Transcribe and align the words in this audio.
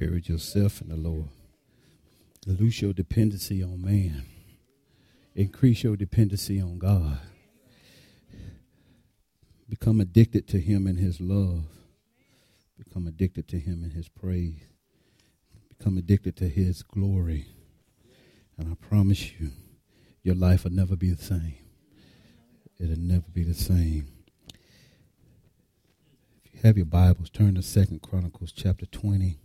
Encourage 0.00 0.28
yourself 0.28 0.80
in 0.80 0.90
the 0.90 0.96
Lord. 0.96 1.28
Loose 2.46 2.80
your 2.82 2.92
dependency 2.92 3.64
on 3.64 3.82
man. 3.82 4.26
Increase 5.34 5.82
your 5.82 5.96
dependency 5.96 6.60
on 6.60 6.78
God. 6.78 7.18
Become 9.68 10.00
addicted 10.00 10.46
to 10.48 10.60
Him 10.60 10.86
and 10.86 11.00
His 11.00 11.20
love. 11.20 11.64
Become 12.76 13.08
addicted 13.08 13.48
to 13.48 13.58
Him 13.58 13.82
and 13.82 13.92
His 13.92 14.08
praise. 14.08 14.66
Become 15.76 15.98
addicted 15.98 16.36
to 16.36 16.48
His 16.48 16.84
glory. 16.84 17.46
And 18.56 18.70
I 18.70 18.76
promise 18.76 19.32
you, 19.32 19.50
your 20.22 20.36
life 20.36 20.62
will 20.62 20.70
never 20.70 20.94
be 20.94 21.10
the 21.10 21.24
same. 21.24 21.56
It'll 22.78 23.00
never 23.00 23.26
be 23.32 23.42
the 23.42 23.52
same. 23.52 24.06
If 26.44 26.54
you 26.54 26.60
have 26.62 26.76
your 26.76 26.86
Bibles, 26.86 27.30
turn 27.30 27.56
to 27.56 27.62
Second 27.62 28.00
Chronicles 28.00 28.52
chapter 28.52 28.86
20. 28.86 29.40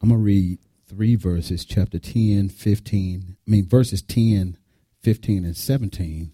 I'm 0.00 0.10
going 0.10 0.20
to 0.20 0.24
read 0.24 0.58
three 0.86 1.16
verses, 1.16 1.64
chapter 1.64 1.98
10, 1.98 2.50
15, 2.50 3.36
I 3.46 3.50
mean, 3.50 3.66
verses 3.66 4.00
10, 4.00 4.56
15, 5.02 5.44
and 5.44 5.56
17. 5.56 6.32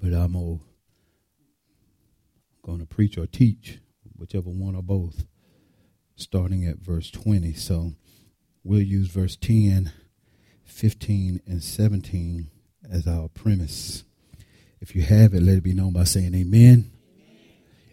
But 0.00 0.12
I'm 0.12 0.32
going 2.62 2.80
to 2.80 2.86
preach 2.86 3.16
or 3.16 3.26
teach, 3.26 3.78
whichever 4.16 4.50
one 4.50 4.74
or 4.74 4.82
both, 4.82 5.24
starting 6.16 6.66
at 6.66 6.78
verse 6.78 7.12
20. 7.12 7.52
So 7.52 7.92
we'll 8.64 8.82
use 8.82 9.06
verse 9.06 9.36
10, 9.36 9.92
15, 10.64 11.42
and 11.46 11.62
17 11.62 12.50
as 12.90 13.06
our 13.06 13.28
premise. 13.28 14.02
If 14.80 14.96
you 14.96 15.02
have 15.02 15.32
it, 15.32 15.42
let 15.42 15.58
it 15.58 15.62
be 15.62 15.74
known 15.74 15.92
by 15.92 16.04
saying 16.04 16.34
amen. 16.34 16.42
amen. 16.42 16.90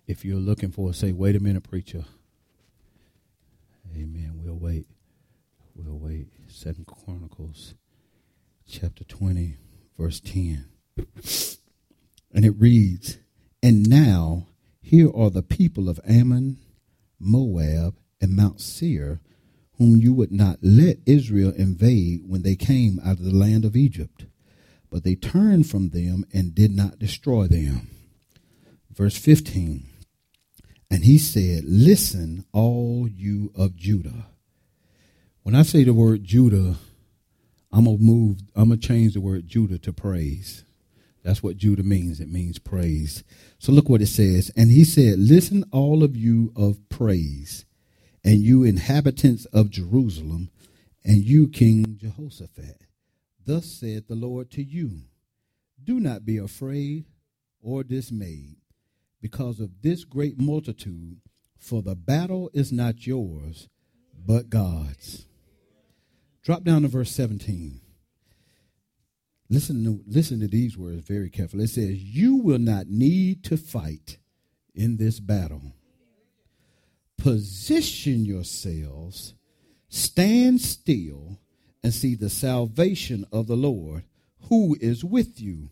If 0.08 0.25
you're 0.25 0.38
looking 0.38 0.72
for 0.72 0.89
it, 0.89 0.95
say, 0.95 1.11
wait 1.11 1.36
a 1.36 1.39
minute, 1.39 1.70
preacher. 1.70 2.05
Amen. 3.96 4.34
We'll 4.36 4.56
wait. 4.56 4.88
We'll 5.76 5.98
wait. 5.98 6.28
Second 6.48 6.86
Chronicles 6.86 7.73
chapter 8.68 9.04
20, 9.04 9.58
verse 9.98 10.20
10. 10.20 10.66
And 12.34 12.46
it 12.46 12.54
reads, 12.58 13.18
And 13.64 13.90
now 13.90 14.48
here 14.81 15.09
are 15.16 15.30
the 15.30 15.42
people 15.42 15.90
of 15.90 16.00
Ammon, 16.08 16.58
Moab, 17.20 17.96
and 18.22 18.36
Mount 18.36 18.62
Seir, 18.62 19.22
whom 19.78 19.98
you 19.98 20.14
would 20.14 20.31
not 20.31 20.59
let 20.62 20.98
Israel 21.06 21.53
invade 21.56 22.22
when 22.28 22.44
they 22.44 22.56
came 22.56 23.00
out 23.03 23.18
of 23.20 23.24
the 23.24 23.36
land 23.36 23.66
of 23.66 23.76
Egypt. 23.76 24.26
But 24.90 25.03
they 25.03 25.16
turned 25.16 25.70
from 25.70 25.90
them 25.90 26.26
and 26.34 26.53
did 26.53 26.72
not 26.72 27.00
destroy 27.00 27.48
them. 27.48 27.90
Verse 28.92 29.18
15. 29.18 29.89
And 30.90 31.04
he 31.04 31.18
said, 31.18 31.64
Listen, 31.66 32.45
all 32.52 33.08
you 33.08 33.52
of 33.56 33.76
Judah. 33.76 34.28
When 35.44 35.56
I 35.56 35.64
say 35.64 35.84
the 35.84 35.94
word 35.94 36.23
Judah, 36.23 36.76
I'm 37.72 37.86
gonna 37.86 37.98
move, 37.98 38.40
I'm 38.56 38.70
gonna 38.70 38.78
change 38.81 39.14
the 39.14 39.22
word 39.22 39.48
Judah 39.48 39.78
to 39.80 39.94
praise. 39.94 40.64
That's 41.23 41.44
what 41.44 41.58
Judah 41.58 41.84
means. 41.84 42.20
It 42.20 42.30
means 42.30 42.59
praise. 42.59 43.23
So 43.59 43.72
look 43.72 43.90
what 43.90 44.02
it 44.02 44.08
says. 44.08 44.52
And 44.56 44.72
he 44.72 44.84
said, 44.84 45.20
Listen, 45.20 45.64
all 45.72 46.04
of 46.04 46.16
you 46.16 46.52
of 46.56 46.88
praise, 46.90 47.66
and 48.24 48.40
you 48.40 48.64
inhabitants 48.64 49.46
of 49.46 49.70
Jerusalem, 49.70 50.50
and 51.03 51.18
you, 51.18 51.48
King 51.48 51.98
Jehoshaphat. 52.00 52.84
Thus 53.46 53.66
said 53.66 54.06
the 54.08 54.16
Lord 54.16 54.52
to 54.52 54.64
you 54.64 55.02
Do 55.84 56.00
not 56.00 56.26
be 56.26 56.38
afraid 56.38 57.06
or 57.62 57.84
dismayed 57.84 58.58
because 59.22 59.59
of 59.59 59.81
this 59.81 60.03
great 60.03 60.39
multitude, 60.39 61.17
for 61.58 61.81
the 61.81 61.95
battle 61.95 62.50
is 62.53 62.72
not 62.72 63.06
yours, 63.06 63.67
but 64.25 64.50
God's. 64.50 65.25
Drop 66.44 66.64
down 66.64 66.84
to 66.84 66.88
verse 66.88 67.12
17. 67.12 67.81
Listen 69.50 69.84
to, 69.84 70.03
listen 70.07 70.40
to 70.40 70.47
these 70.47 70.78
words 70.78 71.02
very 71.02 71.30
carefully. 71.30 71.63
It 71.66 71.72
says, 71.72 72.02
You 72.03 72.35
will 72.35 72.59
not 72.59 72.88
need 72.88 73.44
to 73.46 73.57
fight 73.57 74.18
in 74.75 74.97
this 74.97 75.19
battle. 75.19 75.74
Position 77.18 78.25
yourselves, 78.25 79.34
stand 79.90 80.62
still, 80.62 81.40
and 81.84 81.94
see 81.94 82.16
the 82.16 82.30
salvation 82.30 83.25
of 83.31 83.47
the 83.47 83.57
Lord 83.57 84.03
who 84.44 84.78
is 84.80 85.03
with 85.03 85.41
you. 85.41 85.69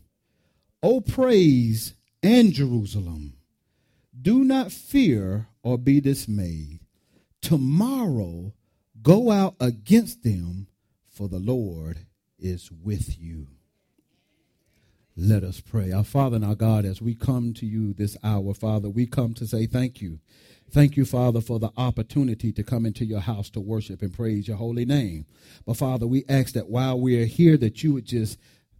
O 0.82 1.00
praise 1.00 1.94
and 2.22 2.52
Jerusalem. 2.52 3.37
Do 4.20 4.44
not 4.44 4.72
fear 4.72 5.48
or 5.62 5.78
be 5.78 6.00
dismayed. 6.00 6.80
Tomorrow 7.40 8.52
go 9.02 9.30
out 9.30 9.54
against 9.60 10.22
them, 10.22 10.66
for 11.08 11.28
the 11.28 11.38
Lord 11.38 12.06
is 12.38 12.70
with 12.70 13.18
you. 13.18 13.48
Let 15.16 15.42
us 15.42 15.60
pray. 15.60 15.90
Our 15.92 16.04
Father 16.04 16.36
and 16.36 16.44
our 16.44 16.54
God, 16.54 16.84
as 16.84 17.02
we 17.02 17.14
come 17.14 17.52
to 17.54 17.66
you 17.66 17.92
this 17.92 18.16
hour, 18.22 18.54
Father, 18.54 18.88
we 18.88 19.06
come 19.06 19.34
to 19.34 19.46
say 19.46 19.66
thank 19.66 20.00
you. 20.00 20.20
Thank 20.70 20.96
you, 20.96 21.04
Father, 21.04 21.40
for 21.40 21.58
the 21.58 21.72
opportunity 21.76 22.52
to 22.52 22.62
come 22.62 22.86
into 22.86 23.04
your 23.04 23.20
house 23.20 23.50
to 23.50 23.60
worship 23.60 24.02
and 24.02 24.14
praise 24.14 24.46
your 24.46 24.58
holy 24.58 24.84
name. 24.84 25.26
But 25.66 25.76
Father, 25.78 26.06
we 26.06 26.24
ask 26.28 26.54
that 26.54 26.68
while 26.68 27.00
we 27.00 27.20
are 27.20 27.26
here, 27.26 27.56
that 27.56 27.82
you 27.82 27.94
would 27.94 28.04
just 28.04 28.38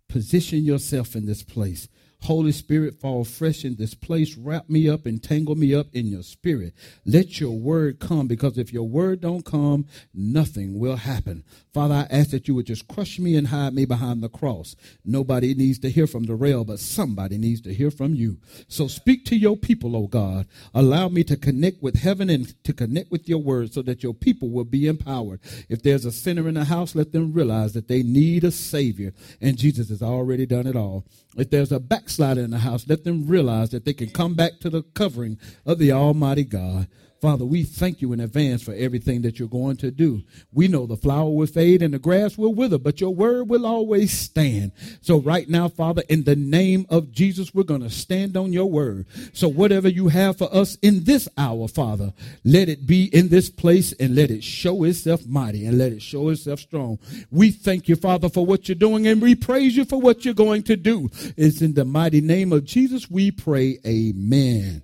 position 0.09 0.65
yourself 0.65 1.16
in 1.16 1.26
this 1.26 1.43
place. 1.43 1.88
Holy 2.23 2.53
Spirit, 2.53 3.01
fall 3.01 3.25
fresh 3.25 3.65
in 3.65 3.77
this 3.77 3.95
place. 3.95 4.37
Wrap 4.37 4.69
me 4.69 4.89
up 4.89 5.06
and 5.06 5.23
tangle 5.23 5.55
me 5.55 5.75
up 5.75 5.87
in 5.93 6.06
your 6.06 6.23
spirit. 6.23 6.75
Let 7.06 7.41
your 7.41 7.53
word 7.53 8.01
come 8.01 8.27
because 8.27 8.59
if 8.59 8.73
your 8.73 8.89
word 8.89 9.21
don't 9.21 9.45
come, 9.45 9.87
nothing 10.12 10.79
will 10.79 10.97
happen. 10.97 11.45
Father, 11.73 11.95
I 11.95 12.06
ask 12.11 12.31
that 12.31 12.49
you 12.49 12.55
would 12.55 12.67
just 12.67 12.89
crush 12.89 13.19
me 13.19 13.37
and 13.37 13.47
hide 13.47 13.73
me 13.73 13.84
behind 13.84 14.23
the 14.23 14.29
cross. 14.29 14.75
Nobody 15.05 15.55
needs 15.55 15.79
to 15.81 15.91
hear 15.91 16.06
from 16.06 16.25
the 16.25 16.34
rail, 16.34 16.65
but 16.65 16.81
somebody 16.81 17.39
needs 17.39 17.61
to 17.62 17.73
hear 17.73 17.91
from 17.91 18.15
you. 18.15 18.39
So 18.67 18.89
speak 18.89 19.25
to 19.27 19.37
your 19.37 19.56
people, 19.56 19.97
oh 19.97 20.09
God. 20.09 20.47
Allow 20.75 21.09
me 21.09 21.23
to 21.25 21.37
connect 21.37 21.83
with 21.83 21.97
heaven 22.00 22.29
and 22.29 22.53
to 22.65 22.73
connect 22.73 23.11
with 23.11 23.29
your 23.29 23.39
word 23.39 23.73
so 23.73 23.81
that 23.83 24.03
your 24.03 24.15
people 24.15 24.50
will 24.50 24.65
be 24.65 24.87
empowered. 24.89 25.41
If 25.69 25.83
there's 25.83 26.05
a 26.05 26.12
sinner 26.12 26.49
in 26.49 26.55
the 26.55 26.65
house, 26.65 26.95
let 26.95 27.12
them 27.12 27.33
realize 27.33 27.75
that 27.75 27.89
they 27.89 28.03
need 28.03 28.45
a 28.45 28.50
savior 28.50 29.12
and 29.41 29.56
Jesus 29.56 29.89
has 29.89 30.03
already 30.03 30.47
done 30.47 30.67
it 30.67 30.77
all. 30.77 31.05
If 31.37 31.50
there's 31.50 31.71
a 31.71 31.79
backslider 32.09 32.41
in 32.41 32.51
the 32.51 32.59
house, 32.59 32.89
let 32.89 33.05
them 33.05 33.27
realize 33.27 33.69
that 33.69 33.85
they 33.85 33.93
can 33.93 34.09
come 34.09 34.35
back 34.35 34.61
to 34.61 34.71
the 34.71 34.83
covering 34.95 35.39
of 35.67 35.79
the 35.79 35.93
Almighty 35.93 36.43
God. 36.43 36.89
Father, 37.21 37.45
we 37.45 37.65
thank 37.65 38.01
you 38.01 38.12
in 38.12 38.21
advance 38.21 38.62
for 38.62 38.73
everything 38.75 39.23
that 39.23 39.39
you're 39.39 39.49
going 39.49 39.77
to 39.79 39.91
do. 39.91 40.23
We 40.53 40.69
know 40.69 40.87
the 40.87 40.97
flower 40.97 41.29
will 41.31 41.47
fade 41.47 41.83
and 41.83 41.93
the 41.93 41.99
grass 41.99 42.39
will 42.39 42.55
wither, 42.55 42.79
but 42.79 43.01
your 43.01 43.15
word 43.15 43.49
will 43.49 43.67
always 43.67 44.17
stand. 44.17 44.71
So 45.01 45.19
right 45.19 45.49
now, 45.49 45.69
Father, 45.69 46.03
in 46.09 46.25
the 46.25 46.37
name 46.37 46.87
of 46.89 47.11
Jesus, 47.11 47.53
we're 47.53 47.65
going 47.65 47.83
to 47.83 47.91
stand 47.91 48.37
on 48.37 48.53
your 48.53 48.71
word. 48.71 49.06
So 49.33 49.49
whatever 49.49 49.89
you 49.89 50.09
have 50.09 50.39
for 50.39 50.55
us 50.55 50.77
in 50.77 51.05
this 51.05 51.29
hour, 51.37 51.67
Father, 51.67 52.12
let 52.45 52.69
it 52.69 52.87
be 52.87 53.05
in 53.06 53.29
this 53.29 53.50
place 53.50 53.93
and 53.95 54.15
let 54.15 54.31
it 54.31 54.45
show 54.45 54.85
itself 54.85 55.27
mighty 55.27 55.67
and 55.67 55.77
let 55.77 55.93
it 55.93 56.03
show 56.03 56.29
itself 56.29 56.61
strong. 56.61 57.00
We 57.33 57.50
thank 57.50 57.89
you, 57.89 57.97
Father, 57.97 58.29
for 58.29 58.47
what 58.47 58.69
you're 58.69 58.77
doing 58.77 59.09
and 59.09 59.21
we 59.21 59.35
praise 59.35 59.77
you 59.77 59.85
for 59.85 60.00
what 60.00 60.25
you're 60.25 60.35
going 60.35 60.62
to 60.65 60.77
do. 60.77 61.11
It's 61.37 61.62
in 61.62 61.75
the 61.75 61.85
mighty 61.85 62.21
name 62.21 62.53
of 62.53 62.65
Jesus 62.65 63.11
we 63.11 63.33
pray. 63.33 63.79
Amen. 63.85 64.83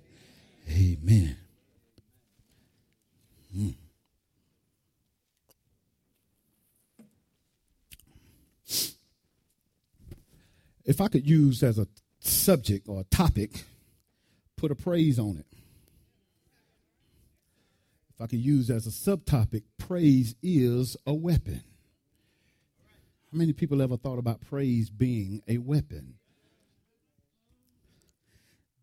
Amen. 0.69 1.37
Mm. 3.55 3.75
If 10.83 11.01
I 11.01 11.07
could 11.07 11.27
use 11.27 11.63
as 11.63 11.79
a 11.79 11.87
subject 12.19 12.87
or 12.87 13.01
a 13.01 13.03
topic, 13.05 13.63
put 14.55 14.71
a 14.71 14.75
praise 14.75 15.17
on 15.17 15.37
it. 15.37 15.45
If 18.13 18.21
I 18.21 18.27
could 18.27 18.39
use 18.39 18.69
as 18.69 18.87
a 18.87 18.91
subtopic, 18.91 19.63
praise 19.77 20.35
is 20.41 20.95
a 21.05 21.13
weapon. 21.13 21.63
How 23.31 23.37
many 23.37 23.51
people 23.51 23.81
ever 23.81 23.97
thought 23.97 24.19
about 24.19 24.41
praise 24.41 24.89
being 24.89 25.41
a 25.47 25.57
weapon? 25.57 26.15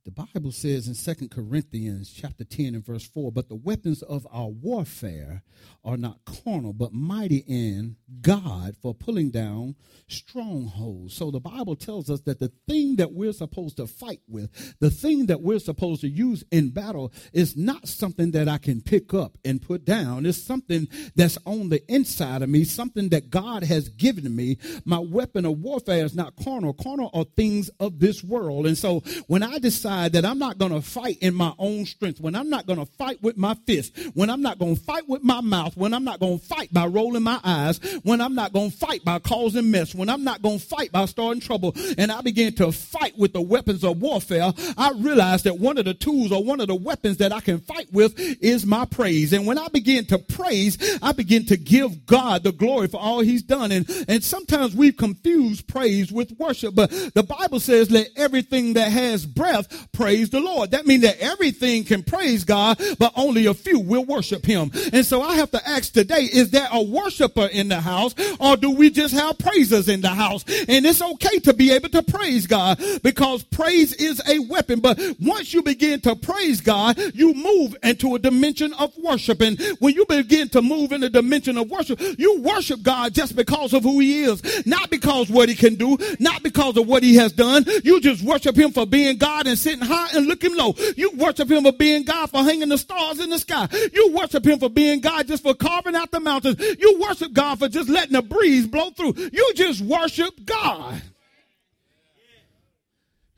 The 0.04 0.10
Bible 0.10 0.50
says 0.50 0.88
in 0.88 0.94
Second 0.94 1.30
Corinthians 1.30 2.12
chapter 2.12 2.42
10 2.42 2.74
and 2.74 2.84
verse 2.84 3.06
4, 3.06 3.30
but 3.30 3.48
the 3.48 3.54
weapons 3.54 4.02
of 4.02 4.26
our 4.32 4.48
warfare 4.48 5.44
are 5.84 5.96
not 5.96 6.18
carnal, 6.24 6.72
but 6.72 6.92
mighty 6.92 7.44
in 7.46 7.94
God 8.20 8.74
for 8.82 8.94
pulling 8.94 9.30
down 9.30 9.76
strongholds. 10.08 11.14
So 11.14 11.30
the 11.30 11.38
Bible 11.38 11.76
tells 11.76 12.10
us 12.10 12.20
that 12.22 12.40
the 12.40 12.50
thing 12.66 12.96
that 12.96 13.12
we're 13.12 13.32
supposed 13.32 13.76
to 13.76 13.86
fight 13.86 14.22
with, 14.26 14.74
the 14.80 14.90
thing 14.90 15.26
that 15.26 15.40
we're 15.40 15.60
supposed 15.60 16.00
to 16.00 16.08
use 16.08 16.42
in 16.50 16.70
battle 16.70 17.12
is 17.32 17.56
not 17.56 17.86
something 17.86 18.32
that 18.32 18.48
I 18.48 18.58
can 18.58 18.80
pick 18.80 19.14
up 19.14 19.38
and 19.44 19.62
put 19.62 19.84
down. 19.84 20.26
It's 20.26 20.42
something 20.42 20.88
that's 21.14 21.38
on 21.46 21.68
the 21.68 21.80
inside 21.88 22.42
of 22.42 22.48
me, 22.48 22.64
something 22.64 23.10
that 23.10 23.30
God 23.30 23.62
has 23.62 23.88
given 23.88 24.34
me. 24.34 24.58
My 24.84 24.98
weapon 24.98 25.44
of 25.44 25.60
warfare 25.60 26.04
is 26.04 26.16
not 26.16 26.34
carnal. 26.34 26.72
Carnal 26.74 27.10
are 27.14 27.24
things 27.36 27.70
of 27.78 28.00
this 28.00 28.24
world. 28.24 28.66
And 28.66 28.76
so 28.76 29.04
when 29.28 29.44
I 29.44 29.58
decide 29.58 29.91
decide 29.92 30.12
that 30.12 30.24
I'm 30.24 30.38
not 30.38 30.58
going 30.58 30.72
to 30.72 30.80
fight 30.80 31.18
in 31.20 31.34
my 31.34 31.52
own 31.58 31.84
strength, 31.86 32.20
when 32.20 32.34
I'm 32.34 32.48
not 32.48 32.66
going 32.66 32.78
to 32.78 32.86
fight 32.86 33.22
with 33.22 33.36
my 33.36 33.54
fist, 33.66 33.96
when 34.14 34.30
I'm 34.30 34.42
not 34.42 34.58
going 34.58 34.76
to 34.76 34.82
fight 34.82 35.08
with 35.08 35.22
my 35.22 35.40
mouth, 35.40 35.76
when 35.76 35.94
I'm 35.94 36.04
not 36.04 36.20
going 36.20 36.38
to 36.38 36.44
fight 36.44 36.72
by 36.72 36.86
rolling 36.86 37.22
my 37.22 37.40
eyes, 37.44 37.78
when 38.02 38.20
I'm 38.20 38.34
not 38.34 38.52
going 38.52 38.70
to 38.70 38.76
fight 38.76 39.04
by 39.04 39.18
causing 39.18 39.70
mess, 39.70 39.94
when 39.94 40.08
I'm 40.08 40.24
not 40.24 40.42
going 40.42 40.58
to 40.58 40.64
fight 40.64 40.92
by 40.92 41.04
starting 41.06 41.40
trouble, 41.40 41.74
and 41.98 42.10
I 42.10 42.20
begin 42.20 42.54
to 42.54 42.72
fight 42.72 43.18
with 43.18 43.32
the 43.32 43.40
weapons 43.40 43.84
of 43.84 44.00
warfare, 44.00 44.52
I 44.76 44.92
realize 44.96 45.42
that 45.44 45.58
one 45.58 45.78
of 45.78 45.84
the 45.84 45.94
tools 45.94 46.32
or 46.32 46.42
one 46.42 46.60
of 46.60 46.68
the 46.68 46.74
weapons 46.74 47.18
that 47.18 47.32
I 47.32 47.40
can 47.40 47.60
fight 47.60 47.92
with 47.92 48.14
is 48.18 48.64
my 48.64 48.84
praise. 48.84 49.32
And 49.32 49.46
when 49.46 49.58
I 49.58 49.68
begin 49.68 50.06
to 50.06 50.18
praise, 50.18 50.98
I 51.02 51.12
begin 51.12 51.46
to 51.46 51.56
give 51.56 52.06
God 52.06 52.42
the 52.42 52.52
glory 52.52 52.88
for 52.88 53.00
all 53.00 53.20
he's 53.20 53.42
done. 53.42 53.72
And, 53.72 53.88
and 54.08 54.24
sometimes 54.24 54.74
we've 54.74 54.96
confused 54.96 55.66
praise 55.66 56.10
with 56.10 56.32
worship, 56.38 56.74
but 56.74 56.90
the 57.14 57.22
Bible 57.22 57.60
says 57.60 57.90
let 57.90 58.08
everything 58.16 58.74
that 58.74 58.90
has 58.90 59.26
breath 59.26 59.81
praise 59.92 60.30
the 60.30 60.40
Lord. 60.40 60.70
That 60.70 60.86
means 60.86 61.02
that 61.02 61.18
everything 61.20 61.84
can 61.84 62.02
praise 62.02 62.44
God, 62.44 62.80
but 62.98 63.12
only 63.16 63.46
a 63.46 63.54
few 63.54 63.80
will 63.80 64.04
worship 64.04 64.44
him. 64.44 64.70
And 64.92 65.04
so 65.04 65.22
I 65.22 65.36
have 65.36 65.50
to 65.52 65.68
ask 65.68 65.92
today, 65.92 66.22
is 66.22 66.50
there 66.50 66.68
a 66.72 66.82
worshiper 66.82 67.46
in 67.46 67.68
the 67.68 67.80
house 67.80 68.14
or 68.40 68.56
do 68.56 68.70
we 68.70 68.90
just 68.90 69.14
have 69.14 69.38
praisers 69.38 69.88
in 69.88 70.00
the 70.00 70.08
house? 70.08 70.44
And 70.68 70.86
it's 70.86 71.02
okay 71.02 71.38
to 71.40 71.52
be 71.52 71.72
able 71.72 71.88
to 71.90 72.02
praise 72.02 72.46
God 72.46 72.80
because 73.02 73.42
praise 73.42 73.92
is 73.94 74.20
a 74.28 74.38
weapon. 74.40 74.80
But 74.80 75.00
once 75.20 75.52
you 75.52 75.62
begin 75.62 76.00
to 76.02 76.16
praise 76.16 76.60
God, 76.60 76.98
you 77.14 77.34
move 77.34 77.76
into 77.82 78.14
a 78.14 78.18
dimension 78.18 78.72
of 78.74 78.96
worship. 78.98 79.40
And 79.40 79.60
when 79.78 79.94
you 79.94 80.06
begin 80.06 80.48
to 80.50 80.62
move 80.62 80.92
in 80.92 81.02
a 81.02 81.10
dimension 81.10 81.58
of 81.58 81.70
worship, 81.70 82.00
you 82.18 82.40
worship 82.40 82.82
God 82.82 83.14
just 83.14 83.36
because 83.36 83.72
of 83.72 83.82
who 83.82 83.98
he 84.00 84.24
is, 84.24 84.66
not 84.66 84.90
because 84.90 85.30
what 85.30 85.48
he 85.48 85.54
can 85.54 85.74
do, 85.76 85.96
not 86.18 86.42
because 86.42 86.76
of 86.76 86.86
what 86.86 87.02
he 87.02 87.16
has 87.16 87.32
done. 87.32 87.64
You 87.84 88.00
just 88.00 88.22
worship 88.22 88.56
him 88.56 88.72
for 88.72 88.86
being 88.86 89.18
God 89.18 89.46
and 89.46 89.58
sitting 89.72 89.86
high 89.86 90.16
and 90.16 90.26
looking 90.26 90.56
low. 90.56 90.74
You 90.96 91.12
worship 91.16 91.50
him 91.50 91.64
for 91.64 91.72
being 91.72 92.04
God 92.04 92.30
for 92.30 92.42
hanging 92.42 92.68
the 92.68 92.78
stars 92.78 93.20
in 93.20 93.30
the 93.30 93.38
sky. 93.38 93.68
You 93.92 94.12
worship 94.12 94.46
him 94.46 94.58
for 94.58 94.68
being 94.68 95.00
God 95.00 95.26
just 95.26 95.42
for 95.42 95.54
carving 95.54 95.94
out 95.94 96.10
the 96.10 96.20
mountains. 96.20 96.60
You 96.78 97.00
worship 97.00 97.32
God 97.32 97.58
for 97.58 97.68
just 97.68 97.88
letting 97.88 98.12
the 98.12 98.22
breeze 98.22 98.66
blow 98.66 98.90
through. 98.90 99.14
You 99.32 99.52
just 99.54 99.80
worship 99.80 100.34
God. 100.44 101.02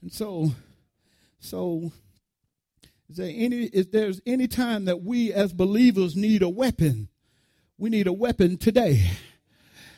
And 0.02 0.12
so, 0.12 0.52
so 1.38 1.92
is 3.08 3.16
there 3.16 3.32
any 3.34 3.64
is 3.64 3.86
there's 3.88 4.20
any 4.26 4.48
time 4.48 4.86
that 4.86 5.02
we 5.02 5.32
as 5.32 5.52
believers 5.52 6.16
need 6.16 6.42
a 6.42 6.48
weapon, 6.48 7.08
we 7.78 7.90
need 7.90 8.06
a 8.06 8.12
weapon 8.12 8.58
today. 8.58 9.10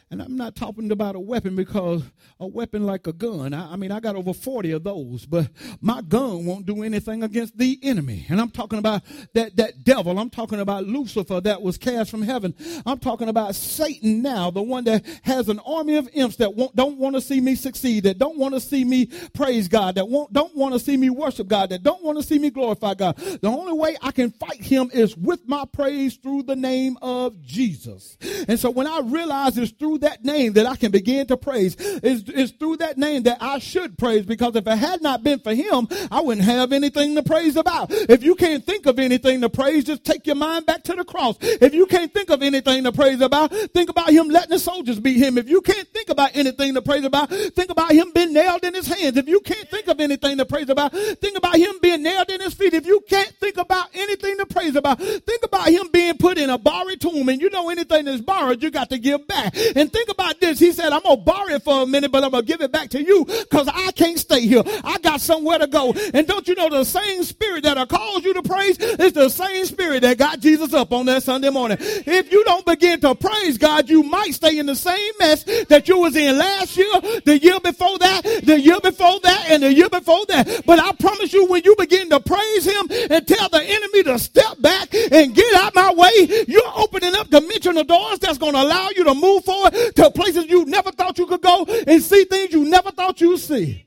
And 0.09 0.23
I'm 0.23 0.37
not 0.37 0.55
talking 0.55 0.93
about 0.93 1.17
a 1.17 1.21
weapon 1.21 1.57
because 1.57 2.05
a 2.39 2.47
weapon 2.47 2.87
like 2.87 3.09
a 3.09 3.13
gun, 3.13 3.53
I, 3.53 3.73
I, 3.73 3.77
mean, 3.77 3.91
I 3.91 3.99
got 3.99 4.15
over 4.15 4.33
40 4.33 4.71
of 4.71 4.85
those, 4.85 5.27
but 5.27 5.49
my 5.81 6.01
gun 6.01 6.47
won't 6.47 6.65
do 6.65 6.85
anything 6.85 7.25
against 7.25 7.59
the 7.59 7.77
enemy. 7.83 8.25
And 8.29 8.41
I'm 8.41 8.51
talking 8.51 8.79
about 8.79 9.03
that, 9.35 9.57
that 9.57 9.83
devil. 9.83 10.17
I'm 10.17 10.31
talking 10.31 10.61
about 10.61 10.85
Lucifer 10.85 11.41
that 11.41 11.61
was 11.61 11.77
cast 11.77 12.13
from 12.13 12.23
heaven. 12.23 12.55
I'm 12.87 13.01
talking 13.01 13.29
about 13.29 13.57
Satan 13.57 14.23
now, 14.23 14.53
the 14.53 14.63
one 14.63 14.85
that 14.85 15.05
has 15.23 15.49
an 15.49 15.59
army 15.67 15.97
of 15.97 16.09
imps 16.13 16.37
that 16.37 16.71
don't 16.77 16.99
want 16.99 17.17
to 17.17 17.21
see 17.21 17.41
me 17.41 17.57
succeed, 17.57 18.05
that 18.05 18.19
don't 18.19 18.39
want 18.39 18.55
to 18.55 18.61
see 18.61 18.85
me 18.85 19.07
praise 19.35 19.67
God, 19.67 19.97
that 19.97 20.29
don't 20.31 20.55
want 20.55 20.73
to 20.75 20.79
see 20.79 20.97
me 20.97 21.11
worship 21.11 21.49
God, 21.49 21.71
that 21.71 21.83
don't 21.83 22.05
want 22.05 22.17
to 22.17 22.23
see 22.23 22.39
me 22.39 22.51
glorify 22.51 22.95
God. 22.95 23.17
The 23.17 23.49
only 23.49 23.73
way 23.73 23.97
I 24.01 24.13
can 24.13 24.31
fight 24.31 24.63
him 24.63 24.89
is 24.95 25.17
with 25.17 25.41
my 25.49 25.65
praise 25.65 26.15
through 26.15 26.45
the 26.45 26.57
name 26.57 26.97
of 27.03 27.43
Jesus. 27.43 28.17
And 28.47 28.61
so 28.61 28.71
when 28.71 28.87
I 28.87 29.01
realize 29.01 29.59
it's 29.59 29.73
through 29.73 29.96
through 29.97 30.09
that 30.09 30.25
name 30.25 30.53
that 30.55 30.67
I 30.67 30.77
can 30.77 30.91
begin 30.91 31.27
to 31.29 31.37
praise. 31.37 31.77
It's, 31.79 32.29
it's 32.29 32.53
through 32.53 32.79
that 32.79 32.99
name 32.99 33.25
that 33.25 33.39
I 33.41 33.59
should 33.59 33.97
praise 33.99 34.25
because 34.27 34.57
if 34.57 34.67
it 34.67 34.77
had 34.77 35.03
not 35.03 35.23
been 35.23 35.41
for 35.41 35.55
him, 35.55 35.89
I 36.11 36.21
wouldn't 36.21 36.45
have 36.45 36.73
anything 36.73 37.15
to 37.15 37.23
praise 37.23 37.57
about. 37.57 37.89
If 37.91 38.23
you 38.23 38.35
can't 38.35 38.65
think 38.65 38.87
of 38.87 38.99
anything 38.99 39.41
to 39.41 39.49
praise, 39.49 39.85
just 39.85 40.05
take 40.05 40.27
your 40.27 40.37
mind 40.37 40.67
back 40.67 40.85
to 40.85 40.95
the 40.95 41.05
cross. 41.05 41.37
If 41.41 41.75
you 41.75 41.87
can't 41.87 42.13
think 42.13 42.31
of 42.31 42.43
anything 42.43 42.85
to 42.85 42.93
praise 42.93 43.21
about, 43.21 43.53
think 43.75 43.91
about 43.91 44.11
him 44.11 44.29
letting 44.29 44.51
the 44.51 44.59
soldiers 44.59 45.01
beat 45.01 45.19
him. 45.19 45.39
If 45.39 45.49
you 45.49 45.61
can't 45.61 45.89
think 45.89 46.11
about 46.11 46.31
anything 46.35 46.75
to 46.75 46.83
praise 46.83 47.05
about, 47.05 47.31
think 47.31 47.71
about 47.71 47.93
him 47.93 48.11
being 48.15 48.33
nailed 48.33 48.65
in 48.65 48.75
his 48.75 48.87
hands. 48.87 49.17
If 49.17 49.29
you 49.29 49.41
can't 49.41 49.69
think 49.69 49.89
of 49.89 50.01
anything 50.01 50.39
to 50.39 50.45
praise 50.45 50.69
about, 50.69 50.93
think 50.93 51.37
about 51.37 51.57
him 51.57 51.75
being 51.81 52.03
nailed 52.03 52.29
in 52.31 52.41
his 52.41 52.55
feet. 52.55 52.75
If 52.75 52.87
you 52.87 53.03
can't 53.09 53.33
think 53.41 53.57
about 53.57 53.89
anything 53.95 54.37
to 54.39 54.47
praise 54.47 54.77
about, 54.77 54.99
think 54.99 55.43
about 55.43 55.69
him 55.69 55.89
being 55.93 56.17
put 56.19 56.39
in 56.39 56.51
a 56.51 56.59
borrowed 56.59 57.01
tomb. 57.01 57.29
And 57.29 57.41
you 57.41 57.51
know 57.51 57.71
anything 57.71 58.05
that's 58.05 58.21
borrowed, 58.21 58.63
you 58.63 58.71
got 58.71 58.91
to 58.91 58.99
give 58.99 59.27
back. 59.27 59.55
And 59.75 59.86
think 59.87 60.09
about 60.09 60.41
this. 60.41 60.59
He 60.59 60.73
said, 60.73 60.93
I'm 60.93 61.03
going 61.03 61.19
to 61.19 61.25
borrow 61.25 61.49
it 61.55 61.63
for 61.63 61.83
a 61.83 61.87
minute, 61.87 62.13
but 62.13 62.25
I'm 62.25 62.31
going 62.31 62.45
to 62.45 62.47
give 62.47 62.61
it 62.61 62.73
back 62.73 62.91
to 62.91 63.03
you 63.03 63.25
because 63.25 63.69
I 63.69 63.93
can't 63.93 64.19
stay 64.19 64.41
here. 64.47 64.63
I 64.85 64.99
got 64.99 65.21
somewhere 65.21 65.59
to 65.59 65.67
go. 65.67 65.95
And 66.15 66.27
don't 66.27 66.47
you 66.49 66.55
know 66.55 66.69
the 66.69 66.85
same 66.85 67.25
spirit 67.25 67.65
that 67.65 67.77
will 67.77 67.87
cause 67.87 68.25
you 68.25 68.35
to 68.35 68.43
praise 68.43 68.79
is 68.79 69.13
the 69.13 69.29
same 69.29 69.65
spirit 69.67 70.03
that 70.03 70.19
got 70.19 70.41
Jesus 70.41 70.73
up 70.75 70.93
on 70.93 71.07
that 71.07 71.23
Sunday 71.23 71.51
morning. 71.51 71.79
If 71.81 72.33
you 72.33 72.45
don't 72.45 72.65
begin 72.67 73.01
to 73.01 73.15
praise 73.15 73.59
God, 73.59 73.89
you 73.89 74.03
might 74.03 74.35
stay 74.35 74.59
in 74.59 74.67
the 74.67 74.75
same 74.75 75.13
mess 75.19 75.45
that 75.69 75.89
you 75.89 75.99
was 75.99 76.17
in 76.17 76.39
last 76.39 76.77
year, 76.77 76.93
the 77.25 77.39
year 77.41 77.61
before 77.61 77.99
that, 77.99 78.23
the 78.45 78.61
year 78.61 78.81
before 78.81 79.21
that, 79.21 79.47
and 79.51 79.63
the 79.63 79.73
year 79.73 79.89
before 79.89 80.25
that. 80.27 80.63
But 80.67 80.79
I 80.79 80.93
promise 80.93 81.33
you, 81.33 81.47
when 81.47 81.63
you 81.65 81.75
begin 81.77 82.11
to 82.11 82.21
praise 82.21 82.65
him 82.65 82.89
and 83.11 83.27
tell 83.27 83.49
the 83.49 83.63
enemy 83.63 84.03
to 84.05 84.19
step 84.19 84.61
back 84.61 84.95
and 84.95 85.35
get 85.35 85.55
out 85.55 85.75
my 85.75 85.93
way, 85.93 86.45
you're 86.49 86.73
opening 86.77 87.15
up 87.15 87.29
dimensional 87.31 87.85
doors 87.85 88.19
that's 88.19 88.39
going 88.39 88.53
to 88.55 88.63
allow 88.63 88.89
you 88.97 89.05
to 89.05 89.15
move 89.15 89.45
forward 89.45 89.75
to 89.95 90.11
places 90.11 90.47
you 90.47 90.65
never 90.65 90.91
thought 90.93 91.19
you 91.19 91.27
could 91.27 91.43
go 91.43 91.65
and 91.87 92.03
see 92.03 92.25
things 92.25 92.53
you 92.53 92.65
never 92.65 92.91
thought 92.91 93.21
you'd 93.21 93.39
see. 93.39 93.87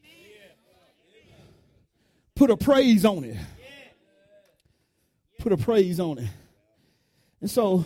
Put 2.36 2.50
a 2.50 2.58
praise 2.58 3.04
on 3.06 3.24
it. 3.24 3.38
Put 5.40 5.52
a 5.52 5.58
praise 5.58 6.00
on 6.00 6.20
it. 6.20 6.30
And 7.42 7.50
so, 7.50 7.86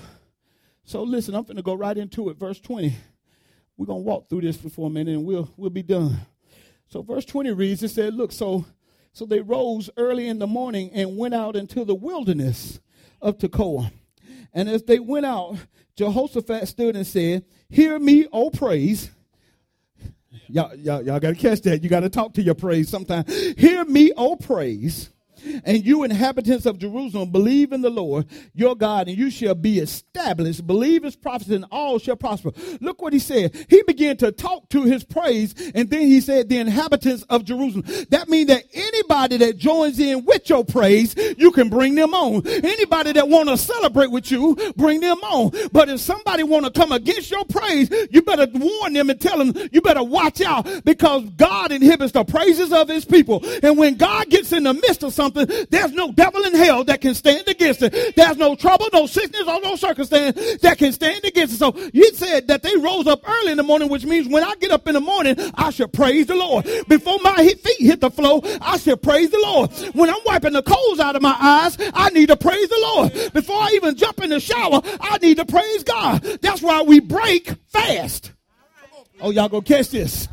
so 0.83 1.03
listen, 1.03 1.35
I'm 1.35 1.43
going 1.43 1.57
to 1.57 1.63
go 1.63 1.73
right 1.73 1.97
into 1.97 2.29
it. 2.29 2.37
Verse 2.37 2.59
20. 2.59 2.95
We're 3.77 3.87
going 3.87 4.03
to 4.03 4.07
walk 4.07 4.29
through 4.29 4.41
this 4.41 4.57
for 4.57 4.87
a 4.87 4.89
minute 4.89 5.15
and 5.15 5.25
we'll, 5.25 5.49
we'll 5.57 5.69
be 5.69 5.83
done. 5.83 6.17
So 6.89 7.01
verse 7.01 7.25
20 7.25 7.51
reads, 7.51 7.81
it 7.81 7.89
said, 7.89 8.13
look, 8.13 8.31
so, 8.31 8.65
so 9.11 9.25
they 9.25 9.39
rose 9.39 9.89
early 9.97 10.27
in 10.27 10.37
the 10.37 10.47
morning 10.47 10.91
and 10.93 11.17
went 11.17 11.33
out 11.33 11.55
into 11.55 11.83
the 11.83 11.95
wilderness 11.95 12.79
of 13.21 13.39
Tekoa. 13.39 13.91
And 14.53 14.69
as 14.69 14.83
they 14.83 14.99
went 14.99 15.25
out, 15.25 15.57
Jehoshaphat 15.95 16.67
stood 16.67 16.95
and 16.95 17.07
said, 17.07 17.45
Hear 17.73 17.97
me, 17.97 18.27
O 18.31 18.51
praise. 18.51 19.09
Y'all, 20.47 20.75
y'all, 20.75 21.01
y'all 21.01 21.19
got 21.19 21.29
to 21.29 21.35
catch 21.35 21.61
that. 21.61 21.81
You 21.81 21.89
got 21.89 22.01
to 22.01 22.09
talk 22.09 22.33
to 22.33 22.43
your 22.43 22.53
praise 22.53 22.87
sometimes. 22.87 23.33
Hear 23.57 23.83
me, 23.85 24.11
O 24.15 24.35
praise 24.35 25.09
and 25.63 25.85
you 25.85 26.03
inhabitants 26.03 26.65
of 26.65 26.77
Jerusalem, 26.77 27.31
believe 27.31 27.71
in 27.71 27.81
the 27.81 27.89
Lord 27.89 28.27
your 28.53 28.75
God, 28.75 29.07
and 29.07 29.17
you 29.17 29.29
shall 29.29 29.55
be 29.55 29.79
established. 29.79 30.65
Believe 30.65 31.03
his 31.03 31.15
prophets, 31.15 31.49
and 31.49 31.65
all 31.71 31.99
shall 31.99 32.15
prosper. 32.15 32.51
Look 32.81 33.01
what 33.01 33.13
he 33.13 33.19
said. 33.19 33.55
He 33.69 33.83
began 33.83 34.17
to 34.17 34.31
talk 34.31 34.69
to 34.69 34.83
his 34.83 35.03
praise, 35.03 35.55
and 35.73 35.89
then 35.89 36.01
he 36.01 36.21
said, 36.21 36.49
the 36.49 36.57
inhabitants 36.57 37.23
of 37.29 37.45
Jerusalem. 37.45 37.85
That 38.09 38.29
means 38.29 38.47
that 38.47 38.63
anybody 38.73 39.37
that 39.37 39.57
joins 39.57 39.99
in 39.99 40.25
with 40.25 40.49
your 40.49 40.63
praise, 40.63 41.15
you 41.37 41.51
can 41.51 41.69
bring 41.69 41.95
them 41.95 42.13
on. 42.13 42.45
Anybody 42.47 43.13
that 43.13 43.27
want 43.27 43.49
to 43.49 43.57
celebrate 43.57 44.11
with 44.11 44.29
you, 44.29 44.55
bring 44.75 44.99
them 44.99 45.17
on. 45.19 45.51
But 45.71 45.89
if 45.89 45.99
somebody 45.99 46.43
want 46.43 46.65
to 46.65 46.71
come 46.71 46.91
against 46.91 47.31
your 47.31 47.45
praise, 47.45 47.89
you 48.11 48.21
better 48.21 48.47
warn 48.53 48.93
them 48.93 49.09
and 49.09 49.19
tell 49.19 49.37
them, 49.43 49.53
you 49.71 49.81
better 49.81 50.03
watch 50.03 50.41
out 50.41 50.67
because 50.85 51.27
God 51.31 51.71
inhibits 51.71 52.11
the 52.11 52.23
praises 52.23 52.71
of 52.71 52.87
his 52.87 53.05
people. 53.05 53.43
And 53.63 53.77
when 53.77 53.95
God 53.95 54.29
gets 54.29 54.51
in 54.51 54.63
the 54.63 54.73
midst 54.73 55.03
of 55.03 55.13
something, 55.13 55.32
something, 55.33 55.67
there's 55.69 55.91
no 55.91 56.11
devil 56.11 56.43
in 56.43 56.53
hell 56.53 56.83
that 56.85 57.01
can 57.01 57.15
stand 57.15 57.47
against 57.47 57.81
it. 57.81 58.15
There's 58.15 58.37
no 58.37 58.55
trouble, 58.55 58.87
no 58.93 59.05
sickness, 59.05 59.43
or 59.47 59.59
no 59.61 59.75
circumstance 59.75 60.57
that 60.61 60.77
can 60.77 60.91
stand 60.91 61.23
against 61.25 61.55
it. 61.55 61.57
So 61.57 61.75
you 61.93 62.13
said 62.13 62.47
that 62.47 62.63
they 62.63 62.75
rose 62.77 63.07
up 63.07 63.27
early 63.27 63.51
in 63.51 63.57
the 63.57 63.63
morning, 63.63 63.89
which 63.89 64.05
means 64.05 64.27
when 64.27 64.43
I 64.43 64.55
get 64.55 64.71
up 64.71 64.87
in 64.87 64.93
the 64.93 65.01
morning, 65.01 65.35
I 65.55 65.69
should 65.71 65.93
praise 65.93 66.27
the 66.27 66.35
Lord. 66.35 66.65
Before 66.87 67.19
my 67.23 67.35
feet 67.35 67.79
hit 67.79 68.01
the 68.01 68.11
floor, 68.11 68.41
I 68.61 68.77
should 68.77 69.01
praise 69.01 69.29
the 69.29 69.39
Lord. 69.39 69.71
When 69.93 70.09
I'm 70.09 70.21
wiping 70.25 70.53
the 70.53 70.63
coals 70.63 70.99
out 70.99 71.15
of 71.15 71.21
my 71.21 71.35
eyes, 71.39 71.77
I 71.93 72.09
need 72.09 72.27
to 72.27 72.37
praise 72.37 72.69
the 72.69 72.79
Lord. 72.95 73.33
Before 73.33 73.57
I 73.57 73.71
even 73.75 73.95
jump 73.95 74.21
in 74.23 74.29
the 74.29 74.39
shower, 74.39 74.81
I 74.99 75.17
need 75.19 75.37
to 75.37 75.45
praise 75.45 75.83
God. 75.83 76.23
That's 76.41 76.61
why 76.61 76.81
we 76.81 76.99
break 76.99 77.53
fast. 77.69 78.31
Oh, 79.21 79.31
y'all 79.31 79.47
gonna 79.47 79.63
catch 79.63 79.89
this. 79.89 80.27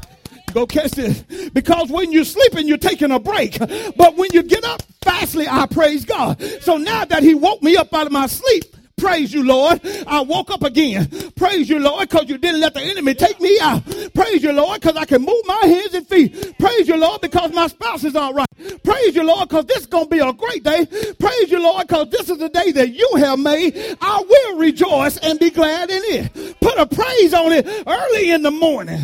Go 0.52 0.66
catch 0.66 0.92
this. 0.92 1.22
Because 1.52 1.90
when 1.90 2.12
you're 2.12 2.24
sleeping, 2.24 2.66
you're 2.68 2.78
taking 2.78 3.10
a 3.10 3.18
break. 3.18 3.58
But 3.96 4.16
when 4.16 4.30
you 4.32 4.42
get 4.42 4.64
up, 4.64 4.82
fastly, 5.02 5.46
I 5.48 5.66
praise 5.66 6.04
God. 6.04 6.42
So 6.60 6.76
now 6.76 7.04
that 7.04 7.22
He 7.22 7.34
woke 7.34 7.62
me 7.62 7.76
up 7.76 7.92
out 7.92 8.06
of 8.06 8.12
my 8.12 8.26
sleep, 8.26 8.64
Praise 9.00 9.32
you, 9.32 9.42
Lord. 9.42 9.80
I 10.06 10.20
woke 10.20 10.50
up 10.50 10.62
again. 10.62 11.08
Praise 11.34 11.70
you, 11.70 11.78
Lord, 11.78 12.08
because 12.08 12.28
you 12.28 12.36
didn't 12.36 12.60
let 12.60 12.74
the 12.74 12.82
enemy 12.82 13.14
take 13.14 13.40
me 13.40 13.58
out. 13.58 13.82
Praise 14.14 14.42
you, 14.42 14.52
Lord, 14.52 14.80
because 14.80 14.96
I 14.96 15.06
can 15.06 15.22
move 15.22 15.42
my 15.46 15.60
hands 15.62 15.94
and 15.94 16.06
feet. 16.06 16.58
Praise 16.58 16.86
you, 16.86 16.98
Lord, 16.98 17.22
because 17.22 17.50
my 17.52 17.66
spouse 17.68 18.04
is 18.04 18.14
all 18.14 18.34
right. 18.34 18.46
Praise 18.84 19.16
you, 19.16 19.22
Lord, 19.22 19.48
because 19.48 19.64
this 19.64 19.78
is 19.78 19.86
going 19.86 20.04
to 20.04 20.10
be 20.10 20.18
a 20.18 20.32
great 20.34 20.62
day. 20.62 20.86
Praise 21.18 21.50
you, 21.50 21.62
Lord, 21.62 21.88
because 21.88 22.10
this 22.10 22.28
is 22.28 22.36
the 22.36 22.50
day 22.50 22.72
that 22.72 22.90
you 22.90 23.10
have 23.16 23.38
made. 23.38 23.96
I 24.02 24.22
will 24.28 24.58
rejoice 24.58 25.16
and 25.16 25.38
be 25.38 25.48
glad 25.48 25.90
in 25.90 26.02
it. 26.04 26.60
Put 26.60 26.78
a 26.78 26.84
praise 26.84 27.32
on 27.32 27.52
it 27.52 27.66
early 27.86 28.32
in 28.32 28.42
the 28.42 28.50
morning. 28.50 29.00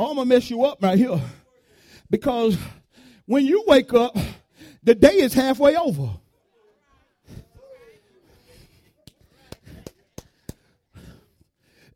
I'm 0.00 0.16
to 0.16 0.24
mess 0.24 0.48
you 0.48 0.64
up 0.64 0.82
right 0.82 0.96
here. 0.96 1.20
Because 2.08 2.56
when 3.26 3.44
you 3.44 3.64
wake 3.66 3.92
up, 3.92 4.16
the 4.82 4.94
day 4.94 5.16
is 5.16 5.34
halfway 5.34 5.76
over. 5.76 6.10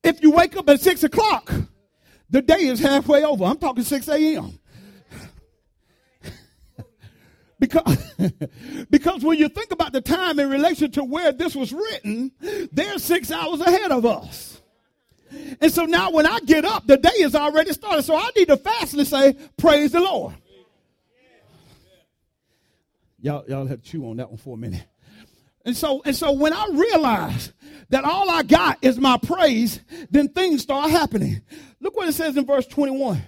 If 0.02 0.22
you 0.22 0.32
wake 0.32 0.54
up 0.56 0.68
at 0.68 0.80
six 0.80 1.02
o'clock, 1.02 1.50
the 2.28 2.42
day 2.42 2.66
is 2.66 2.78
halfway 2.78 3.24
over. 3.24 3.44
I'm 3.44 3.56
talking 3.56 3.82
6 3.82 4.08
a.m. 4.08 4.58
because, 7.58 8.14
because 8.90 9.24
when 9.24 9.38
you 9.38 9.48
think 9.48 9.70
about 9.70 9.94
the 9.94 10.02
time 10.02 10.38
in 10.38 10.50
relation 10.50 10.90
to 10.92 11.04
where 11.04 11.32
this 11.32 11.56
was 11.56 11.72
written, 11.72 12.32
they're 12.70 12.98
six 12.98 13.30
hours 13.30 13.60
ahead 13.60 13.92
of 13.92 14.04
us. 14.04 14.60
And 15.60 15.72
so 15.72 15.84
now 15.84 16.10
when 16.10 16.26
I 16.26 16.40
get 16.40 16.64
up, 16.64 16.86
the 16.86 16.96
day 16.96 17.10
is 17.18 17.34
already 17.34 17.72
started. 17.72 18.02
So 18.02 18.16
I 18.16 18.30
need 18.36 18.48
to 18.48 18.56
fastly 18.56 19.04
say, 19.04 19.36
Praise 19.56 19.92
the 19.92 20.00
Lord. 20.00 20.34
Y'all, 23.20 23.44
y'all 23.48 23.66
have 23.66 23.82
to 23.82 23.90
chew 23.90 24.06
on 24.08 24.18
that 24.18 24.28
one 24.28 24.36
for 24.36 24.54
a 24.54 24.58
minute. 24.58 24.84
And 25.64 25.74
so, 25.74 26.02
and 26.04 26.14
so 26.14 26.32
when 26.32 26.52
I 26.52 26.68
realize 26.72 27.52
that 27.88 28.04
all 28.04 28.28
I 28.28 28.42
got 28.42 28.78
is 28.82 28.98
my 28.98 29.16
praise, 29.16 29.80
then 30.10 30.28
things 30.28 30.62
start 30.62 30.90
happening. 30.90 31.40
Look 31.80 31.96
what 31.96 32.08
it 32.08 32.12
says 32.12 32.36
in 32.36 32.44
verse 32.44 32.66
21. 32.66 33.22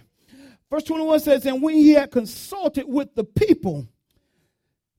Verse 0.70 0.82
21 0.82 1.20
says, 1.20 1.46
And 1.46 1.62
when 1.62 1.76
he 1.76 1.92
had 1.92 2.10
consulted 2.10 2.84
with 2.86 3.14
the 3.14 3.24
people, 3.24 3.88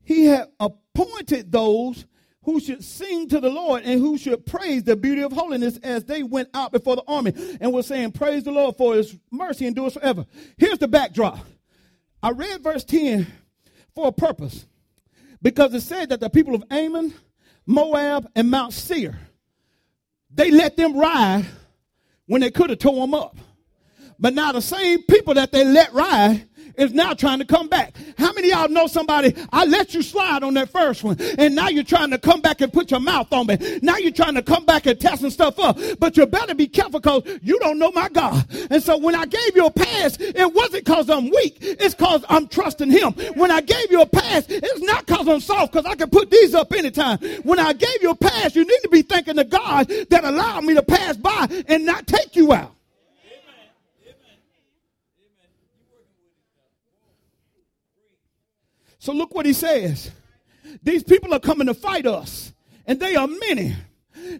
he 0.03 0.25
had 0.25 0.47
appointed 0.59 1.51
those 1.51 2.05
who 2.47 2.61
should 2.61 2.81
sing 2.81 3.27
to 3.27 3.41
the 3.41 3.49
Lord 3.49 3.83
and 3.83 3.99
who 3.99 4.17
should 4.17 4.45
praise 4.45 4.81
the 4.81 4.95
beauty 4.95 5.21
of 5.21 5.33
holiness 5.33 5.75
as 5.83 6.05
they 6.05 6.23
went 6.23 6.47
out 6.53 6.71
before 6.71 6.95
the 6.95 7.03
army 7.05 7.33
and 7.59 7.73
were 7.73 7.83
saying, 7.83 8.13
Praise 8.13 8.45
the 8.45 8.53
Lord 8.53 8.77
for 8.77 8.95
his 8.95 9.17
mercy 9.29 9.67
endures 9.67 9.95
forever. 9.95 10.25
Here's 10.57 10.77
the 10.77 10.87
backdrop. 10.87 11.39
I 12.23 12.29
read 12.29 12.63
verse 12.63 12.85
10 12.85 13.27
for 13.93 14.07
a 14.07 14.11
purpose 14.13 14.65
because 15.41 15.73
it 15.73 15.81
said 15.81 16.07
that 16.07 16.21
the 16.21 16.29
people 16.29 16.55
of 16.55 16.63
Ammon, 16.71 17.13
Moab, 17.65 18.31
and 18.33 18.49
Mount 18.49 18.71
Seir, 18.71 19.19
they 20.33 20.49
let 20.49 20.77
them 20.77 20.97
ride 20.97 21.45
when 22.27 22.39
they 22.39 22.49
could 22.49 22.69
have 22.69 22.79
tore 22.79 23.01
them 23.01 23.13
up. 23.13 23.35
But 24.19 24.33
now 24.33 24.53
the 24.53 24.61
same 24.61 25.03
people 25.03 25.33
that 25.33 25.51
they 25.51 25.65
let 25.65 25.91
ride 25.91 26.47
is 26.77 26.93
now 26.93 27.13
trying 27.13 27.39
to 27.39 27.45
come 27.45 27.67
back. 27.67 27.95
How 28.17 28.31
many 28.33 28.49
y'all 28.49 28.69
know 28.69 28.87
somebody? 28.87 29.35
I 29.51 29.65
let 29.65 29.93
you 29.93 30.01
slide 30.01 30.43
on 30.43 30.53
that 30.53 30.69
first 30.69 31.03
one, 31.03 31.17
and 31.37 31.55
now 31.55 31.67
you're 31.69 31.83
trying 31.83 32.11
to 32.11 32.17
come 32.17 32.41
back 32.41 32.61
and 32.61 32.71
put 32.71 32.91
your 32.91 32.99
mouth 32.99 33.31
on 33.33 33.47
me. 33.47 33.57
Now 33.81 33.97
you're 33.97 34.11
trying 34.11 34.35
to 34.35 34.41
come 34.41 34.65
back 34.65 34.85
and 34.85 34.99
testing 34.99 35.29
stuff 35.29 35.59
up. 35.59 35.77
But 35.99 36.17
you 36.17 36.25
better 36.25 36.55
be 36.55 36.67
careful 36.67 36.99
because 36.99 37.23
you 37.41 37.59
don't 37.59 37.79
know 37.79 37.91
my 37.91 38.09
God. 38.09 38.45
And 38.69 38.81
so 38.81 38.97
when 38.97 39.15
I 39.15 39.25
gave 39.25 39.55
you 39.55 39.65
a 39.65 39.71
pass, 39.71 40.17
it 40.19 40.53
wasn't 40.53 40.85
because 40.85 41.09
I'm 41.09 41.29
weak. 41.29 41.57
It's 41.61 41.95
because 41.95 42.23
I'm 42.29 42.47
trusting 42.47 42.91
Him. 42.91 43.13
When 43.35 43.51
I 43.51 43.61
gave 43.61 43.91
you 43.91 44.01
a 44.01 44.05
pass, 44.05 44.45
it's 44.47 44.81
not 44.81 45.05
because 45.05 45.27
I'm 45.27 45.39
soft 45.39 45.73
because 45.73 45.85
I 45.85 45.95
can 45.95 46.09
put 46.09 46.29
these 46.29 46.53
up 46.53 46.71
anytime. 46.73 47.17
When 47.43 47.59
I 47.59 47.73
gave 47.73 48.01
you 48.01 48.11
a 48.11 48.15
pass, 48.15 48.55
you 48.55 48.65
need 48.65 48.79
to 48.83 48.89
be 48.89 49.01
thanking 49.01 49.35
the 49.35 49.45
God 49.45 49.87
that 50.09 50.23
allowed 50.23 50.63
me 50.63 50.75
to 50.75 50.83
pass 50.83 51.17
by 51.17 51.47
and 51.67 51.85
not 51.85 52.07
take 52.07 52.35
you 52.35 52.53
out. 52.53 52.76
So 59.07 59.13
look 59.13 59.33
what 59.33 59.45
he 59.45 59.53
says. 59.53 60.11
These 60.83 61.01
people 61.01 61.33
are 61.33 61.39
coming 61.39 61.67
to 61.67 61.73
fight 61.73 62.05
us, 62.05 62.51
and 62.85 62.99
they 62.99 63.15
are 63.15 63.25
many. 63.25 63.73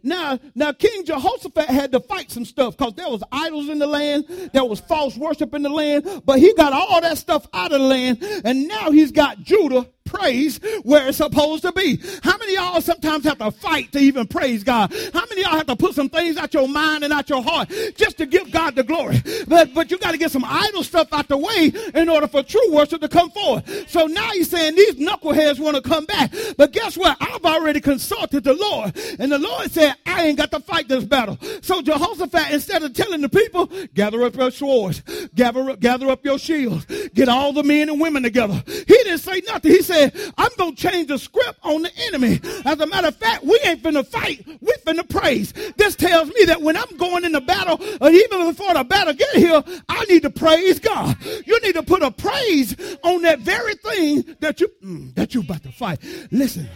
Now, 0.04 0.40
now 0.56 0.74
King 0.74 1.06
Jehoshaphat 1.06 1.70
had 1.70 1.94
to 1.94 2.02
fight 2.02 2.30
some 2.32 2.44
stuff 2.44 2.76
because 2.76 2.94
there 2.96 3.08
was 3.08 3.24
idols 3.32 3.70
in 3.70 3.80
the 3.80 3.88
land, 3.88 4.26
there 4.52 4.66
was 4.66 4.82
false 4.82 5.16
worship 5.16 5.54
in 5.54 5.62
the 5.62 5.70
land, 5.70 6.24
but 6.26 6.40
he 6.40 6.54
got 6.56 6.74
all 6.74 7.00
that 7.00 7.18
stuff 7.18 7.48
out 7.54 7.72
of 7.72 7.80
the 7.80 7.88
land, 7.88 8.18
and 8.44 8.68
now 8.68 8.92
he's 8.92 9.14
got 9.14 9.40
Judah 9.40 9.90
praise 10.08 10.60
where 10.84 11.08
it's 11.08 11.18
supposed 11.18 11.64
to 11.64 11.72
be. 11.72 12.02
How 12.24 12.38
many 12.38 12.56
y'all 12.56 12.82
sometimes 12.82 13.26
have 13.26 13.38
to 13.40 13.52
fight 13.52 13.92
to 13.92 14.00
even 14.00 14.28
praise 14.28 14.64
God? 14.64 14.94
How 15.14 15.26
many 15.30 15.42
y'all 15.42 15.58
have 15.58 15.68
to 15.68 15.76
put 15.76 15.94
some 15.94 16.10
things 16.10 16.38
out 16.38 16.54
your 16.54 16.68
mind 16.68 17.04
and 17.04 17.14
out 17.14 17.30
your 17.30 17.44
heart 17.44 17.70
just 17.96 18.18
to 18.18 18.26
give 18.26 18.52
God 18.52 18.76
the 18.76 18.84
glory? 18.84 19.22
But 19.48 19.74
but 19.74 19.92
you 19.92 19.98
got 19.98 20.12
to 20.12 20.18
get 20.18 20.32
some 20.32 20.46
idle 20.46 20.84
stuff 20.84 21.12
out 21.12 21.28
the 21.28 21.38
way 21.38 21.72
in 21.94 22.10
order 22.10 22.28
for 22.28 22.44
true 22.44 22.74
worship 22.74 23.02
to 23.02 23.10
come 23.10 23.30
forth. 23.32 23.90
So 23.90 24.06
now 24.06 24.32
he's 24.32 24.50
saying 24.50 24.76
these 24.76 24.96
knuckleheads 24.96 25.60
want 25.60 25.76
to 25.76 25.82
come 25.82 26.06
back. 26.06 26.34
But 26.58 26.72
guess 26.72 26.98
what? 26.98 27.18
I've 27.20 27.46
already 27.46 27.82
consulted 27.82 28.44
the 28.44 28.54
Lord. 28.54 28.98
And 29.20 29.32
the 29.32 29.40
Lord 29.40 29.72
said, 29.72 29.96
I 30.06 30.28
ain't 30.28 30.38
got 30.38 30.52
to 30.52 30.60
fight 30.60 30.88
this 30.88 31.04
battle. 31.04 31.38
So 31.62 31.82
Jehoshaphat, 31.82 32.52
instead 32.52 32.84
of 32.84 32.94
telling 32.94 33.22
the 33.22 33.30
people, 33.30 33.70
gather 33.94 34.24
up 34.24 34.36
your 34.36 34.52
swords, 34.52 35.02
gather 35.36 35.72
up, 35.72 35.80
gather 35.80 36.10
up 36.10 36.24
your 36.26 36.40
shields, 36.40 36.86
get 37.14 37.30
all 37.30 37.54
the 37.54 37.64
men 37.64 37.90
and 37.90 38.00
women 38.00 38.24
together. 38.24 38.64
He 38.66 38.84
didn't 38.86 39.20
say 39.20 39.42
nothing. 39.48 39.72
He 39.72 39.82
said, 39.82 39.97
said, 39.98 40.34
I'm 40.38 40.50
going 40.58 40.76
to 40.76 40.90
change 40.90 41.08
the 41.08 41.18
script 41.18 41.60
on 41.64 41.82
the 41.82 41.92
enemy. 42.08 42.40
As 42.66 42.80
a 42.80 42.88
matter 42.88 43.08
of 43.08 43.16
fact, 43.16 43.44
we 43.44 43.60
ain't 43.64 43.82
finna 43.82 44.06
fight. 44.06 44.46
We 44.62 44.74
finna 44.86 45.08
praise. 45.08 45.54
This 45.78 45.96
tells 45.96 46.30
me 46.30 46.46
that 46.46 46.62
when 46.62 46.78
I'm 46.78 46.98
going 46.98 47.26
in 47.26 47.32
the 47.32 47.42
battle, 47.42 47.80
or 48.02 48.10
even 48.10 48.48
before 48.48 48.74
the 48.74 48.84
battle 48.84 49.14
get 49.14 49.36
here, 49.36 49.64
I 49.90 50.06
need 50.06 50.24
to 50.24 50.30
praise 50.30 50.80
God. 50.80 51.16
You 51.46 51.60
need 51.62 51.74
to 51.74 51.84
put 51.84 52.04
a 52.04 52.12
praise 52.12 52.76
on 53.04 53.22
that 53.24 53.40
very 53.40 53.76
thing 53.76 54.36
that 54.40 54.62
you, 54.62 54.70
mm, 54.84 55.14
that 55.16 55.34
you 55.34 55.42
about 55.42 55.64
to 55.64 55.72
fight. 55.72 56.00
Listen. 56.32 56.68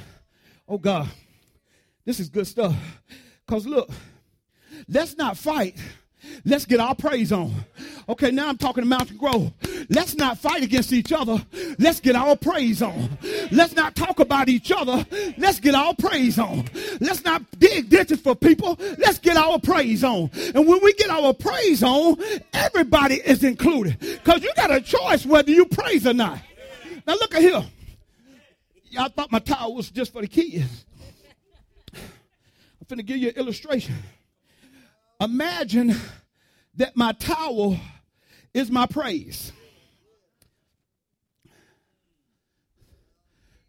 Oh 0.71 0.77
God, 0.77 1.09
this 2.05 2.21
is 2.21 2.29
good 2.29 2.47
stuff. 2.47 2.73
Cause 3.45 3.65
look, 3.65 3.89
let's 4.87 5.17
not 5.17 5.37
fight 5.37 5.75
Let's 6.45 6.65
get 6.65 6.79
our 6.79 6.95
praise 6.95 7.31
on. 7.31 7.53
Okay, 8.09 8.31
now 8.31 8.49
I'm 8.49 8.57
talking 8.57 8.83
to 8.83 8.87
Mountain 8.87 9.17
Grove. 9.17 9.51
Let's 9.89 10.15
not 10.15 10.37
fight 10.37 10.63
against 10.63 10.93
each 10.93 11.11
other. 11.11 11.43
Let's 11.79 11.99
get 11.99 12.15
our 12.15 12.35
praise 12.35 12.81
on. 12.81 13.09
Let's 13.51 13.75
not 13.75 13.95
talk 13.95 14.19
about 14.19 14.49
each 14.49 14.71
other. 14.71 15.05
Let's 15.37 15.59
get 15.59 15.75
our 15.75 15.93
praise 15.95 16.37
on. 16.39 16.65
Let's 16.99 17.23
not 17.23 17.43
dig 17.59 17.89
ditches 17.89 18.21
for 18.21 18.35
people. 18.35 18.77
Let's 18.97 19.19
get 19.19 19.37
our 19.37 19.59
praise 19.59 20.03
on. 20.03 20.29
And 20.53 20.67
when 20.67 20.81
we 20.83 20.93
get 20.93 21.09
our 21.09 21.33
praise 21.33 21.83
on, 21.83 22.17
everybody 22.53 23.15
is 23.15 23.43
included. 23.43 23.99
Because 23.99 24.43
you 24.43 24.51
got 24.55 24.71
a 24.71 24.81
choice 24.81 25.25
whether 25.25 25.51
you 25.51 25.65
praise 25.65 26.05
or 26.05 26.13
not. 26.13 26.39
Now 27.07 27.13
look 27.13 27.33
at 27.35 27.41
here. 27.41 27.63
Y'all 28.89 29.09
thought 29.09 29.31
my 29.31 29.39
towel 29.39 29.75
was 29.75 29.89
just 29.89 30.11
for 30.11 30.21
the 30.21 30.27
kids. 30.27 30.85
I'm 31.93 32.85
finna 32.87 33.05
give 33.05 33.17
you 33.17 33.29
an 33.29 33.35
illustration. 33.35 33.95
Imagine 35.21 35.95
that 36.77 36.97
my 36.97 37.11
towel 37.11 37.79
is 38.55 38.71
my 38.71 38.87
praise. 38.87 39.51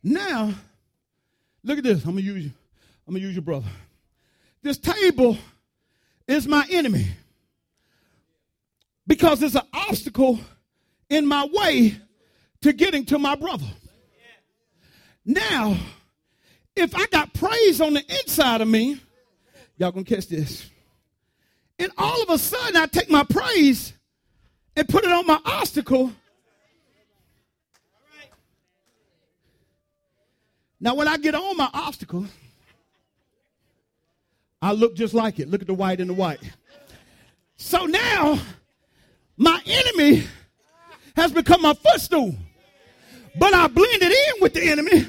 Now, 0.02 0.54
look 1.62 1.76
at 1.76 1.85
this. 1.85 2.04
I'm 2.04 2.12
gonna 2.12 2.23
use 2.23 2.44
you. 2.44 2.52
I'm 3.06 3.12
gonna 3.12 3.25
use 3.25 3.35
your 3.35 3.42
brother. 3.42 3.68
This 4.62 4.78
table 4.78 5.37
is 6.26 6.49
my 6.49 6.66
enemy 6.71 7.06
because 9.06 9.42
it's 9.42 9.54
an 9.54 9.66
obstacle 9.75 10.40
in 11.11 11.26
my 11.26 11.47
way 11.52 11.99
to 12.62 12.73
getting 12.73 13.04
to 13.06 13.18
my 13.18 13.35
brother. 13.35 13.66
Now, 15.26 15.76
if 16.75 16.97
I 16.97 17.06
got 17.09 17.35
praise 17.35 17.82
on 17.82 17.92
the 17.92 18.04
inside 18.21 18.62
of 18.62 18.68
me, 18.68 18.99
y'all 19.76 19.92
gonna 19.92 20.04
catch 20.04 20.28
this. 20.28 20.71
And 21.82 21.90
all 21.98 22.22
of 22.22 22.30
a 22.30 22.38
sudden, 22.38 22.76
I 22.76 22.86
take 22.86 23.10
my 23.10 23.24
praise 23.24 23.92
and 24.76 24.88
put 24.88 25.04
it 25.04 25.10
on 25.10 25.26
my 25.26 25.40
obstacle. 25.44 26.12
Now, 30.78 30.94
when 30.94 31.08
I 31.08 31.16
get 31.16 31.34
on 31.34 31.56
my 31.56 31.68
obstacle, 31.74 32.24
I 34.60 34.70
look 34.70 34.94
just 34.94 35.12
like 35.12 35.40
it. 35.40 35.50
Look 35.50 35.60
at 35.60 35.66
the 35.66 35.74
white 35.74 36.00
and 36.00 36.08
the 36.08 36.14
white. 36.14 36.38
So 37.56 37.86
now, 37.86 38.38
my 39.36 39.60
enemy 39.66 40.22
has 41.16 41.32
become 41.32 41.62
my 41.62 41.74
footstool. 41.74 42.36
But 43.40 43.54
I 43.54 43.66
blended 43.66 44.12
in 44.12 44.34
with 44.40 44.54
the 44.54 44.70
enemy 44.70 45.08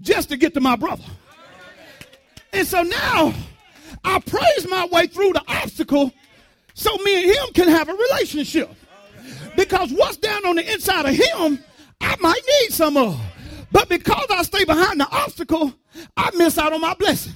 just 0.00 0.28
to 0.30 0.36
get 0.36 0.54
to 0.54 0.60
my 0.60 0.74
brother. 0.74 1.04
And 2.52 2.66
so 2.66 2.82
now, 2.82 3.32
I 4.04 4.20
praise 4.20 4.68
my 4.68 4.86
way 4.86 5.06
through 5.06 5.32
the 5.32 5.42
obstacle 5.48 6.12
so 6.74 6.96
me 6.98 7.22
and 7.22 7.32
him 7.32 7.52
can 7.54 7.68
have 7.68 7.88
a 7.88 7.94
relationship. 7.94 8.70
Because 9.56 9.92
what's 9.92 10.16
down 10.16 10.46
on 10.46 10.56
the 10.56 10.72
inside 10.72 11.06
of 11.06 11.14
him, 11.14 11.62
I 12.00 12.16
might 12.20 12.40
need 12.60 12.72
some 12.72 12.96
of. 12.96 13.20
But 13.72 13.88
because 13.88 14.26
I 14.30 14.42
stay 14.42 14.64
behind 14.64 15.00
the 15.00 15.08
obstacle, 15.10 15.74
I 16.16 16.30
miss 16.36 16.58
out 16.58 16.72
on 16.72 16.80
my 16.80 16.94
blessing. 16.94 17.34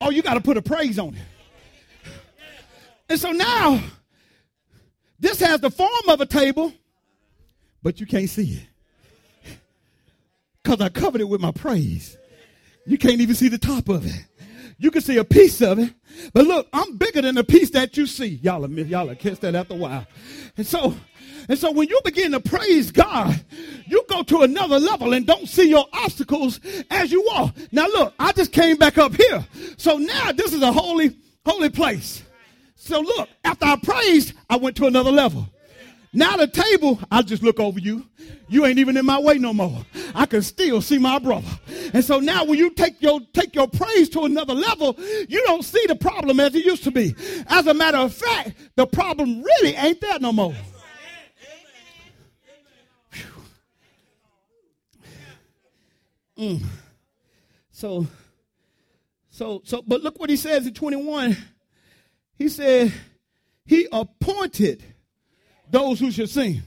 Oh, 0.00 0.10
you 0.10 0.22
got 0.22 0.34
to 0.34 0.40
put 0.40 0.56
a 0.56 0.62
praise 0.62 0.98
on 0.98 1.14
it. 1.14 2.12
And 3.08 3.18
so 3.18 3.32
now, 3.32 3.82
this 5.18 5.40
has 5.40 5.60
the 5.60 5.70
form 5.70 6.08
of 6.08 6.20
a 6.20 6.26
table, 6.26 6.72
but 7.82 7.98
you 7.98 8.06
can't 8.06 8.28
see 8.28 8.60
it. 9.42 9.56
Because 10.62 10.80
I 10.80 10.90
covered 10.90 11.20
it 11.20 11.28
with 11.28 11.40
my 11.40 11.50
praise. 11.50 12.16
You 12.86 12.98
can't 12.98 13.20
even 13.20 13.34
see 13.34 13.48
the 13.48 13.58
top 13.58 13.88
of 13.88 14.06
it. 14.06 14.24
You 14.78 14.90
can 14.90 15.02
see 15.02 15.16
a 15.16 15.24
piece 15.24 15.60
of 15.60 15.78
it, 15.80 15.92
but 16.32 16.46
look, 16.46 16.68
I'm 16.72 16.96
bigger 16.96 17.20
than 17.20 17.34
the 17.34 17.42
piece 17.44 17.70
that 17.70 17.96
you 17.96 18.06
see. 18.06 18.38
Y'all, 18.42 18.68
y'all 18.70 19.12
catch 19.16 19.40
that 19.40 19.54
after 19.56 19.74
a 19.74 19.76
while. 19.76 20.06
And 20.56 20.66
so, 20.66 20.94
And 21.48 21.58
so 21.58 21.70
when 21.70 21.88
you 21.88 21.98
begin 22.04 22.32
to 22.32 22.40
praise 22.40 22.90
God, 22.90 23.42
you 23.86 24.04
go 24.08 24.22
to 24.24 24.42
another 24.42 24.78
level 24.78 25.14
and 25.14 25.26
don't 25.26 25.48
see 25.48 25.68
your 25.68 25.86
obstacles 25.94 26.60
as 26.90 27.10
you 27.10 27.24
walk. 27.26 27.54
Now 27.72 27.86
look, 27.86 28.14
I 28.18 28.32
just 28.32 28.52
came 28.52 28.76
back 28.76 28.98
up 28.98 29.14
here. 29.14 29.46
So 29.78 29.96
now 29.96 30.32
this 30.32 30.52
is 30.52 30.62
a 30.62 30.70
holy, 30.70 31.16
holy 31.46 31.70
place. 31.70 32.22
So 32.74 33.00
look, 33.00 33.28
after 33.44 33.64
I 33.64 33.76
praised, 33.76 34.34
I 34.50 34.56
went 34.56 34.76
to 34.76 34.86
another 34.86 35.10
level. 35.10 35.48
Now 36.12 36.36
the 36.36 36.46
table, 36.46 36.98
I 37.10 37.22
just 37.22 37.42
look 37.42 37.60
over 37.60 37.78
you. 37.78 38.06
You 38.48 38.64
ain't 38.64 38.78
even 38.78 38.96
in 38.96 39.04
my 39.04 39.18
way 39.18 39.38
no 39.38 39.52
more. 39.52 39.84
I 40.14 40.24
can 40.26 40.42
still 40.42 40.80
see 40.80 40.98
my 40.98 41.18
brother. 41.18 41.48
And 41.92 42.04
so 42.04 42.18
now 42.18 42.44
when 42.44 42.58
you 42.58 42.70
take 42.70 43.02
your 43.02 43.20
take 43.32 43.54
your 43.54 43.68
praise 43.68 44.08
to 44.10 44.22
another 44.22 44.54
level, 44.54 44.96
you 45.28 45.42
don't 45.44 45.64
see 45.64 45.84
the 45.86 45.96
problem 45.96 46.40
as 46.40 46.54
it 46.54 46.64
used 46.64 46.84
to 46.84 46.90
be. 46.90 47.14
As 47.46 47.66
a 47.66 47.74
matter 47.74 47.98
of 47.98 48.14
fact, 48.14 48.52
the 48.76 48.86
problem 48.86 49.42
really 49.42 49.74
ain't 49.74 50.00
there 50.00 50.18
no 50.18 50.32
more. 50.32 50.54
Mm. 56.38 56.62
So, 57.72 58.06
so, 59.30 59.60
so, 59.64 59.82
but 59.86 60.02
look 60.02 60.18
what 60.20 60.30
he 60.30 60.36
says 60.36 60.66
in 60.66 60.72
21. 60.72 61.36
He 62.36 62.48
said, 62.48 62.92
He 63.66 63.88
appointed 63.90 64.84
those 65.70 66.00
who 66.00 66.10
should 66.10 66.30
sing. 66.30 66.62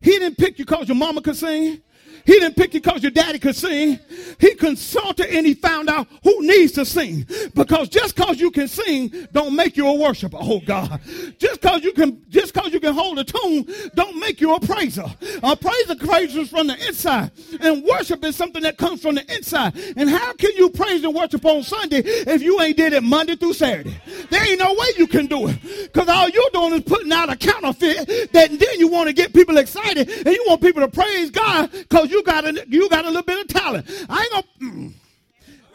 He 0.00 0.10
didn't 0.10 0.36
pick 0.36 0.58
you 0.58 0.64
because 0.64 0.88
your 0.88 0.96
mama 0.96 1.22
could 1.22 1.36
sing. 1.36 1.80
He 2.24 2.34
didn't 2.34 2.56
pick 2.56 2.74
you 2.74 2.80
because 2.80 3.02
your 3.02 3.10
daddy 3.10 3.38
could 3.38 3.54
sing. 3.54 3.98
He 4.38 4.54
consulted 4.54 5.26
and 5.26 5.46
he 5.46 5.54
found 5.54 5.90
out 5.90 6.08
who 6.22 6.46
needs 6.46 6.72
to 6.72 6.84
sing. 6.84 7.26
Because 7.54 7.88
just 7.88 8.16
because 8.16 8.40
you 8.40 8.50
can 8.50 8.68
sing 8.68 9.12
don't 9.32 9.54
make 9.54 9.76
you 9.76 9.86
a 9.86 9.94
worshiper. 9.94 10.38
Oh 10.40 10.60
God. 10.60 11.00
Just 11.38 11.60
because 11.60 11.84
you 11.84 11.92
can 11.92 12.22
just 12.28 12.54
because 12.54 12.72
you 12.72 12.80
can 12.80 12.94
hold 12.94 13.18
a 13.18 13.24
tune 13.24 13.66
don't 13.94 14.18
make 14.18 14.40
you 14.40 14.54
a 14.54 14.60
praiser. 14.60 15.04
A 15.42 15.56
praiser 15.56 15.96
praises 15.96 16.48
from 16.48 16.66
the 16.66 16.86
inside. 16.86 17.30
And 17.60 17.84
worship 17.84 18.24
is 18.24 18.36
something 18.36 18.62
that 18.62 18.78
comes 18.78 19.02
from 19.02 19.16
the 19.16 19.34
inside. 19.34 19.76
And 19.96 20.08
how 20.08 20.32
can 20.34 20.52
you 20.56 20.70
praise 20.70 21.04
and 21.04 21.14
worship 21.14 21.44
on 21.44 21.62
Sunday 21.62 22.02
if 22.04 22.42
you 22.42 22.60
ain't 22.60 22.76
did 22.76 22.94
it 22.94 23.02
Monday 23.02 23.36
through 23.36 23.54
Saturday? 23.54 24.00
There 24.30 24.44
ain't 24.46 24.58
no 24.58 24.72
way 24.72 24.86
you 24.96 25.06
can 25.06 25.26
do 25.26 25.48
it. 25.48 25.58
Because 25.92 26.08
all 26.08 26.28
you're 26.28 26.50
doing 26.52 26.74
is 26.74 26.82
putting 26.82 27.12
out 27.12 27.30
a 27.30 27.36
counterfeit 27.36 28.32
that 28.32 28.50
then 28.50 28.78
you 28.78 28.88
want 28.88 29.08
to 29.08 29.12
get 29.12 29.34
people 29.34 29.58
excited 29.58 30.08
and 30.08 30.34
you 30.34 30.44
want 30.46 30.62
people 30.62 30.80
to 30.80 30.88
praise 30.88 31.30
God 31.30 31.70
because 31.70 32.10
you 32.14 32.22
got 32.22 32.44
a 32.44 32.64
you 32.68 32.88
got 32.88 33.04
a 33.04 33.08
little 33.08 33.22
bit 33.22 33.40
of 33.40 33.48
talent. 33.48 33.86
I 34.08 34.22
ain't 34.22 34.30
gonna 34.60 34.72
mm, 34.72 34.92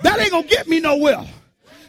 that 0.01 0.19
ain't 0.19 0.31
gonna 0.31 0.47
get 0.47 0.67
me 0.67 0.79
nowhere. 0.79 1.27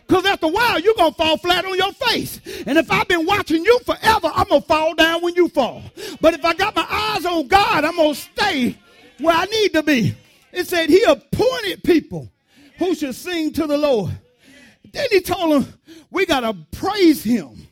Cause 0.08 0.26
after 0.26 0.46
a 0.46 0.48
while 0.48 0.80
you're 0.80 0.94
gonna 0.96 1.14
fall 1.14 1.36
flat 1.36 1.64
on 1.64 1.76
your 1.76 1.92
face. 1.92 2.40
And 2.66 2.76
if 2.76 2.90
I've 2.90 3.06
been 3.06 3.24
watching 3.24 3.64
you 3.64 3.78
forever, 3.86 4.30
I'm 4.34 4.48
gonna 4.48 4.60
fall 4.62 4.94
down 4.94 5.22
when 5.22 5.36
you 5.36 5.48
fall. 5.48 5.82
But 6.20 6.34
if 6.34 6.44
I 6.44 6.52
got 6.54 6.74
my 6.74 6.86
eyes 6.90 7.24
on 7.24 7.46
God, 7.46 7.84
I'm 7.84 7.96
gonna 7.96 8.14
stay 8.16 8.76
where 9.18 9.36
I 9.36 9.44
need 9.44 9.72
to 9.74 9.84
be. 9.84 10.16
It 10.52 10.66
said 10.66 10.90
he 10.90 11.04
appointed 11.04 11.84
people 11.84 12.28
who 12.78 12.94
should 12.96 13.14
sing 13.14 13.52
to 13.52 13.68
the 13.68 13.78
Lord. 13.78 14.10
Then 14.92 15.06
he 15.12 15.20
told 15.20 15.62
them, 15.62 15.72
we 16.10 16.26
gotta 16.26 16.56
praise 16.72 17.22
him. 17.22 17.68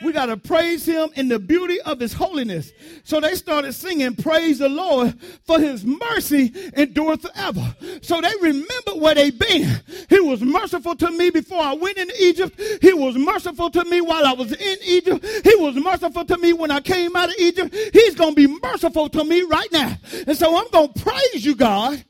We 0.00 0.12
got 0.12 0.26
to 0.26 0.36
praise 0.36 0.86
him 0.86 1.10
in 1.16 1.28
the 1.28 1.38
beauty 1.38 1.80
of 1.80 1.98
his 1.98 2.12
holiness. 2.12 2.72
So 3.02 3.20
they 3.20 3.34
started 3.34 3.72
singing, 3.72 4.14
Praise 4.14 4.60
the 4.60 4.68
Lord, 4.68 5.20
for 5.44 5.58
his 5.58 5.84
mercy 5.84 6.52
endureth 6.76 7.22
forever. 7.22 7.74
So 8.02 8.20
they 8.20 8.32
remembered 8.40 8.96
where 8.96 9.14
they 9.14 9.30
been. 9.30 9.80
He 10.08 10.20
was 10.20 10.40
merciful 10.40 10.94
to 10.96 11.10
me 11.10 11.30
before 11.30 11.60
I 11.60 11.74
went 11.74 11.98
into 11.98 12.14
Egypt. 12.22 12.60
He 12.80 12.92
was 12.92 13.16
merciful 13.16 13.70
to 13.70 13.84
me 13.86 14.00
while 14.00 14.24
I 14.24 14.34
was 14.34 14.52
in 14.52 14.78
Egypt. 14.84 15.24
He 15.44 15.56
was 15.56 15.74
merciful 15.74 16.24
to 16.24 16.38
me 16.38 16.52
when 16.52 16.70
I 16.70 16.80
came 16.80 17.16
out 17.16 17.30
of 17.30 17.36
Egypt. 17.38 17.74
He's 17.92 18.14
going 18.14 18.34
to 18.34 18.46
be 18.46 18.60
merciful 18.62 19.08
to 19.08 19.24
me 19.24 19.42
right 19.42 19.72
now. 19.72 19.96
And 20.26 20.36
so 20.36 20.56
I'm 20.56 20.70
going 20.70 20.92
to 20.92 21.02
praise 21.02 21.44
you, 21.44 21.56
God, 21.56 22.04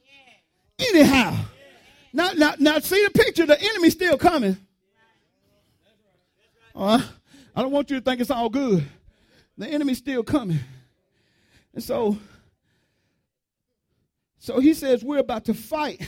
anyhow. 0.78 1.36
Now, 2.12 2.32
now, 2.32 2.54
now, 2.58 2.78
see 2.80 3.02
the 3.04 3.10
picture. 3.10 3.46
The 3.46 3.60
enemy's 3.60 3.92
still 3.92 4.18
coming. 4.18 4.56
Uh, 6.74 7.02
I 7.58 7.62
don't 7.62 7.72
want 7.72 7.90
you 7.90 7.96
to 7.96 8.02
think 8.02 8.20
it's 8.20 8.30
all 8.30 8.48
good. 8.48 8.86
The 9.56 9.66
enemy's 9.66 9.98
still 9.98 10.22
coming. 10.22 10.60
And 11.74 11.82
so, 11.82 12.16
so 14.38 14.60
he 14.60 14.74
says, 14.74 15.02
We're 15.02 15.18
about 15.18 15.46
to 15.46 15.54
fight. 15.54 16.00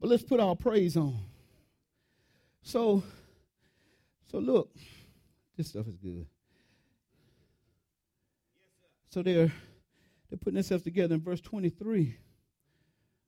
But 0.00 0.10
let's 0.10 0.22
put 0.22 0.38
our 0.38 0.54
praise 0.54 0.96
on. 0.96 1.18
So, 2.62 3.02
so 4.30 4.38
look, 4.38 4.70
this 5.56 5.70
stuff 5.70 5.88
is 5.88 5.96
good. 5.96 6.26
So 9.08 9.24
they're 9.24 9.50
they're 10.30 10.38
putting 10.38 10.54
themselves 10.54 10.84
together 10.84 11.16
in 11.16 11.20
verse 11.20 11.40
23 11.40 12.16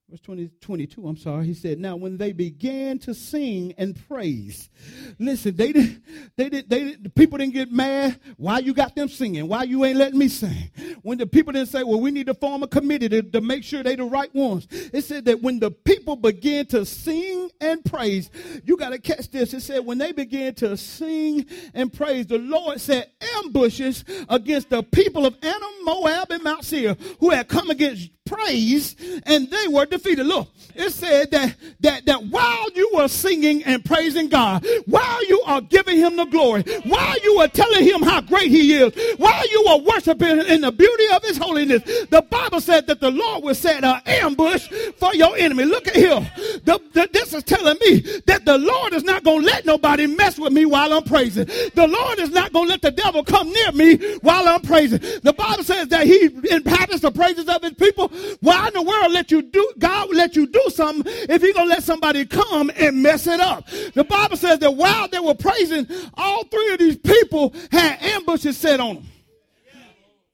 verse 0.09 0.21
20, 0.21 0.51
22, 0.62 1.07
I'm 1.07 1.18
sorry, 1.18 1.44
he 1.44 1.53
said, 1.53 1.79
Now 1.79 1.94
when 1.97 2.16
they 2.16 2.33
began 2.33 2.99
to 3.01 3.12
sing 3.12 3.75
and 3.77 3.94
praise, 4.09 4.71
listen, 5.18 5.55
they 5.55 5.73
did, 5.73 6.03
they 6.35 6.49
did, 6.49 6.71
they 6.71 6.85
did, 6.85 7.05
the 7.05 7.11
people 7.11 7.37
didn't 7.37 7.53
get 7.53 7.71
mad. 7.71 8.18
Why 8.38 8.61
you 8.61 8.73
got 8.73 8.97
them 8.97 9.09
singing? 9.09 9.47
Why 9.49 9.64
you 9.64 9.85
ain't 9.85 9.99
letting 9.99 10.18
me 10.18 10.29
sing? 10.29 10.71
When 11.03 11.18
the 11.18 11.27
people 11.27 11.53
didn't 11.53 11.68
say, 11.68 11.83
Well, 11.83 12.01
we 12.01 12.11
need 12.11 12.27
to 12.29 12.35
form 12.35 12.62
a 12.62 12.68
committee 12.68 13.11
to, 13.11 13.23
to 13.23 13.42
make 13.42 13.64
sure 13.64 13.83
they 13.83 13.97
the 13.97 14.05
right 14.05 14.35
ones. 14.35 14.66
It 14.71 15.05
said 15.05 15.27
that 15.27 15.42
when 15.42 15.59
the 15.59 15.71
people 15.71 16.16
began 16.16 16.64
to 16.66 16.87
sing 16.87 17.51
and 17.61 17.85
praise, 17.85 18.31
you 18.64 18.79
got 18.79 18.90
to 18.90 18.99
catch 18.99 19.31
this. 19.31 19.53
It 19.53 19.61
said, 19.61 19.85
When 19.85 19.99
they 19.99 20.12
began 20.12 20.55
to 20.57 20.77
sing 20.79 21.44
and 21.75 21.92
praise, 21.92 22.27
the 22.27 22.38
Lord 22.38 22.81
set 22.81 23.12
ambushes 23.37 24.05
against 24.31 24.71
the 24.71 24.83
people 24.83 25.27
of 25.27 25.37
Ammon, 25.42 25.85
Moab, 25.85 26.31
and 26.31 26.42
Mount 26.42 26.64
Seir 26.64 26.97
who 27.21 27.29
had 27.29 27.47
come 27.49 27.68
against 27.68 28.11
praise 28.29 28.95
and 29.25 29.51
they 29.51 29.69
were 29.69 29.87
defeated. 29.87 30.27
Look, 30.27 30.49
it 30.75 30.91
said 30.93 31.31
that, 31.33 31.57
that, 31.81 32.07
that 32.07 32.25
while 32.27 32.71
you 32.75 32.91
were 32.95 33.09
singing 33.09 33.64
and 33.64 33.85
praising 33.85 34.29
God, 34.29 34.64
while 34.87 35.27
you 35.27 35.43
are 35.43 35.61
giving 35.61 35.97
him 35.97 36.17
the 36.17 36.27
glory, 36.27 36.62
while 36.85 37.19
you 37.21 37.41
are 37.41 37.49
telling 37.49 37.85
him 37.85 38.03
how 38.03 38.21
great 38.21 38.51
he 38.51 38.75
is, 38.75 38.95
while 39.19 39.49
you 39.51 39.64
are 39.64 39.81
worshiping 39.81 40.38
in 40.47 40.61
the 40.61 40.71
beauty 40.71 41.05
of 41.14 41.23
his 41.25 41.37
holiness, 41.37 41.83
the 42.11 42.25
Bible 42.31 42.61
said 42.61 42.87
that 42.87 43.01
the 43.01 43.11
Lord 43.11 43.43
will 43.43 43.55
set 43.55 43.83
an 43.83 44.01
ambush 44.07 44.69
for 44.99 45.14
your 45.14 45.37
enemy. 45.37 45.64
Look 45.64 45.88
at 45.88 45.97
here. 45.97 46.21
The, 46.64 46.81
the, 46.93 47.09
this 47.12 47.35
is 47.35 47.43
telling 47.43 47.77
me 47.81 48.01
that 48.27 48.45
the 48.45 48.59
Lord 48.59 48.93
is 48.93 49.03
not 49.03 49.25
going 49.25 49.41
to 49.41 49.47
let 49.47 49.67
nobody 49.67 50.07
mess 50.07 50.38
with 50.38 50.53
me 50.53 50.64
while 50.64 50.93
I'm 50.93 51.05
praising. 51.05 51.47
The 51.47 51.88
Lord 51.88 52.19
is 52.21 52.31
not 52.31 52.53
going 52.53 52.67
to 52.67 52.71
let 52.71 52.83
the 52.83 52.91
devil 52.91 53.25
come 53.25 53.51
near 53.53 53.73
me 53.73 53.97
while 54.19 54.47
I'm 54.47 54.62
praising. 54.62 55.01
The 55.23 55.33
Bible 55.37 55.64
says 55.64 55.88
that 55.88 56.07
he 56.07 56.27
inhabits 56.51 57.01
the 57.01 57.11
praises 57.11 57.49
of 57.49 57.62
his 57.62 57.73
people 57.73 58.12
why 58.40 58.68
in 58.68 58.74
the 58.74 58.83
world 58.83 59.12
let 59.12 59.31
you 59.31 59.42
do, 59.42 59.72
God 59.78 60.14
let 60.14 60.37
you 60.37 60.46
do 60.46 60.64
something 60.68 61.04
if 61.28 61.42
He 61.42 61.52
gonna 61.52 61.68
let 61.68 61.83
somebody 61.83 62.24
come 62.26 62.70
and 62.76 63.02
mess 63.02 63.26
it 63.26 63.40
up? 63.40 63.66
The 63.94 64.04
Bible 64.04 64.37
says 64.37 64.59
that 64.61 64.72
while 64.72 65.09
they 65.09 65.20
were 65.20 65.35
praising, 65.35 65.87
all 66.14 66.44
three 66.44 66.72
of 66.72 66.78
these 66.78 66.96
people 66.96 67.54
had 67.70 68.02
ambushes 68.02 68.57
set 68.57 68.81
on 68.81 68.96
them. 68.96 69.04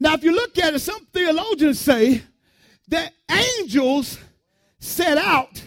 Now, 0.00 0.14
if 0.14 0.24
you 0.24 0.32
look 0.32 0.58
at 0.58 0.74
it, 0.74 0.80
some 0.80 1.06
theologians 1.12 1.80
say 1.80 2.22
that 2.88 3.12
angels 3.30 4.18
set 4.78 5.16
out 5.16 5.62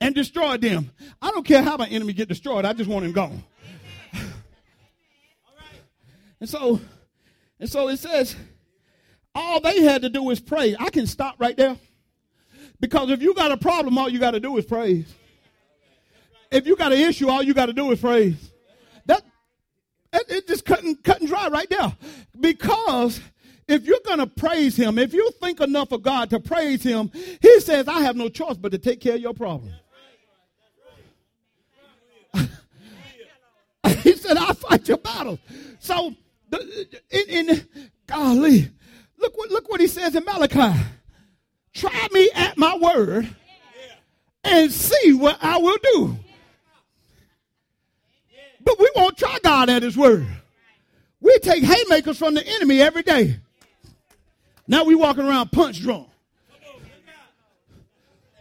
and 0.00 0.14
destroyed 0.14 0.60
them. 0.60 0.90
I 1.20 1.30
don't 1.30 1.46
care 1.46 1.62
how 1.62 1.76
my 1.76 1.86
enemy 1.88 2.12
get 2.12 2.28
destroyed. 2.28 2.64
I 2.64 2.72
just 2.72 2.88
want 2.88 3.04
him 3.04 3.12
gone. 3.12 3.42
And 6.40 6.50
so, 6.50 6.80
and 7.60 7.70
so 7.70 7.86
it 7.86 7.98
says 7.98 8.34
all 9.34 9.60
they 9.60 9.82
had 9.82 10.02
to 10.02 10.08
do 10.08 10.22
was 10.22 10.40
pray. 10.40 10.76
I 10.78 10.90
can 10.90 11.06
stop 11.06 11.36
right 11.38 11.56
there. 11.56 11.76
Because 12.80 13.10
if 13.10 13.22
you 13.22 13.34
got 13.34 13.52
a 13.52 13.56
problem, 13.56 13.96
all 13.96 14.08
you 14.08 14.18
got 14.18 14.32
to 14.32 14.40
do 14.40 14.56
is 14.56 14.64
praise. 14.64 15.12
If 16.50 16.66
you 16.66 16.76
got 16.76 16.92
an 16.92 16.98
issue, 16.98 17.28
all 17.28 17.42
you 17.42 17.54
got 17.54 17.66
to 17.66 17.72
do 17.72 17.90
is 17.92 18.00
praise. 18.00 18.52
That 19.06 19.22
it, 20.12 20.24
it 20.28 20.48
just 20.48 20.64
cutting 20.64 20.96
cutting 20.96 21.28
dry 21.28 21.48
right 21.48 21.68
there. 21.70 21.96
Because 22.38 23.20
if 23.68 23.84
you're 23.84 24.00
going 24.04 24.18
to 24.18 24.26
praise 24.26 24.76
him, 24.76 24.98
if 24.98 25.14
you 25.14 25.30
think 25.40 25.60
enough 25.60 25.92
of 25.92 26.02
God 26.02 26.28
to 26.30 26.40
praise 26.40 26.82
him, 26.82 27.10
he 27.40 27.60
says, 27.60 27.88
I 27.88 28.00
have 28.02 28.16
no 28.16 28.28
choice 28.28 28.56
but 28.56 28.72
to 28.72 28.78
take 28.78 29.00
care 29.00 29.14
of 29.14 29.20
your 29.20 29.32
problem. 29.32 29.72
he 33.98 34.14
said, 34.14 34.36
I'll 34.36 34.54
fight 34.54 34.88
your 34.88 34.98
battles. 34.98 35.38
So, 35.78 36.14
in, 37.10 37.28
in 37.28 37.68
golly, 38.06 38.70
Look 39.22 39.38
what, 39.38 39.50
look 39.50 39.70
what 39.70 39.80
he 39.80 39.86
says 39.86 40.16
in 40.16 40.24
Malachi. 40.24 40.80
Try 41.72 42.08
me 42.10 42.28
at 42.34 42.58
my 42.58 42.76
word 42.76 43.28
and 44.42 44.70
see 44.70 45.12
what 45.12 45.38
I 45.40 45.58
will 45.58 45.78
do. 45.94 46.18
But 48.64 48.78
we 48.80 48.90
won't 48.96 49.16
try 49.16 49.38
God 49.42 49.70
at 49.70 49.84
his 49.84 49.96
word. 49.96 50.26
We 51.20 51.38
take 51.38 51.62
haymakers 51.62 52.18
from 52.18 52.34
the 52.34 52.44
enemy 52.44 52.80
every 52.80 53.02
day. 53.02 53.36
Now 54.66 54.84
we 54.84 54.96
walking 54.96 55.24
around 55.24 55.52
punch 55.52 55.80
drunk. 55.80 56.08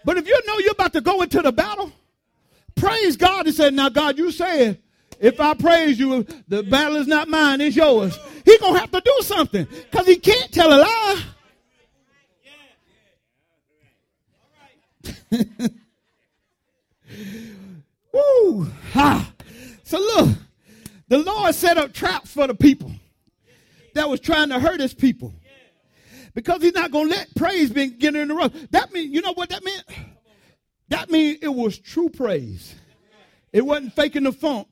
But 0.03 0.17
if 0.17 0.27
you 0.27 0.41
know 0.47 0.57
you're 0.57 0.71
about 0.71 0.93
to 0.93 1.01
go 1.01 1.21
into 1.21 1.43
the 1.43 1.51
battle, 1.51 1.91
praise 2.73 3.15
God 3.17 3.45
and 3.45 3.55
say, 3.55 3.69
now 3.69 3.89
God, 3.89 4.17
you 4.17 4.31
said 4.31 4.79
If 5.21 5.39
I 5.39 5.53
praise 5.53 5.99
you, 5.99 6.25
the 6.47 6.63
battle 6.63 6.97
is 6.97 7.05
not 7.05 7.29
mine, 7.29 7.61
it's 7.61 7.75
yours. 7.75 8.17
He 8.43 8.57
gonna 8.57 8.79
have 8.79 8.89
to 8.91 9.01
do 9.05 9.17
something 9.21 9.65
because 9.65 10.07
he 10.07 10.15
can't 10.15 10.51
tell 10.51 10.73
a 10.73 10.81
lie. 10.81 11.23
Woo! 18.13 18.67
Ha! 18.93 19.31
So 19.83 19.99
look, 19.99 20.29
the 21.07 21.19
Lord 21.19 21.53
set 21.53 21.77
up 21.77 21.93
traps 21.93 22.31
for 22.31 22.47
the 22.47 22.55
people 22.55 22.91
that 23.93 24.09
was 24.09 24.19
trying 24.19 24.49
to 24.49 24.59
hurt 24.59 24.79
his 24.79 24.95
people. 24.95 25.33
Because 26.33 26.63
he's 26.63 26.73
not 26.73 26.91
to 26.91 27.01
let 27.01 27.35
praise 27.35 27.69
be 27.69 27.87
get 27.87 28.15
in 28.15 28.29
the 28.29 28.33
rough. 28.33 28.53
That 28.71 28.91
means, 28.91 29.13
you 29.13 29.21
know 29.21 29.33
what 29.33 29.49
that 29.49 29.63
meant? 29.63 29.83
That 30.89 31.11
means 31.11 31.39
it 31.41 31.53
was 31.53 31.77
true 31.77 32.09
praise. 32.09 32.73
It 33.53 33.65
wasn't 33.65 33.93
faking 33.93 34.23
the 34.23 34.31
funk. 34.31 34.67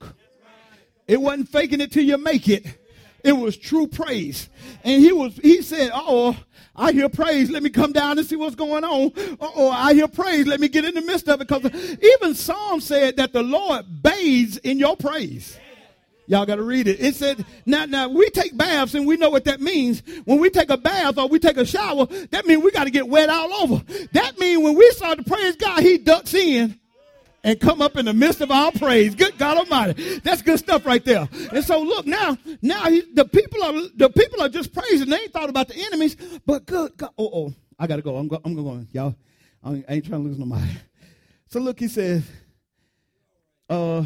It 1.10 1.20
wasn't 1.20 1.50
faking 1.50 1.82
it 1.82 1.92
till 1.92 2.04
you 2.04 2.20
make 2.20 2.48
it. 2.48 2.66
It 3.24 3.34
was 3.34 3.58
true 3.58 3.88
praise. 3.88 4.48
And 4.84 5.02
he 5.02 5.12
was, 5.12 5.36
he 5.38 5.64
said, 5.64 5.90
oh, 5.92 6.38
I 6.76 6.92
hear 6.92 7.10
praise. 7.10 7.50
Let 7.50 7.64
me 7.64 7.72
come 7.72 7.92
down 7.92 8.20
and 8.20 8.28
see 8.28 8.36
what's 8.36 8.56
going 8.56 8.84
on. 8.84 9.12
Oh, 9.42 9.72
I 9.72 9.96
hear 9.96 10.08
praise. 10.08 10.46
Let 10.46 10.60
me 10.60 10.70
get 10.70 10.86
in 10.86 10.94
the 10.94 11.02
midst 11.02 11.28
of 11.28 11.42
it. 11.42 11.48
Because 11.48 11.66
even 12.02 12.36
Psalm 12.36 12.80
said 12.80 13.18
that 13.18 13.34
the 13.34 13.42
Lord 13.42 13.86
bathes 14.04 14.58
in 14.58 14.78
your 14.78 14.96
praise. 14.96 15.58
Y'all 16.28 16.46
got 16.46 16.58
to 16.58 16.64
read 16.64 16.88
it. 16.88 17.00
It 17.00 17.16
said, 17.16 17.44
now, 17.66 17.86
now 17.86 18.08
we 18.08 18.30
take 18.30 18.56
baths 18.56 18.94
and 18.94 19.08
we 19.08 19.18
know 19.18 19.32
what 19.32 19.46
that 19.46 19.60
means. 19.60 20.04
When 20.26 20.40
we 20.40 20.52
take 20.52 20.70
a 20.70 20.78
bath 20.78 21.18
or 21.18 21.28
we 21.28 21.40
take 21.40 21.58
a 21.58 21.66
shower, 21.66 22.06
that 22.06 22.46
means 22.46 22.64
we 22.64 22.70
got 22.70 22.84
to 22.84 22.92
get 22.92 23.10
wet 23.10 23.30
all 23.30 23.52
over. 23.52 23.84
That 24.14 24.38
means 24.38 24.62
when 24.62 24.76
we 24.76 24.92
start 24.92 25.18
to 25.18 25.24
praise 25.24 25.56
God, 25.56 25.82
he 25.82 25.98
ducks 25.98 26.36
in 26.36 26.79
and 27.44 27.60
come 27.60 27.82
up 27.82 27.96
in 27.96 28.06
the 28.06 28.14
midst 28.14 28.42
of 28.42 28.52
our 28.52 28.72
praise. 28.72 29.16
Good 29.16 29.38
God 29.38 29.58
Almighty. 29.58 30.20
That's 30.20 30.42
good 30.42 30.60
stuff 30.60 30.86
right 30.86 31.04
there. 31.04 31.28
And 31.52 31.64
so 31.64 31.82
look 31.82 32.06
now, 32.06 32.38
now 32.62 32.90
he, 32.90 33.02
the 33.14 33.26
people 33.26 33.64
are, 33.64 33.74
the 33.96 34.10
people 34.10 34.42
are 34.42 34.50
just 34.50 34.74
praising. 34.74 35.10
They 35.10 35.18
ain't 35.18 35.34
thought 35.34 35.50
about 35.50 35.68
the 35.68 35.78
enemies, 35.78 36.16
but 36.46 36.66
good 36.66 36.96
God. 36.98 37.12
Oh, 37.18 37.30
oh, 37.34 37.54
I 37.78 37.88
got 37.88 37.98
to 37.98 38.02
go. 38.02 38.18
I'm, 38.18 38.28
go, 38.28 38.40
I'm 38.44 38.56
going, 38.56 38.88
y'all. 38.92 39.16
I 39.64 39.84
ain't 39.88 40.06
trying 40.06 40.24
to 40.24 40.30
lose 40.30 40.40
nobody. 40.40 40.72
So 41.48 41.60
look, 41.60 41.80
he 41.80 41.88
says, 41.88 42.24
uh, 43.70 44.04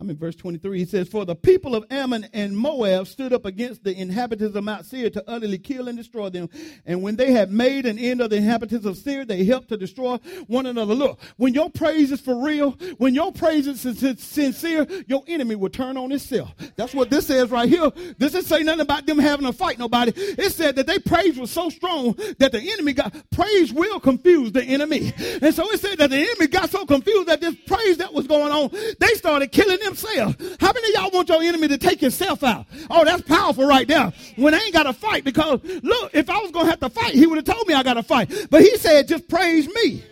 I'm 0.00 0.10
in 0.10 0.16
verse 0.16 0.34
23. 0.34 0.80
He 0.80 0.84
says, 0.84 1.08
For 1.08 1.24
the 1.24 1.36
people 1.36 1.76
of 1.76 1.84
Ammon 1.90 2.26
and 2.32 2.56
Moab 2.56 3.06
stood 3.06 3.32
up 3.32 3.44
against 3.44 3.84
the 3.84 3.94
inhabitants 3.96 4.56
of 4.56 4.64
Mount 4.64 4.84
Seir 4.86 5.10
to 5.10 5.22
utterly 5.30 5.58
kill 5.58 5.86
and 5.86 5.96
destroy 5.96 6.28
them. 6.28 6.48
And 6.86 7.02
when 7.02 7.14
they 7.16 7.30
had 7.30 7.52
made 7.52 7.86
an 7.86 7.98
end 7.98 8.20
of 8.20 8.30
the 8.30 8.36
inhabitants 8.36 8.86
of 8.86 8.96
Seir, 8.96 9.24
they 9.24 9.44
helped 9.44 9.68
to 9.68 9.76
destroy 9.76 10.16
one 10.48 10.66
another. 10.66 10.94
Look, 10.94 11.20
when 11.36 11.54
your 11.54 11.70
praise 11.70 12.10
is 12.10 12.20
for 12.20 12.42
real, 12.42 12.72
when 12.98 13.14
your 13.14 13.32
praise 13.32 13.66
is 13.66 13.80
sincere, 14.20 14.86
your 15.06 15.22
enemy 15.28 15.54
will 15.54 15.70
turn 15.70 15.96
on 15.96 16.10
itself. 16.10 16.52
That's 16.74 16.94
what 16.94 17.10
this 17.10 17.28
says 17.28 17.50
right 17.50 17.68
here. 17.68 17.90
This 18.18 18.34
is 18.34 18.46
say 18.46 18.62
nothing 18.62 18.80
about 18.80 19.06
them 19.06 19.18
having 19.18 19.46
to 19.46 19.52
fight 19.52 19.78
nobody. 19.78 20.12
It 20.16 20.52
said 20.52 20.74
that 20.76 20.86
their 20.86 21.00
praise 21.00 21.38
was 21.38 21.50
so 21.50 21.68
strong 21.70 22.14
that 22.38 22.50
the 22.50 22.72
enemy 22.72 22.94
got, 22.94 23.14
praise 23.30 23.72
will 23.72 24.00
confuse 24.00 24.52
the 24.52 24.64
enemy. 24.64 25.12
And 25.40 25.54
so 25.54 25.70
it 25.70 25.80
said 25.80 25.98
that 25.98 26.10
the 26.10 26.16
enemy 26.16 26.48
got 26.48 26.70
so 26.70 26.86
confused 26.86 27.28
that 27.28 27.40
this 27.40 27.54
praise 27.66 27.98
that 27.98 28.12
was 28.12 28.26
going 28.26 28.50
on, 28.50 28.70
they 28.98 29.14
started 29.14 29.52
killing 29.52 29.78
them 29.78 29.91
himself. 29.92 30.36
How 30.60 30.72
many 30.72 30.88
of 30.88 30.94
y'all 30.94 31.10
want 31.10 31.28
your 31.28 31.42
enemy 31.42 31.68
to 31.68 31.78
take 31.78 32.00
himself 32.00 32.42
out? 32.42 32.66
Oh, 32.90 33.04
that's 33.04 33.22
powerful 33.22 33.66
right 33.66 33.86
there. 33.86 34.12
When 34.36 34.54
I 34.54 34.58
ain't 34.58 34.72
got 34.72 34.84
to 34.84 34.92
fight, 34.92 35.24
because 35.24 35.60
look, 35.82 36.10
if 36.14 36.28
I 36.30 36.38
was 36.38 36.50
going 36.50 36.66
to 36.66 36.70
have 36.70 36.80
to 36.80 36.90
fight, 36.90 37.14
he 37.14 37.26
would 37.26 37.36
have 37.36 37.44
told 37.44 37.66
me 37.66 37.74
I 37.74 37.82
got 37.82 37.94
to 37.94 38.02
fight. 38.02 38.48
But 38.50 38.62
he 38.62 38.76
said, 38.76 39.08
just 39.08 39.28
praise 39.28 39.68
me. 39.74 40.02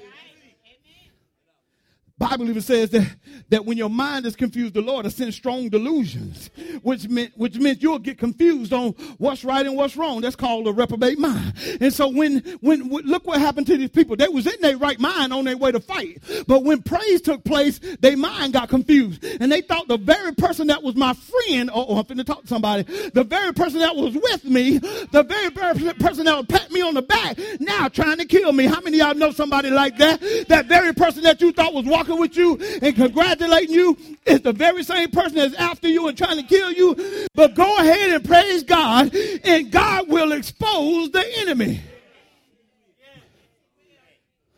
Bible 2.20 2.50
even 2.50 2.60
says 2.60 2.90
that, 2.90 3.16
that 3.48 3.64
when 3.64 3.78
your 3.78 3.88
mind 3.88 4.26
is 4.26 4.36
confused, 4.36 4.74
the 4.74 4.82
Lord 4.82 5.10
sent 5.10 5.32
strong 5.32 5.70
delusions, 5.70 6.50
which 6.82 7.08
meant 7.08 7.32
which 7.36 7.58
meant 7.58 7.82
you'll 7.82 7.98
get 7.98 8.18
confused 8.18 8.74
on 8.74 8.92
what's 9.16 9.42
right 9.42 9.64
and 9.64 9.74
what's 9.74 9.96
wrong. 9.96 10.20
That's 10.20 10.36
called 10.36 10.68
a 10.68 10.72
reprobate 10.72 11.18
mind. 11.18 11.54
And 11.80 11.92
so 11.92 12.08
when 12.08 12.40
when 12.60 12.88
look 12.88 13.26
what 13.26 13.40
happened 13.40 13.66
to 13.68 13.76
these 13.78 13.88
people, 13.88 14.16
they 14.16 14.28
was 14.28 14.46
in 14.46 14.60
their 14.60 14.76
right 14.76 15.00
mind 15.00 15.32
on 15.32 15.46
their 15.46 15.56
way 15.56 15.72
to 15.72 15.80
fight, 15.80 16.22
but 16.46 16.62
when 16.62 16.82
praise 16.82 17.22
took 17.22 17.42
place, 17.42 17.80
their 18.00 18.18
mind 18.18 18.52
got 18.52 18.68
confused, 18.68 19.24
and 19.24 19.50
they 19.50 19.62
thought 19.62 19.88
the 19.88 19.96
very 19.96 20.34
person 20.34 20.66
that 20.66 20.82
was 20.82 20.94
my 20.94 21.14
friend, 21.14 21.70
oh, 21.72 21.86
oh 21.88 21.98
I'm 21.98 22.04
finna 22.04 22.24
talk 22.24 22.42
to 22.42 22.48
somebody, 22.48 22.82
the 23.14 23.24
very 23.24 23.54
person 23.54 23.78
that 23.80 23.96
was 23.96 24.14
with 24.14 24.44
me, 24.44 24.76
the 24.78 25.24
very, 25.26 25.48
very 25.48 25.94
person 25.94 26.26
that 26.26 26.36
would 26.36 26.48
pat 26.48 26.70
me 26.70 26.82
on 26.82 26.92
the 26.94 27.02
back, 27.02 27.38
now 27.60 27.88
trying 27.88 28.18
to 28.18 28.26
kill 28.26 28.52
me. 28.52 28.66
How 28.66 28.80
many 28.82 29.00
of 29.00 29.08
y'all 29.08 29.16
know 29.16 29.32
somebody 29.32 29.70
like 29.70 29.96
that? 29.96 30.20
That 30.48 30.66
very 30.66 30.92
person 30.92 31.22
that 31.22 31.40
you 31.40 31.52
thought 31.52 31.72
was 31.72 31.86
walking 31.86 32.09
with 32.18 32.36
you 32.36 32.58
and 32.82 32.94
congratulating 32.94 33.74
you 33.74 33.96
is 34.26 34.40
the 34.40 34.52
very 34.52 34.82
same 34.82 35.10
person 35.10 35.36
that's 35.36 35.54
after 35.54 35.88
you 35.88 36.08
and 36.08 36.16
trying 36.16 36.36
to 36.36 36.42
kill 36.42 36.72
you. 36.72 37.28
But 37.34 37.54
go 37.54 37.76
ahead 37.78 38.10
and 38.10 38.24
praise 38.24 38.62
God, 38.62 39.14
and 39.14 39.70
God 39.70 40.08
will 40.08 40.32
expose 40.32 41.10
the 41.10 41.38
enemy. 41.38 41.80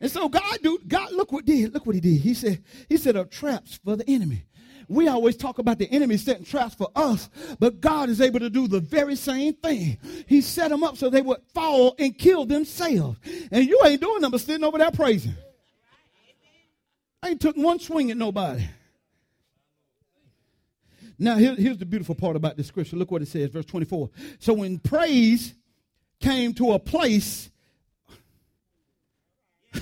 And 0.00 0.10
so 0.10 0.28
God 0.28 0.58
do 0.64 0.80
God 0.88 1.12
look 1.12 1.30
what 1.30 1.44
did 1.44 1.72
look 1.72 1.86
what 1.86 1.94
he 1.94 2.00
did. 2.00 2.20
He 2.20 2.34
said 2.34 2.60
he 2.88 2.96
set 2.96 3.14
up 3.14 3.30
traps 3.30 3.78
for 3.84 3.94
the 3.94 4.04
enemy. 4.10 4.42
We 4.88 5.08
always 5.08 5.36
talk 5.36 5.58
about 5.58 5.78
the 5.78 5.90
enemy 5.90 6.16
setting 6.16 6.44
traps 6.44 6.74
for 6.74 6.88
us, 6.94 7.28
but 7.58 7.80
God 7.80 8.08
is 8.08 8.20
able 8.20 8.40
to 8.40 8.50
do 8.50 8.68
the 8.68 8.80
very 8.80 9.16
same 9.16 9.54
thing. 9.54 9.98
He 10.26 10.40
set 10.40 10.70
them 10.70 10.82
up 10.82 10.96
so 10.96 11.10
they 11.10 11.22
would 11.22 11.40
fall 11.54 11.94
and 11.98 12.16
kill 12.16 12.44
themselves. 12.44 13.18
And 13.50 13.66
you 13.66 13.80
ain't 13.84 14.00
doing 14.00 14.20
nothing 14.20 14.32
but 14.32 14.40
sitting 14.40 14.64
over 14.64 14.78
there 14.78 14.90
praising. 14.90 15.34
I 17.22 17.30
ain't 17.30 17.40
took 17.40 17.56
one 17.56 17.78
swing 17.78 18.10
at 18.10 18.16
nobody. 18.16 18.66
Now, 21.18 21.36
here, 21.36 21.54
here's 21.54 21.78
the 21.78 21.86
beautiful 21.86 22.16
part 22.16 22.34
about 22.34 22.56
this 22.56 22.66
scripture. 22.66 22.96
Look 22.96 23.12
what 23.12 23.22
it 23.22 23.28
says, 23.28 23.50
verse 23.50 23.64
24. 23.66 24.10
So 24.40 24.54
when 24.54 24.80
praise 24.80 25.54
came 26.18 26.52
to 26.54 26.72
a 26.72 26.80
place, 26.80 27.48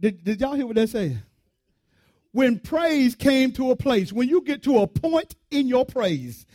did, 0.00 0.24
did 0.24 0.40
y'all 0.40 0.54
hear 0.54 0.66
what 0.66 0.74
they 0.74 0.86
said? 0.86 1.22
When 2.32 2.58
praise 2.58 3.14
came 3.14 3.52
to 3.52 3.70
a 3.70 3.76
place, 3.76 4.12
when 4.12 4.28
you 4.28 4.42
get 4.42 4.62
to 4.64 4.78
a 4.78 4.86
point 4.86 5.34
in 5.50 5.66
your 5.66 5.84
praise, 5.84 6.46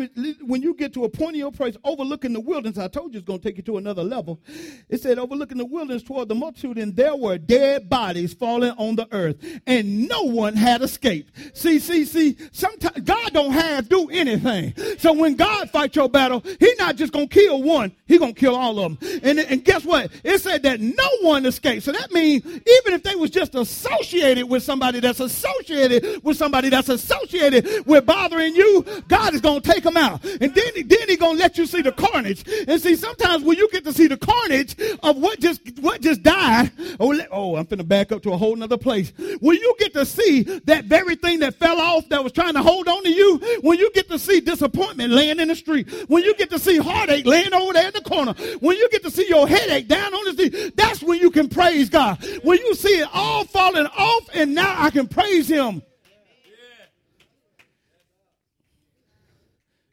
me, 0.00 0.36
when 0.42 0.62
you 0.62 0.74
get 0.74 0.92
to 0.94 1.04
a 1.04 1.08
point 1.08 1.34
in 1.34 1.40
your 1.40 1.52
praise, 1.52 1.76
overlooking 1.84 2.32
the 2.32 2.40
wilderness, 2.40 2.78
I 2.78 2.88
told 2.88 3.12
you 3.12 3.18
it's 3.18 3.26
going 3.26 3.40
to 3.40 3.48
take 3.48 3.56
you 3.56 3.62
to 3.64 3.76
another 3.76 4.02
level. 4.02 4.40
It 4.88 5.02
said, 5.02 5.18
overlooking 5.18 5.58
the 5.58 5.64
wilderness 5.64 6.02
toward 6.02 6.28
the 6.28 6.34
multitude, 6.34 6.78
and 6.78 6.96
there 6.96 7.14
were 7.14 7.38
dead 7.38 7.88
bodies 7.88 8.32
falling 8.32 8.72
on 8.78 8.96
the 8.96 9.06
earth, 9.12 9.36
and 9.66 10.08
no 10.08 10.22
one 10.22 10.54
had 10.54 10.82
escaped. 10.82 11.56
See, 11.56 11.78
see, 11.78 12.04
see, 12.04 12.36
sometimes 12.52 13.00
God 13.00 13.32
don't 13.32 13.52
have 13.52 13.88
to 13.88 13.88
do 13.88 14.10
anything. 14.10 14.74
So 14.98 15.12
when 15.12 15.34
God 15.34 15.70
fights 15.70 15.96
your 15.96 16.08
battle, 16.08 16.42
He's 16.58 16.78
not 16.78 16.96
just 16.96 17.12
going 17.12 17.28
to 17.28 17.34
kill 17.34 17.62
one, 17.62 17.94
He's 18.06 18.18
going 18.18 18.34
to 18.34 18.40
kill 18.40 18.54
all 18.54 18.78
of 18.78 18.98
them. 18.98 19.20
And, 19.22 19.38
and 19.38 19.64
guess 19.64 19.84
what? 19.84 20.10
It 20.24 20.40
said 20.40 20.62
that 20.62 20.80
no 20.80 21.08
one 21.20 21.44
escaped. 21.46 21.84
So 21.84 21.92
that 21.92 22.12
means 22.12 22.44
even 22.46 22.94
if 22.94 23.02
they 23.02 23.14
was 23.14 23.30
just 23.30 23.54
associated 23.54 24.48
with 24.48 24.62
somebody 24.62 25.00
that's 25.00 25.20
associated 25.20 26.22
with 26.22 26.36
somebody 26.36 26.68
that's 26.68 26.88
associated 26.88 27.86
with 27.86 28.06
bothering 28.06 28.54
you, 28.54 28.84
God 29.08 29.34
is 29.34 29.40
going 29.40 29.60
to 29.60 29.72
take 29.72 29.81
take 29.82 29.94
them 29.94 30.02
out. 30.02 30.24
And 30.24 30.54
then, 30.54 30.74
he 30.74 30.82
then 30.82 31.08
he 31.08 31.16
gonna 31.16 31.38
let 31.38 31.58
you 31.58 31.66
see 31.66 31.82
the 31.82 31.92
carnage. 31.92 32.44
And 32.68 32.80
see, 32.80 32.96
sometimes 32.96 33.44
when 33.44 33.56
you 33.56 33.68
get 33.70 33.84
to 33.84 33.92
see 33.92 34.06
the 34.06 34.16
carnage 34.16 34.76
of 35.02 35.16
what 35.16 35.40
just 35.40 35.60
what 35.80 36.00
just 36.00 36.22
died, 36.22 36.70
oh, 37.00 37.18
oh, 37.30 37.56
I'm 37.56 37.66
finna 37.66 37.86
back 37.86 38.12
up 38.12 38.22
to 38.22 38.32
a 38.32 38.36
whole 38.36 38.56
nother 38.56 38.78
place. 38.78 39.12
When 39.40 39.56
you 39.56 39.74
get 39.78 39.92
to 39.94 40.06
see 40.06 40.42
that 40.42 40.84
very 40.86 41.16
thing 41.16 41.40
that 41.40 41.54
fell 41.56 41.80
off 41.80 42.08
that 42.08 42.22
was 42.22 42.32
trying 42.32 42.54
to 42.54 42.62
hold 42.62 42.88
on 42.88 43.02
to 43.04 43.10
you, 43.10 43.38
when 43.62 43.78
you 43.78 43.90
get 43.92 44.08
to 44.08 44.18
see 44.18 44.40
disappointment 44.40 45.12
laying 45.12 45.40
in 45.40 45.48
the 45.48 45.56
street, 45.56 45.90
when 46.08 46.22
you 46.22 46.34
get 46.36 46.50
to 46.50 46.58
see 46.58 46.78
heartache 46.78 47.26
laying 47.26 47.54
over 47.54 47.72
there 47.72 47.88
in 47.88 47.94
the 47.94 48.02
corner, 48.02 48.34
when 48.60 48.76
you 48.76 48.88
get 48.90 49.02
to 49.02 49.10
see 49.10 49.28
your 49.28 49.48
headache 49.48 49.88
down 49.88 50.14
on 50.14 50.24
the 50.24 50.32
street, 50.32 50.76
that's 50.76 51.02
when 51.02 51.20
you 51.20 51.30
can 51.30 51.48
praise 51.48 51.88
God. 51.88 52.24
When 52.42 52.58
you 52.58 52.74
see 52.74 53.00
it 53.00 53.08
all 53.12 53.44
falling 53.44 53.86
off, 53.86 54.28
and 54.34 54.54
now 54.54 54.74
I 54.78 54.90
can 54.90 55.08
praise 55.08 55.48
Him. 55.48 55.82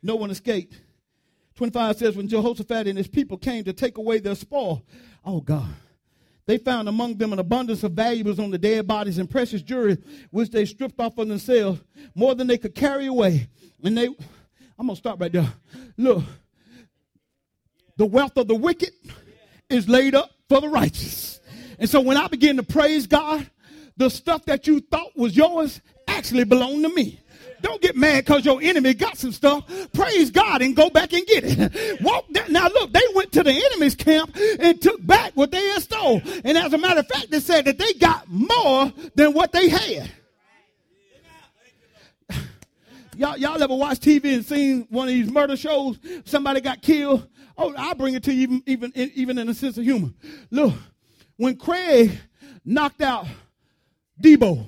No 0.01 0.15
one 0.15 0.31
escaped. 0.31 0.79
25 1.55 1.97
says, 1.97 2.15
when 2.15 2.27
Jehoshaphat 2.27 2.87
and 2.87 2.97
his 2.97 3.07
people 3.07 3.37
came 3.37 3.65
to 3.65 3.73
take 3.73 3.97
away 3.97 4.19
their 4.19 4.35
spoil, 4.35 4.85
oh 5.25 5.41
God, 5.41 5.67
they 6.45 6.57
found 6.57 6.87
among 6.87 7.17
them 7.17 7.33
an 7.33 7.39
abundance 7.39 7.83
of 7.83 7.91
valuables 7.91 8.39
on 8.39 8.49
the 8.49 8.57
dead 8.57 8.87
bodies 8.87 9.17
and 9.17 9.29
precious 9.29 9.61
jewelry, 9.61 9.97
which 10.31 10.49
they 10.49 10.65
stripped 10.65 10.99
off 10.99 11.17
of 11.17 11.27
themselves, 11.27 11.81
more 12.15 12.33
than 12.33 12.47
they 12.47 12.57
could 12.57 12.73
carry 12.73 13.07
away. 13.07 13.49
And 13.83 13.97
they, 13.97 14.05
I'm 14.05 14.87
going 14.87 14.89
to 14.89 14.95
stop 14.95 15.19
right 15.19 15.31
there. 15.31 15.51
Look, 15.97 16.23
the 17.97 18.05
wealth 18.05 18.37
of 18.37 18.47
the 18.47 18.55
wicked 18.55 18.93
is 19.69 19.89
laid 19.89 20.15
up 20.15 20.31
for 20.47 20.61
the 20.61 20.69
righteous. 20.69 21.39
And 21.77 21.89
so 21.89 21.99
when 22.01 22.17
I 22.17 22.27
begin 22.27 22.55
to 22.55 22.63
praise 22.63 23.05
God, 23.05 23.49
the 23.97 24.09
stuff 24.09 24.45
that 24.45 24.65
you 24.65 24.79
thought 24.79 25.15
was 25.17 25.35
yours 25.35 25.81
actually 26.07 26.45
belonged 26.45 26.83
to 26.83 26.89
me. 26.89 27.19
Don't 27.61 27.81
get 27.81 27.95
mad 27.95 28.25
because 28.25 28.45
your 28.45 28.61
enemy 28.61 28.93
got 28.93 29.17
some 29.17 29.31
stuff. 29.31 29.65
Praise 29.93 30.31
God 30.31 30.61
and 30.61 30.75
go 30.75 30.89
back 30.89 31.13
and 31.13 31.25
get 31.25 31.43
it. 31.45 32.01
Walk 32.01 32.31
down. 32.31 32.51
Now 32.51 32.67
look, 32.67 32.93
they 32.93 33.01
went 33.13 33.31
to 33.33 33.43
the 33.43 33.51
enemy's 33.51 33.95
camp 33.95 34.35
and 34.59 34.81
took 34.81 35.05
back 35.05 35.33
what 35.35 35.51
they 35.51 35.65
had 35.67 35.81
stole. 35.81 36.21
And 36.43 36.57
as 36.57 36.73
a 36.73 36.77
matter 36.77 37.01
of 37.01 37.07
fact, 37.07 37.31
they 37.31 37.39
said 37.39 37.65
that 37.65 37.77
they 37.77 37.93
got 37.93 38.27
more 38.29 38.91
than 39.15 39.33
what 39.33 39.51
they 39.51 39.69
had. 39.69 40.11
Y'all, 43.17 43.37
y'all 43.37 43.61
ever 43.61 43.75
watch 43.75 43.99
TV 43.99 44.33
and 44.33 44.45
seen 44.45 44.87
one 44.89 45.09
of 45.09 45.13
these 45.13 45.29
murder 45.29 45.57
shows? 45.57 45.99
Somebody 46.23 46.61
got 46.61 46.81
killed. 46.81 47.27
Oh, 47.57 47.73
I'll 47.77 47.95
bring 47.95 48.13
it 48.13 48.23
to 48.23 48.33
you 48.33 48.61
even, 48.65 48.91
even, 48.95 49.11
even 49.15 49.37
in 49.37 49.49
a 49.49 49.53
sense 49.53 49.77
of 49.77 49.83
humor. 49.83 50.11
Look, 50.51 50.73
when 51.35 51.57
Craig 51.57 52.17
knocked 52.63 53.01
out 53.01 53.25
Deebo, 54.23 54.65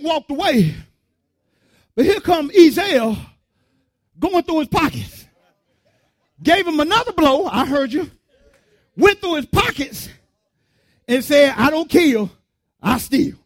Walked 0.00 0.30
away. 0.30 0.74
But 1.94 2.04
here 2.04 2.20
come 2.20 2.50
Ezal 2.50 3.18
going 4.18 4.42
through 4.42 4.60
his 4.60 4.68
pockets. 4.68 5.26
Gave 6.42 6.66
him 6.66 6.80
another 6.80 7.12
blow. 7.12 7.46
I 7.46 7.64
heard 7.64 7.92
you. 7.92 8.10
Went 8.96 9.20
through 9.20 9.36
his 9.36 9.46
pockets 9.46 10.08
and 11.08 11.24
said, 11.24 11.54
I 11.56 11.70
don't 11.70 11.88
kill, 11.88 12.30
I 12.82 12.98
steal. 12.98 13.36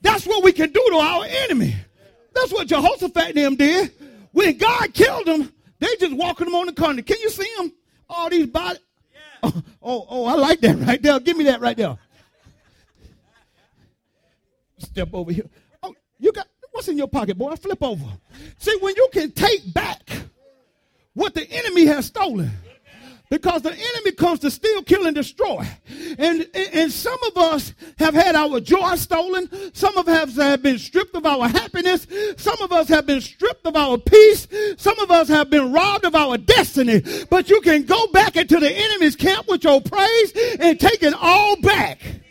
That's 0.00 0.26
what 0.26 0.42
we 0.42 0.52
can 0.52 0.70
do 0.70 0.86
to 0.90 0.96
our 0.96 1.24
enemy. 1.26 1.74
That's 2.34 2.52
what 2.52 2.66
Jehoshaphat 2.66 3.28
and 3.28 3.36
them 3.36 3.56
did. 3.56 3.92
When 4.32 4.56
God 4.58 4.92
killed 4.92 5.26
them, 5.26 5.52
they 5.78 5.96
just 5.96 6.14
walking 6.14 6.46
them 6.46 6.54
on 6.54 6.66
the 6.66 6.72
corner. 6.72 7.02
Can 7.02 7.20
you 7.20 7.30
see 7.30 7.48
them? 7.56 7.72
All 8.08 8.28
these 8.28 8.46
bodies. 8.46 8.80
Oh, 9.42 9.62
oh, 9.82 10.06
oh, 10.08 10.24
I 10.26 10.34
like 10.34 10.60
that 10.60 10.78
right 10.78 11.00
there. 11.00 11.20
Give 11.20 11.36
me 11.36 11.44
that 11.44 11.60
right 11.60 11.76
there. 11.76 11.96
Step 14.78 15.10
over 15.12 15.32
here. 15.32 15.48
Oh, 15.82 15.94
you 16.18 16.32
got 16.32 16.46
what's 16.72 16.88
in 16.88 16.98
your 16.98 17.08
pocket, 17.08 17.38
boy? 17.38 17.54
Flip 17.56 17.82
over. 17.82 18.04
See, 18.58 18.76
when 18.80 18.94
you 18.96 19.08
can 19.12 19.30
take 19.30 19.72
back 19.72 20.10
what 21.14 21.34
the 21.34 21.48
enemy 21.48 21.86
has 21.86 22.06
stolen, 22.06 22.50
because 23.30 23.62
the 23.62 23.72
enemy 23.72 24.12
comes 24.12 24.40
to 24.40 24.50
steal, 24.50 24.82
kill, 24.82 25.06
and 25.06 25.14
destroy. 25.14 25.66
And, 26.18 26.46
and 26.54 26.92
some 26.92 27.18
of 27.24 27.36
us 27.36 27.74
have 27.98 28.14
had 28.14 28.34
our 28.34 28.60
joy 28.60 28.94
stolen. 28.96 29.48
Some 29.74 29.96
of 29.96 30.08
us 30.08 30.36
have 30.36 30.62
been 30.62 30.78
stripped 30.78 31.16
of 31.16 31.24
our 31.24 31.48
happiness. 31.48 32.06
Some 32.36 32.60
of 32.60 32.70
us 32.70 32.88
have 32.88 33.06
been 33.06 33.20
stripped 33.20 33.66
of 33.66 33.76
our 33.76 33.98
peace. 33.98 34.46
Some 34.76 34.98
of 35.00 35.10
us 35.10 35.28
have 35.28 35.50
been 35.50 35.72
robbed 35.72 36.04
of 36.04 36.14
our 36.14 36.36
destiny. 36.36 37.02
But 37.30 37.48
you 37.48 37.60
can 37.62 37.84
go 37.84 38.06
back 38.08 38.36
into 38.36 38.60
the 38.60 38.70
enemy's 38.70 39.16
camp 39.16 39.48
with 39.48 39.64
your 39.64 39.80
praise 39.80 40.32
and 40.60 40.78
take 40.78 41.02
it 41.02 41.14
all 41.14 41.56
back. 41.60 42.23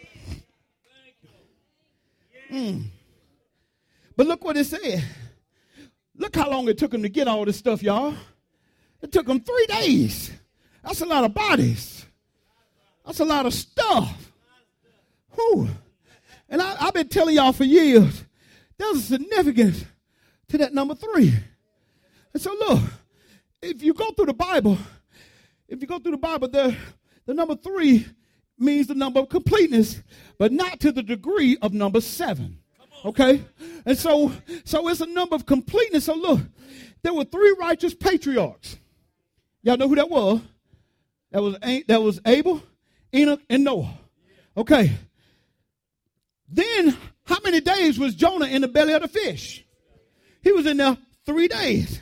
Mm. 2.53 2.83
But 4.15 4.27
look 4.27 4.43
what 4.43 4.57
it 4.57 4.65
said. 4.65 5.03
Look 6.15 6.35
how 6.35 6.51
long 6.51 6.67
it 6.67 6.77
took 6.77 6.93
him 6.93 7.01
to 7.01 7.09
get 7.09 7.27
all 7.27 7.43
this 7.45 7.57
stuff, 7.57 7.81
y'all. 7.81 8.13
It 9.01 9.11
took 9.11 9.27
him 9.27 9.39
three 9.39 9.65
days. 9.67 10.31
That's 10.83 11.01
a 11.01 11.05
lot 11.05 11.23
of 11.23 11.33
bodies. 11.33 12.05
That's 13.05 13.19
a 13.19 13.25
lot 13.25 13.47
of 13.47 13.53
stuff. 13.53 14.31
Whew. 15.31 15.67
And 16.47 16.61
I, 16.61 16.75
have 16.75 16.93
been 16.93 17.07
telling 17.07 17.35
y'all 17.35 17.53
for 17.53 17.63
years, 17.63 18.23
there's 18.77 18.97
a 18.97 19.01
significance 19.01 19.83
to 20.49 20.57
that 20.59 20.73
number 20.73 20.93
three. 20.93 21.33
And 22.33 22.41
so 22.41 22.53
look, 22.53 22.81
if 23.63 23.81
you 23.81 23.95
go 23.95 24.11
through 24.11 24.27
the 24.27 24.33
Bible, 24.33 24.77
if 25.67 25.81
you 25.81 25.87
go 25.87 25.97
through 25.97 26.11
the 26.11 26.17
Bible, 26.17 26.47
the, 26.47 26.75
the 27.25 27.33
number 27.33 27.55
three 27.55 28.05
means 28.57 28.87
the 28.87 28.95
number 28.95 29.19
of 29.19 29.29
completeness, 29.29 30.01
but 30.37 30.51
not 30.51 30.79
to 30.81 30.91
the 30.91 31.03
degree 31.03 31.57
of 31.61 31.73
number 31.73 32.01
seven. 32.01 32.59
Okay? 33.05 33.43
And 33.85 33.97
so, 33.97 34.31
so 34.63 34.87
it's 34.87 35.01
a 35.01 35.05
number 35.05 35.35
of 35.35 35.45
completeness. 35.45 36.05
So 36.05 36.15
look, 36.15 36.41
there 37.01 37.13
were 37.13 37.25
three 37.25 37.55
righteous 37.59 37.93
patriarchs. 37.93 38.77
Y'all 39.61 39.77
know 39.77 39.87
who 39.87 39.95
that 39.95 40.09
was? 40.09 40.41
That 41.31 41.41
was, 41.41 41.57
that 41.87 42.01
was 42.01 42.19
Abel, 42.25 42.61
Enoch, 43.13 43.41
and 43.49 43.63
Noah. 43.63 43.97
Okay. 44.55 44.91
Then, 46.47 46.95
how 47.25 47.39
many 47.43 47.59
days 47.59 47.97
was 47.97 48.13
Jonah 48.13 48.45
in 48.45 48.61
the 48.61 48.67
belly 48.67 48.93
of 48.93 49.01
the 49.01 49.07
fish? 49.07 49.65
He 50.41 50.51
was 50.51 50.65
in 50.65 50.77
there 50.77 50.97
three 51.25 51.47
days. 51.47 52.01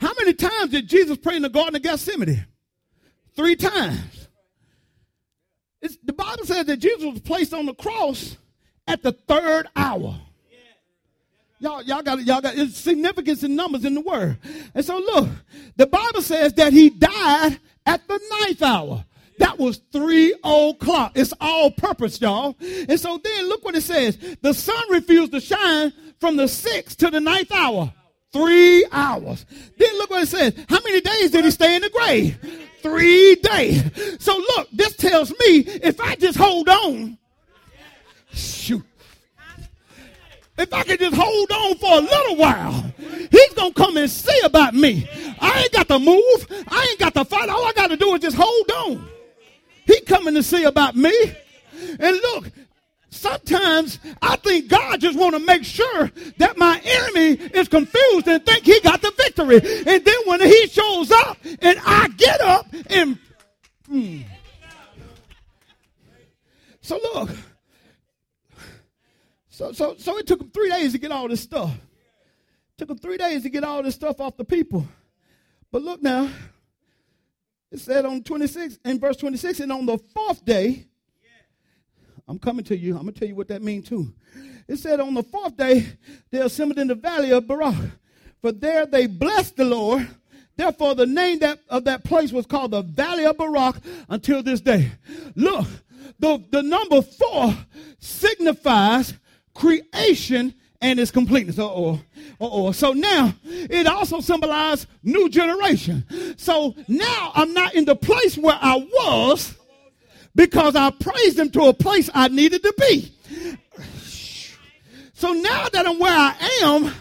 How 0.00 0.12
many 0.18 0.34
times 0.34 0.72
did 0.72 0.88
Jesus 0.88 1.16
pray 1.16 1.36
in 1.36 1.42
the 1.42 1.48
Garden 1.48 1.76
of 1.76 1.82
Gethsemane? 1.82 2.46
Three 3.34 3.56
times. 3.56 4.21
It's, 5.82 5.98
the 6.04 6.12
Bible 6.12 6.44
says 6.44 6.64
that 6.66 6.78
Jesus 6.78 7.04
was 7.04 7.20
placed 7.20 7.52
on 7.52 7.66
the 7.66 7.74
cross 7.74 8.36
at 8.86 9.02
the 9.02 9.12
third 9.12 9.66
hour. 9.76 10.18
Y'all, 11.58 11.82
y'all 11.82 12.02
got 12.02 12.24
y'all 12.24 12.40
got 12.40 12.56
significance 12.70 13.44
in 13.44 13.54
numbers 13.54 13.84
in 13.84 13.94
the 13.94 14.00
word. 14.00 14.36
And 14.74 14.84
so 14.84 14.98
look, 14.98 15.28
the 15.76 15.86
Bible 15.86 16.22
says 16.22 16.54
that 16.54 16.72
he 16.72 16.90
died 16.90 17.60
at 17.86 18.06
the 18.08 18.20
ninth 18.40 18.62
hour. 18.62 19.04
That 19.38 19.58
was 19.58 19.80
three 19.92 20.34
o'clock. 20.44 21.12
It's 21.14 21.32
all 21.40 21.70
purpose, 21.70 22.20
y'all. 22.20 22.56
And 22.60 22.98
so 22.98 23.18
then 23.22 23.48
look 23.48 23.64
what 23.64 23.76
it 23.76 23.82
says. 23.82 24.18
The 24.40 24.52
sun 24.52 24.82
refused 24.90 25.32
to 25.32 25.40
shine 25.40 25.92
from 26.20 26.36
the 26.36 26.48
sixth 26.48 26.98
to 26.98 27.10
the 27.10 27.20
ninth 27.20 27.52
hour. 27.52 27.92
Three 28.32 28.86
hours. 28.90 29.44
Then 29.76 29.98
look 29.98 30.10
what 30.10 30.22
it 30.22 30.28
says. 30.28 30.54
How 30.68 30.80
many 30.82 31.00
days 31.00 31.30
did 31.30 31.44
he 31.44 31.50
stay 31.50 31.76
in 31.76 31.82
the 31.82 31.90
grave? 31.90 32.38
Three 32.80 33.36
days. 33.36 33.82
So 34.18 34.36
look, 34.36 34.68
this 34.72 34.96
tells 34.96 35.30
me 35.30 35.58
if 35.82 36.00
I 36.00 36.16
just 36.16 36.38
hold 36.38 36.68
on, 36.68 37.18
shoot. 38.32 38.82
If 40.58 40.72
I 40.72 40.82
can 40.82 40.98
just 40.98 41.16
hold 41.16 41.50
on 41.50 41.76
for 41.76 41.92
a 41.92 42.00
little 42.00 42.36
while, 42.36 42.92
he's 43.30 43.52
going 43.54 43.72
to 43.72 43.80
come 43.80 43.96
and 43.96 44.10
see 44.10 44.38
about 44.44 44.74
me. 44.74 45.08
I 45.40 45.62
ain't 45.62 45.72
got 45.72 45.88
to 45.88 45.98
move. 45.98 46.66
I 46.68 46.86
ain't 46.90 46.98
got 46.98 47.14
to 47.14 47.24
fight. 47.24 47.48
All 47.48 47.64
I 47.64 47.72
got 47.72 47.88
to 47.88 47.96
do 47.96 48.14
is 48.14 48.20
just 48.20 48.36
hold 48.36 48.70
on. 48.70 49.08
He 49.86 50.00
coming 50.02 50.34
to 50.34 50.42
see 50.42 50.64
about 50.64 50.94
me. 50.94 51.12
And 51.98 52.16
look, 52.16 52.50
sometimes 53.12 53.98
I 54.20 54.36
think 54.36 54.68
God 54.68 55.00
just 55.00 55.18
want 55.18 55.34
to 55.34 55.44
make 55.44 55.64
sure 55.64 56.10
that 56.38 56.56
my 56.56 56.80
enemy 56.84 57.44
is 57.54 57.68
confused 57.68 58.26
and 58.26 58.44
think 58.44 58.64
he 58.64 58.80
got 58.80 59.02
the 59.02 59.12
victory. 59.16 59.56
And 59.86 60.04
then 60.04 60.18
when 60.24 60.40
he 60.40 60.66
shows 60.66 61.10
up 61.10 61.38
and 61.44 61.78
I 61.84 62.08
get 62.16 62.40
up 62.40 62.66
and 62.88 63.18
hmm. 63.86 64.20
so 66.80 66.98
look, 67.14 67.30
so, 69.48 69.72
so, 69.72 69.94
so 69.98 70.18
it 70.18 70.26
took 70.26 70.40
him 70.40 70.50
three 70.50 70.70
days 70.70 70.92
to 70.92 70.98
get 70.98 71.12
all 71.12 71.28
this 71.28 71.42
stuff. 71.42 71.70
It 71.70 72.78
took 72.78 72.90
him 72.90 72.98
three 72.98 73.18
days 73.18 73.42
to 73.42 73.50
get 73.50 73.62
all 73.62 73.82
this 73.82 73.94
stuff 73.94 74.20
off 74.20 74.36
the 74.36 74.44
people. 74.44 74.86
But 75.70 75.82
look 75.82 76.02
now, 76.02 76.28
it 77.70 77.78
said 77.80 78.04
on 78.04 78.22
26, 78.22 78.78
in 78.84 78.98
verse 78.98 79.16
26, 79.16 79.60
and 79.60 79.72
on 79.72 79.86
the 79.86 79.98
fourth 79.98 80.44
day, 80.44 80.86
I'm 82.28 82.38
coming 82.38 82.64
to 82.66 82.76
you. 82.76 82.96
I'm 82.96 83.02
going 83.02 83.14
to 83.14 83.18
tell 83.18 83.28
you 83.28 83.34
what 83.34 83.48
that 83.48 83.62
means 83.62 83.88
too. 83.88 84.12
It 84.68 84.76
said 84.76 85.00
on 85.00 85.14
the 85.14 85.22
fourth 85.22 85.56
day, 85.56 85.86
they 86.30 86.38
assembled 86.38 86.78
in 86.78 86.88
the 86.88 86.94
valley 86.94 87.32
of 87.32 87.46
Barak. 87.46 87.74
For 88.40 88.52
there 88.52 88.86
they 88.86 89.06
blessed 89.06 89.56
the 89.56 89.64
Lord. 89.64 90.08
Therefore, 90.56 90.94
the 90.94 91.06
name 91.06 91.38
that, 91.40 91.60
of 91.68 91.84
that 91.84 92.04
place 92.04 92.32
was 92.32 92.46
called 92.46 92.72
the 92.72 92.82
Valley 92.82 93.24
of 93.24 93.38
Barak 93.38 93.76
until 94.08 94.42
this 94.42 94.60
day. 94.60 94.92
Look, 95.34 95.66
the, 96.18 96.42
the 96.50 96.62
number 96.62 97.02
four 97.02 97.54
signifies 97.98 99.14
creation 99.54 100.54
and 100.80 101.00
its 101.00 101.10
completeness. 101.10 101.58
Uh-oh. 101.58 102.00
Uh-oh. 102.40 102.72
So 102.72 102.92
now 102.92 103.34
it 103.44 103.86
also 103.86 104.20
symbolizes 104.20 104.86
new 105.02 105.28
generation. 105.28 106.04
So 106.36 106.74
now 106.88 107.32
I'm 107.34 107.54
not 107.54 107.74
in 107.74 107.84
the 107.84 107.96
place 107.96 108.36
where 108.36 108.58
I 108.60 108.76
was 108.76 109.56
because 110.34 110.76
I 110.76 110.90
praised 110.90 111.38
him 111.38 111.50
to 111.50 111.64
a 111.64 111.74
place 111.74 112.10
I 112.14 112.28
needed 112.28 112.62
to 112.62 112.74
be. 112.78 113.12
So 115.14 115.32
now 115.32 115.68
that 115.68 115.86
I'm 115.86 115.98
where 115.98 116.12
I 116.12 116.34
am, 116.62 116.92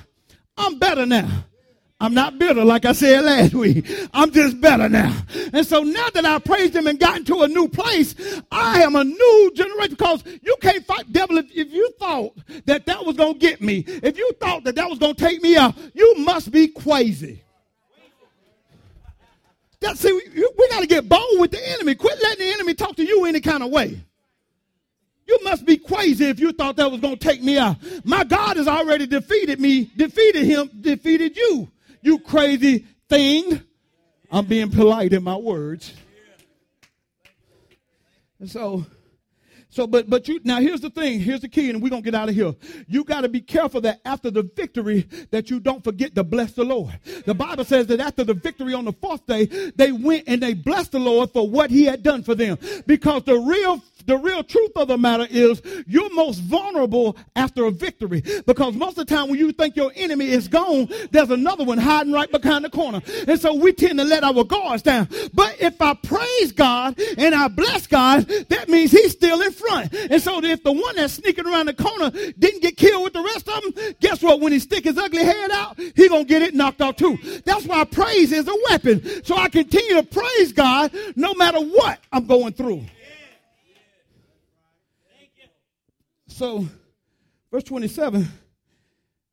I'm 0.58 0.78
better 0.78 1.06
now. 1.06 1.46
I'm 2.02 2.16
not 2.16 2.40
bitter 2.40 2.66
like 2.66 2.86
I 2.86 2.94
said 2.94 3.24
last 3.24 3.54
week. 3.54 3.88
I'm 4.12 4.32
just 4.32 4.60
better 4.60 4.90
now. 4.90 5.16
And 5.54 5.66
so 5.66 5.84
now 5.84 6.08
that 6.16 6.26
I 6.26 6.40
praised 6.40 6.76
him 6.76 6.88
and 6.88 7.00
gotten 7.00 7.24
to 7.26 7.42
a 7.42 7.48
new 7.48 7.68
place, 7.68 8.16
I 8.52 8.82
am 8.82 8.96
a 8.96 9.04
new 9.04 9.52
generation 9.54 9.92
because 9.92 10.24
you 10.42 10.56
can't 10.62 10.84
fight 10.86 11.12
devil 11.14 11.38
if, 11.38 11.46
if 11.56 11.72
you 11.72 11.92
thought 12.00 12.34
that 12.66 12.88
that 12.88 13.06
was 13.06 13.18
going 13.18 13.34
to 13.34 13.40
get 13.40 13.62
me. 13.62 13.84
If 13.86 14.18
you 14.18 14.32
thought 14.40 14.64
that 14.64 14.76
that 14.76 14.90
was 14.90 14.98
going 14.98 15.14
to 15.14 15.24
take 15.24 15.44
me 15.44 15.56
out, 15.56 15.76
you 15.94 16.16
must 16.18 16.52
be 16.52 16.70
crazy. 16.70 17.44
That, 19.82 19.98
see, 19.98 20.12
we, 20.12 20.22
we 20.58 20.70
got 20.70 20.82
to 20.82 20.88
get 20.88 21.10
bold 21.10 21.40
with 21.40 21.52
the 21.52 21.70
enemy. 21.74 21.96
Quit 21.96 22.22
letting 22.22 22.46
the 22.46 22.54
enemy 22.54 22.74
talk 22.74 22.96
to 22.96 23.06
you 23.06 23.26
any 23.26 23.42
kind 23.42 23.64
of 23.64 23.72
way. 23.72 24.02
You 25.28 25.40
must 25.44 25.66
be 25.66 25.78
crazy 25.78 26.26
if 26.26 26.40
you 26.40 26.52
thought 26.52 26.76
that 26.78 26.92
was 26.92 27.02
going 27.02 27.18
to 27.18 27.24
take 27.24 27.42
me 27.42 27.58
out. 27.58 27.78
My 28.04 28.24
God 28.24 28.58
has 28.58 28.68
already 28.68 29.08
defeated 29.08 29.60
me, 29.60 29.92
defeated 29.96 30.44
him, 30.44 30.70
defeated 30.82 31.38
you 31.38 31.70
you 32.02 32.20
crazy 32.20 32.86
thing. 33.10 33.62
I'm 34.32 34.46
being 34.46 34.70
polite 34.70 35.14
in 35.14 35.24
my 35.24 35.36
words. 35.36 35.94
And 38.40 38.50
so, 38.50 38.86
So, 39.72 39.88
but 39.88 40.10
but 40.10 40.28
you 40.28 40.42
now 40.44 40.60
here's 40.60 40.82
the 40.82 40.90
thing. 40.90 41.22
Here's 41.22 41.40
the 41.40 41.48
key, 41.48 41.70
and 41.70 41.82
we're 41.82 41.90
gonna 41.90 42.02
get 42.02 42.14
out 42.14 42.28
of 42.28 42.36
here. 42.36 42.54
You 42.88 43.06
got 43.06 43.22
to 43.22 43.30
be 43.30 43.40
careful 43.40 43.80
that 43.82 44.02
after 44.04 44.30
the 44.30 44.44
victory, 44.44 45.08
that 45.32 45.50
you 45.50 45.62
don't 45.62 45.82
forget 45.82 46.14
to 46.16 46.26
bless 46.26 46.52
the 46.52 46.66
Lord. 46.66 47.00
The 47.26 47.34
Bible 47.34 47.64
says 47.64 47.88
that 47.88 48.02
after 48.02 48.26
the 48.26 48.34
victory 48.34 48.74
on 48.74 48.84
the 48.84 48.92
fourth 48.92 49.26
day, 49.26 49.46
they 49.76 49.94
went 49.94 50.26
and 50.28 50.44
they 50.44 50.54
blessed 50.54 50.92
the 50.92 51.00
Lord 51.00 51.32
for 51.32 51.50
what 51.50 51.72
He 51.72 51.86
had 51.86 52.04
done 52.04 52.22
for 52.22 52.36
them. 52.36 52.58
Because 52.86 53.24
the 53.24 53.38
real 53.38 53.82
the 54.04 54.18
real 54.18 54.44
truth 54.44 54.72
of 54.76 54.88
the 54.88 54.98
matter 54.98 55.28
is 55.30 55.62
you're 55.88 56.14
most 56.14 56.40
vulnerable 56.40 57.18
after 57.36 57.66
a 57.66 57.72
victory 57.72 58.24
because 58.46 58.76
most 58.76 58.98
of 58.98 59.08
the 59.08 59.16
time 59.16 59.30
when 59.30 59.40
you 59.40 59.52
think 59.52 59.76
your 59.76 59.92
enemy 59.96 60.30
is 60.30 60.48
gone, 60.48 60.90
there's 61.12 61.30
another 61.30 61.64
one 61.64 61.78
hiding 61.78 62.14
right 62.14 62.32
behind 62.32 62.66
the 62.66 62.70
corner. 62.70 63.02
And 63.28 63.40
so 63.40 63.54
we 63.54 63.74
tend 63.74 64.00
to 64.00 64.06
let 64.06 64.24
our 64.24 64.44
guards 64.44 64.84
down. 64.84 65.08
But 65.34 65.62
if 65.62 65.82
I 65.82 65.94
praise 65.94 66.52
God 66.52 67.00
and 67.18 67.36
I 67.36 67.48
bless 67.48 67.88
God, 67.88 68.28
that 68.50 68.70
means 68.70 68.92
he's 68.92 69.12
still 69.12 69.42
in 69.42 69.52
front. 69.52 69.94
And 69.94 70.22
so 70.22 70.44
if 70.44 70.64
the 70.64 70.72
one 70.72 70.96
that's 70.96 71.14
sneaking 71.14 71.46
around 71.46 71.68
the 71.68 71.74
corner 71.74 72.12
didn't 72.38 72.62
get 72.62 72.78
killed 72.78 73.04
with 73.04 73.14
the 73.14 73.22
rest 73.22 73.48
of 73.48 73.62
them, 73.64 73.96
guess 74.00 74.22
what? 74.22 74.40
When 74.40 74.52
he 74.52 74.60
stick 74.60 74.86
his 74.86 74.98
ugly 74.98 75.24
head 75.24 75.52
out, 75.52 75.80
he 75.80 76.08
gonna 76.08 76.26
get 76.26 76.42
it 76.42 76.54
knocked 76.54 76.82
out 76.82 76.98
too. 76.98 77.18
That's 77.46 77.66
why 77.66 77.84
praise 77.86 78.32
is 78.32 78.48
a 78.48 78.56
weapon. 78.70 79.24
So 79.24 79.36
I 79.36 79.50
continue 79.50 79.96
to 79.96 80.04
praise 80.04 80.54
God 80.54 80.92
no 81.16 81.34
matter 81.34 81.60
what 81.60 82.00
I'm 82.12 82.26
going 82.26 82.54
through. 82.54 82.86
So, 86.42 86.66
verse 87.52 87.66
27, 87.66 88.28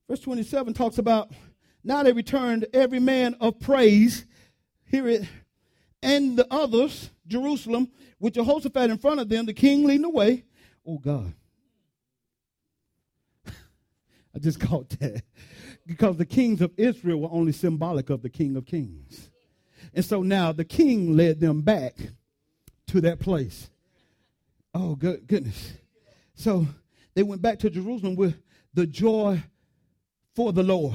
verse 0.06 0.20
27 0.20 0.74
talks 0.74 0.98
about 0.98 1.32
now 1.82 2.02
they 2.02 2.12
returned 2.12 2.66
every 2.74 3.00
man 3.00 3.34
of 3.40 3.58
praise, 3.60 4.26
hear 4.84 5.08
it, 5.08 5.22
and 6.02 6.38
the 6.38 6.46
others, 6.50 7.08
Jerusalem, 7.26 7.90
with 8.20 8.34
Jehoshaphat 8.34 8.90
in 8.90 8.98
front 8.98 9.20
of 9.20 9.30
them, 9.30 9.46
the 9.46 9.54
king 9.54 9.86
leading 9.86 10.02
the 10.02 10.10
way. 10.10 10.44
Oh, 10.86 10.98
God. 10.98 11.32
I 13.46 14.38
just 14.38 14.60
caught 14.60 14.90
that. 15.00 15.22
Because 15.86 16.18
the 16.18 16.26
kings 16.26 16.60
of 16.60 16.72
Israel 16.76 17.22
were 17.22 17.30
only 17.32 17.52
symbolic 17.52 18.10
of 18.10 18.20
the 18.20 18.28
king 18.28 18.54
of 18.54 18.66
kings. 18.66 19.30
And 19.94 20.04
so 20.04 20.22
now 20.22 20.52
the 20.52 20.66
king 20.66 21.16
led 21.16 21.40
them 21.40 21.62
back 21.62 21.96
to 22.88 23.00
that 23.00 23.18
place. 23.18 23.70
Oh, 24.74 24.94
good 24.94 25.26
goodness. 25.26 25.72
So 26.34 26.66
they 27.18 27.24
went 27.24 27.42
back 27.42 27.58
to 27.58 27.68
Jerusalem 27.68 28.14
with 28.14 28.36
the 28.74 28.86
joy 28.86 29.42
for 30.36 30.52
the 30.52 30.62
Lord, 30.62 30.94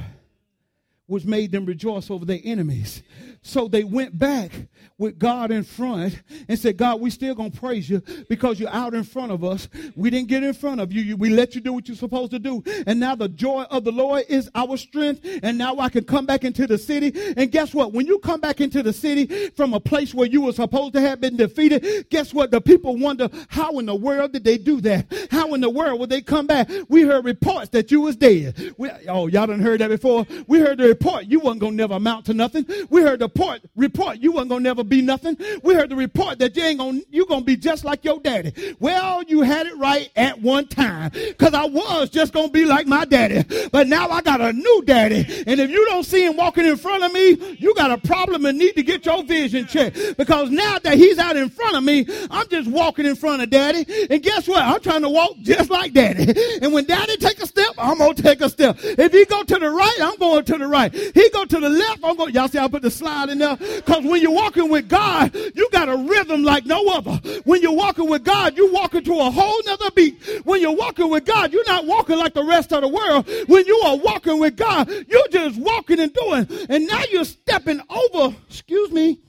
which 1.05 1.25
made 1.25 1.51
them 1.51 1.65
rejoice 1.65 2.09
over 2.09 2.23
their 2.23 2.39
enemies. 2.45 3.03
So 3.43 3.67
they 3.67 3.83
went 3.83 4.17
back 4.17 4.51
with 4.97 5.19
God 5.19 5.51
in 5.51 5.63
front 5.63 6.21
and 6.47 6.57
said, 6.57 6.77
God, 6.77 7.01
we 7.01 7.09
still 7.09 7.35
gonna 7.35 7.51
praise 7.51 7.89
you 7.89 8.01
because 8.29 8.59
you're 8.59 8.69
out 8.69 8.93
in 8.93 9.03
front 9.03 9.31
of 9.31 9.43
us. 9.43 9.67
We 9.95 10.09
didn't 10.09 10.29
get 10.29 10.43
in 10.43 10.53
front 10.53 10.79
of 10.79 10.93
you. 10.93 11.17
We 11.17 11.29
let 11.29 11.53
you 11.53 11.61
do 11.61 11.73
what 11.73 11.87
you're 11.87 11.97
supposed 11.97 12.31
to 12.31 12.39
do. 12.39 12.63
And 12.87 12.99
now 12.99 13.15
the 13.15 13.27
joy 13.27 13.63
of 13.63 13.83
the 13.83 13.91
Lord 13.91 14.23
is 14.29 14.49
our 14.55 14.77
strength. 14.77 15.21
And 15.43 15.57
now 15.57 15.77
I 15.77 15.89
can 15.89 16.05
come 16.05 16.25
back 16.25 16.45
into 16.45 16.65
the 16.67 16.77
city. 16.77 17.11
And 17.35 17.51
guess 17.51 17.73
what? 17.73 17.91
When 17.91 18.07
you 18.07 18.19
come 18.19 18.39
back 18.39 18.61
into 18.61 18.81
the 18.81 18.93
city 18.93 19.49
from 19.49 19.73
a 19.73 19.79
place 19.79 20.13
where 20.13 20.27
you 20.27 20.41
were 20.41 20.53
supposed 20.53 20.93
to 20.93 21.01
have 21.01 21.19
been 21.19 21.35
defeated, 21.35 22.09
guess 22.09 22.33
what? 22.33 22.51
The 22.51 22.61
people 22.61 22.95
wonder, 22.95 23.27
how 23.49 23.77
in 23.79 23.85
the 23.85 23.95
world 23.95 24.31
did 24.31 24.45
they 24.45 24.57
do 24.57 24.79
that? 24.81 25.11
How 25.31 25.53
in 25.53 25.59
the 25.59 25.69
world 25.69 25.99
would 25.99 26.09
they 26.09 26.21
come 26.21 26.47
back? 26.47 26.69
We 26.87 27.01
heard 27.01 27.25
reports 27.25 27.69
that 27.69 27.91
you 27.91 28.01
was 28.01 28.15
dead. 28.15 28.73
We, 28.77 28.89
oh, 29.09 29.27
y'all 29.27 29.47
done 29.47 29.59
heard 29.59 29.81
that 29.81 29.89
before. 29.89 30.25
We 30.47 30.59
heard 30.59 30.77
the 30.77 30.87
report 30.87 31.25
you 31.25 31.41
wasn't 31.41 31.61
gonna 31.61 31.75
never 31.75 31.95
amount 31.95 32.25
to 32.27 32.33
nothing. 32.33 32.65
We 32.89 33.01
heard 33.01 33.19
the 33.19 33.32
report, 33.33 33.61
report 33.75 34.19
you 34.19 34.31
wasn't 34.31 34.49
gonna 34.49 34.63
never 34.63 34.83
be 34.83 35.01
nothing. 35.01 35.37
We 35.63 35.73
heard 35.73 35.89
the 35.89 35.95
report 35.95 36.39
that 36.39 36.55
you 36.55 36.63
ain't 36.63 36.79
gonna, 36.79 37.01
you 37.09 37.25
gonna 37.25 37.43
be 37.43 37.55
just 37.55 37.83
like 37.83 38.03
your 38.03 38.19
daddy. 38.19 38.75
Well, 38.79 39.23
you 39.23 39.41
had 39.41 39.65
it 39.67 39.75
right 39.77 40.09
at 40.15 40.41
one 40.41 40.67
time. 40.67 41.11
Cause 41.37 41.53
I 41.53 41.65
was 41.65 42.09
just 42.09 42.33
gonna 42.33 42.49
be 42.49 42.65
like 42.65 42.87
my 42.87 43.05
daddy. 43.05 43.43
But 43.71 43.87
now 43.87 44.09
I 44.09 44.21
got 44.21 44.41
a 44.41 44.53
new 44.53 44.83
daddy. 44.85 45.25
And 45.47 45.59
if 45.59 45.69
you 45.69 45.85
don't 45.85 46.03
see 46.03 46.25
him 46.25 46.37
walking 46.37 46.65
in 46.65 46.77
front 46.77 47.03
of 47.03 47.11
me, 47.11 47.55
you 47.57 47.73
got 47.75 47.91
a 47.91 47.97
problem 47.97 48.45
and 48.45 48.57
need 48.57 48.73
to 48.73 48.83
get 48.83 49.05
your 49.05 49.23
vision 49.23 49.65
checked. 49.65 50.17
Because 50.17 50.49
now 50.49 50.77
that 50.79 50.97
he's 50.97 51.17
out 51.17 51.35
in 51.35 51.49
front 51.49 51.75
of 51.75 51.83
me, 51.83 52.05
I'm 52.29 52.47
just 52.49 52.69
walking 52.69 53.05
in 53.05 53.15
front 53.15 53.41
of 53.41 53.49
daddy. 53.49 53.85
And 54.09 54.21
guess 54.21 54.47
what? 54.47 54.63
I'm 54.63 54.79
trying 54.81 55.01
to 55.01 55.09
walk 55.09 55.37
just 55.41 55.69
like 55.69 55.93
daddy. 55.93 56.33
And 56.61 56.73
when 56.73 56.85
daddy 56.85 57.17
take 57.17 57.41
a 57.41 57.47
step, 57.47 57.73
I'm 57.77 57.97
gonna 57.97 58.13
take 58.13 58.41
a 58.41 58.49
step. 58.49 58.77
If 58.81 59.11
he 59.11 59.25
go 59.25 59.43
to 59.43 59.59
the 59.59 59.69
right, 59.69 59.97
I'm 60.01 60.17
going 60.17 60.45
to 60.45 60.57
the 60.57 60.67
right. 60.67 60.93
He 60.93 61.29
go 61.29 61.45
to 61.45 61.59
the 61.59 61.69
left, 61.69 62.01
I'm 62.03 62.15
going, 62.15 62.33
y'all 62.33 62.47
see 62.47 62.59
I 62.59 62.67
put 62.67 62.81
the 62.81 62.91
slide 62.91 63.22
in 63.29 63.39
there? 63.39 63.57
Cause 63.85 64.03
when 64.03 64.21
you're 64.21 64.31
walking 64.31 64.69
with 64.69 64.89
God, 64.89 65.35
you 65.35 65.69
got 65.71 65.89
a 65.89 65.95
rhythm 65.97 66.43
like 66.43 66.65
no 66.65 66.87
other. 66.89 67.11
When 67.43 67.61
you're 67.61 67.73
walking 67.73 68.09
with 68.09 68.23
God, 68.23 68.55
you're 68.57 68.71
walking 68.71 69.03
to 69.03 69.13
a 69.19 69.31
whole 69.31 69.61
nother 69.65 69.91
beat. 69.91 70.21
When 70.43 70.61
you're 70.61 70.75
walking 70.75 71.09
with 71.09 71.25
God, 71.25 71.53
you're 71.53 71.65
not 71.65 71.85
walking 71.85 72.17
like 72.17 72.33
the 72.33 72.43
rest 72.43 72.71
of 72.73 72.81
the 72.81 72.87
world. 72.87 73.27
When 73.47 73.65
you 73.65 73.77
are 73.85 73.97
walking 73.97 74.39
with 74.39 74.55
God, 74.55 74.89
you're 75.07 75.27
just 75.29 75.59
walking 75.59 75.99
and 75.99 76.13
doing. 76.13 76.47
And 76.69 76.87
now 76.87 77.03
you're 77.11 77.25
stepping 77.25 77.81
over, 77.89 78.35
excuse 78.47 78.91
me. 78.91 79.19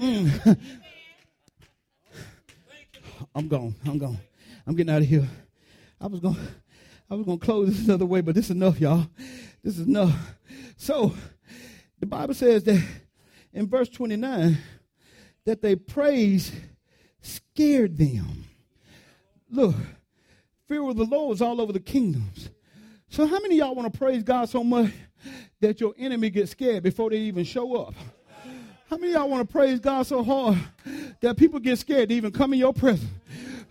Mm. 0.00 0.58
I'm 3.34 3.48
gone. 3.48 3.74
I'm 3.86 3.98
gone. 3.98 4.18
I'm 4.66 4.74
getting 4.74 4.92
out 4.94 5.02
of 5.02 5.08
here. 5.08 5.26
I 6.00 6.06
was 6.06 6.20
going 6.20 6.36
I 7.12 7.14
was 7.14 7.26
going 7.26 7.38
to 7.38 7.44
close 7.44 7.68
this 7.68 7.84
another 7.84 8.06
way, 8.06 8.22
but 8.22 8.34
this 8.34 8.46
is 8.46 8.52
enough, 8.52 8.80
y'all. 8.80 9.06
This 9.62 9.78
is 9.78 9.86
enough. 9.86 10.14
So, 10.78 11.14
the 12.00 12.06
Bible 12.06 12.32
says 12.32 12.64
that 12.64 12.82
in 13.52 13.68
verse 13.68 13.88
29 13.88 14.58
that 15.44 15.62
they 15.62 15.76
praise 15.76 16.52
scared 17.20 17.96
them. 17.96 18.44
Look, 19.50 19.74
fear 20.66 20.88
of 20.88 20.96
the 20.96 21.04
Lord 21.04 21.34
is 21.34 21.42
all 21.42 21.60
over 21.60 21.72
the 21.72 21.80
kingdoms. 21.80 22.50
So, 23.08 23.26
how 23.26 23.40
many 23.40 23.56
y'all 23.56 23.74
want 23.74 23.92
to 23.92 23.98
praise 23.98 24.22
God 24.22 24.48
so 24.48 24.64
much 24.64 24.90
that 25.60 25.80
your 25.80 25.94
enemy 25.98 26.30
gets 26.30 26.52
scared 26.52 26.82
before 26.82 27.10
they 27.10 27.18
even 27.18 27.44
show 27.44 27.76
up? 27.76 27.94
How 28.88 28.96
many 28.96 29.12
y'all 29.12 29.28
want 29.28 29.46
to 29.46 29.52
praise 29.52 29.80
God 29.80 30.06
so 30.06 30.22
hard 30.22 30.58
that 31.20 31.36
people 31.36 31.60
get 31.60 31.78
scared 31.78 32.08
to 32.08 32.14
even 32.14 32.30
come 32.30 32.52
in 32.52 32.58
your 32.58 32.72
presence? 32.72 33.10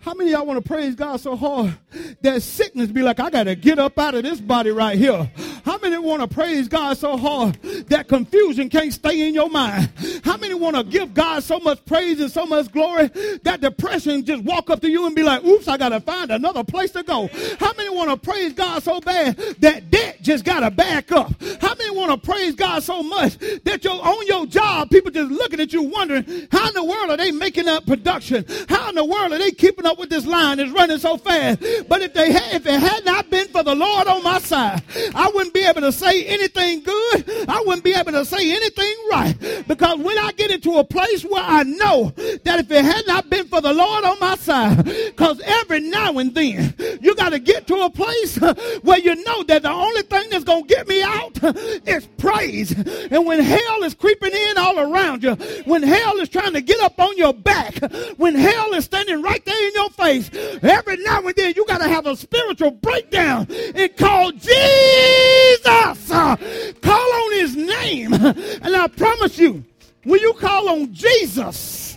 How 0.02 0.14
many 0.14 0.32
y'all 0.32 0.44
want 0.44 0.60
to 0.60 0.68
praise 0.68 0.96
God 0.96 1.20
so 1.20 1.36
hard 1.36 1.78
that 2.22 2.42
sickness 2.42 2.90
be 2.90 3.02
like, 3.02 3.20
I 3.20 3.30
got 3.30 3.44
to 3.44 3.54
get 3.54 3.78
up 3.78 3.96
out 4.00 4.16
of 4.16 4.24
this 4.24 4.40
body 4.40 4.70
right 4.70 4.98
here? 4.98 5.30
How 5.64 5.78
many 5.78 5.96
want 5.96 6.22
to 6.22 6.26
praise 6.26 6.66
God 6.66 6.98
so 6.98 7.16
hard 7.16 7.54
that 7.86 8.08
confusion 8.08 8.68
can't 8.68 8.92
stay 8.92 9.28
in 9.28 9.32
your 9.32 9.48
mind? 9.48 9.92
How 10.24 10.36
many 10.36 10.54
want 10.54 10.74
to 10.74 10.82
give 10.82 11.14
God 11.14 11.44
so 11.44 11.60
much 11.60 11.84
praise 11.84 12.18
and 12.18 12.32
so 12.32 12.44
much 12.46 12.72
glory 12.72 13.12
that 13.44 13.60
depression 13.60 14.24
just 14.24 14.42
walk 14.42 14.70
up 14.70 14.80
to 14.80 14.90
you 14.90 15.06
and 15.06 15.14
be 15.14 15.22
like, 15.22 15.44
oops, 15.44 15.68
I 15.68 15.76
got 15.76 15.90
to 15.90 16.00
find 16.00 16.32
another 16.32 16.64
place 16.64 16.90
to 16.92 17.04
go? 17.04 17.28
How 17.60 17.72
many 17.74 17.88
want 17.90 18.10
to 18.10 18.16
praise 18.16 18.54
God 18.54 18.82
so 18.82 19.00
bad 19.00 19.36
that 19.60 19.88
debt 19.88 20.18
just 20.20 20.44
got 20.44 20.60
to 20.60 20.72
back 20.72 21.12
up? 21.12 21.32
How 21.60 21.76
many 21.76 21.96
want 21.96 22.10
to 22.10 22.28
praise 22.28 22.56
God 22.56 22.82
so 22.82 23.04
much 23.04 23.38
that 23.62 23.84
you're 23.84 23.92
on 23.92 24.26
your 24.26 24.46
job, 24.46 24.90
people 24.90 25.12
just 25.12 25.30
looking 25.30 25.60
at 25.60 25.72
you 25.72 25.82
wondering, 25.82 26.24
how 26.50 26.66
in 26.66 26.74
the 26.74 26.82
world 26.82 27.10
are 27.10 27.16
they 27.16 27.30
making 27.30 27.68
up 27.68 27.86
production? 27.86 28.44
How 28.68 28.88
in 28.88 28.96
the 28.96 29.04
world 29.04 29.32
are 29.32 29.38
they 29.38 29.52
keeping 29.52 29.86
up 29.86 29.91
with 29.98 30.10
this 30.10 30.26
line? 30.26 30.60
It's 30.60 30.70
running 30.72 30.98
so 30.98 31.16
fast. 31.16 31.60
But 31.88 32.02
if 32.02 32.14
they 32.14 32.32
had, 32.32 32.54
if 32.54 32.66
it 32.66 32.80
had 32.80 33.04
not 33.04 33.30
been 33.30 33.48
for 33.48 33.62
the 33.62 33.74
Lord 33.74 34.06
on 34.06 34.22
my 34.22 34.38
side, 34.38 34.82
I 35.14 35.30
wouldn't 35.34 35.54
be 35.54 35.62
able 35.62 35.80
to 35.82 35.92
say 35.92 36.24
anything 36.24 36.82
good. 36.82 37.48
I 37.48 37.62
wouldn't 37.66 37.84
be 37.84 37.94
able 37.94 38.12
to 38.12 38.24
say 38.24 38.54
anything 38.54 38.94
right. 39.10 39.34
Because 39.66 39.98
when 39.98 40.18
I 40.18 40.32
get 40.32 40.50
into 40.50 40.78
a 40.78 40.84
place 40.84 41.24
where 41.24 41.42
I 41.42 41.62
know 41.62 42.12
that 42.16 42.60
if 42.60 42.70
it 42.70 42.84
had 42.84 43.06
not 43.06 43.30
been 43.30 43.46
for 43.48 43.60
the 43.60 43.72
Lord 43.72 44.04
on 44.04 44.18
my 44.20 44.36
side, 44.36 44.84
because 44.84 45.40
every 45.44 45.80
now 45.80 46.18
and 46.18 46.34
then 46.34 46.74
you 47.00 47.14
got 47.14 47.30
to 47.30 47.38
get 47.38 47.66
to 47.68 47.76
a 47.82 47.90
place 47.90 48.36
where 48.82 48.98
you 48.98 49.14
know 49.24 49.42
that 49.44 49.62
the 49.62 49.70
only 49.70 50.02
thing 50.02 50.30
that's 50.30 50.44
going 50.44 50.66
to 50.66 50.74
get 50.74 50.88
me 50.88 51.02
out 51.02 51.38
is 51.86 52.06
praise. 52.18 52.72
And 53.10 53.26
when 53.26 53.40
hell 53.40 53.82
is 53.84 53.94
creeping 53.94 54.32
in 54.32 54.58
all 54.58 54.78
around 54.78 55.22
you, 55.22 55.34
when 55.64 55.82
hell 55.82 56.18
is 56.18 56.28
trying 56.28 56.52
to 56.54 56.60
get 56.60 56.80
up 56.80 56.98
on 56.98 57.16
your 57.16 57.34
back, 57.34 57.74
when 58.16 58.34
hell 58.34 58.74
is 58.74 58.84
standing 58.84 59.22
right 59.22 59.44
there 59.44 59.68
in 59.68 59.74
your 59.74 59.81
face, 59.90 60.30
every 60.62 60.96
now 60.98 61.20
and 61.26 61.34
then 61.36 61.54
you 61.56 61.64
got 61.66 61.78
to 61.78 61.88
have 61.88 62.06
a 62.06 62.16
spiritual 62.16 62.70
breakdown 62.70 63.46
and 63.50 63.96
call 63.96 64.32
Jesus. 64.32 66.08
Call 66.10 67.12
on 67.12 67.32
his 67.32 67.56
name. 67.56 68.12
And 68.14 68.76
I 68.76 68.86
promise 68.88 69.38
you, 69.38 69.64
when 70.04 70.20
you 70.20 70.32
call 70.34 70.68
on 70.68 70.92
Jesus, 70.92 71.96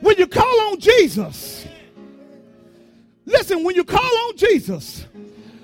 when 0.00 0.16
you 0.16 0.26
call 0.26 0.60
on 0.70 0.80
Jesus, 0.80 1.66
listen, 3.26 3.64
when 3.64 3.74
you 3.74 3.84
call 3.84 4.18
on 4.28 4.36
Jesus, 4.36 5.06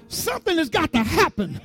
something 0.08 0.58
has 0.58 0.68
got 0.68 0.92
to 0.92 1.02
happen. 1.02 1.60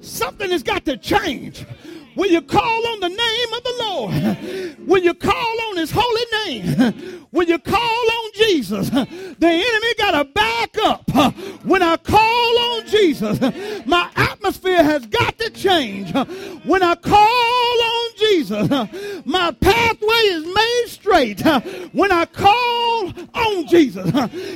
Something 0.00 0.50
has 0.50 0.62
got 0.62 0.86
to 0.86 0.96
change. 0.96 1.66
When 2.14 2.30
you 2.30 2.42
call 2.42 2.86
on 2.88 3.00
the 3.00 3.08
name 3.08 3.52
of 3.54 3.62
the 3.64 3.74
Lord, 3.78 4.88
when 4.88 5.04
you 5.04 5.14
call 5.14 5.60
on 5.68 5.76
his 5.76 5.90
holy 5.94 6.22
name, 6.46 7.26
when 7.30 7.48
you 7.48 7.58
call 7.58 8.10
on 8.10 8.30
Jesus, 8.34 8.90
the 8.90 9.06
enemy 9.42 9.94
got 9.96 10.12
to 10.12 10.24
back 10.24 10.76
up. 10.84 11.08
When 11.64 11.82
I 11.82 11.96
call 11.96 12.58
on 12.58 12.86
Jesus, 12.86 13.38
my 13.86 14.10
atmosphere 14.16 14.82
has 14.82 15.06
got 15.06 15.38
to 15.38 15.50
change. 15.50 16.12
When 16.64 16.82
I 16.82 16.94
call 16.94 17.82
on 17.82 18.10
Jesus, 18.18 18.68
My 19.24 19.52
pathway 19.52 20.14
is 20.14 20.44
made 20.44 20.84
straight 20.86 21.40
when 21.92 22.10
I 22.10 22.24
call 22.26 23.12
on 23.34 23.66
Jesus. 23.66 24.10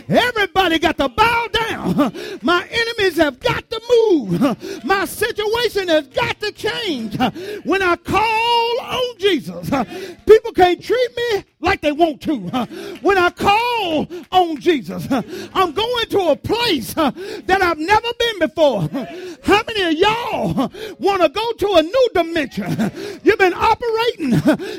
Everybody 0.08 0.78
got 0.78 0.96
to 0.98 1.08
bow 1.08 1.48
down. 1.52 2.12
My 2.42 2.66
enemies 2.70 3.16
have 3.18 3.38
got 3.40 3.68
to 3.70 3.80
move. 3.88 4.84
My 4.84 5.04
situation 5.04 5.88
has 5.88 6.08
got 6.08 6.33
to 6.44 6.52
change 6.52 7.16
when 7.64 7.82
I 7.82 7.96
call 7.96 8.80
on 8.80 9.18
Jesus. 9.18 9.70
People 10.26 10.52
can't 10.52 10.82
treat 10.82 11.16
me 11.16 11.43
they 11.84 11.92
want 11.92 12.20
to. 12.22 12.36
When 13.02 13.18
I 13.18 13.30
call 13.30 14.08
on 14.32 14.58
Jesus, 14.60 15.06
I'm 15.10 15.72
going 15.72 16.06
to 16.10 16.30
a 16.30 16.36
place 16.36 16.94
that 16.94 17.58
I've 17.62 17.78
never 17.78 18.08
been 18.18 18.38
before. 18.40 18.88
How 19.44 19.62
many 19.66 19.82
of 19.82 19.92
y'all 19.92 20.72
want 20.98 21.22
to 21.22 21.28
go 21.28 21.52
to 21.52 21.74
a 21.74 21.82
new 21.82 22.08
dimension? 22.14 22.90
You've 23.22 23.38
been 23.38 23.54
operating 23.54 24.32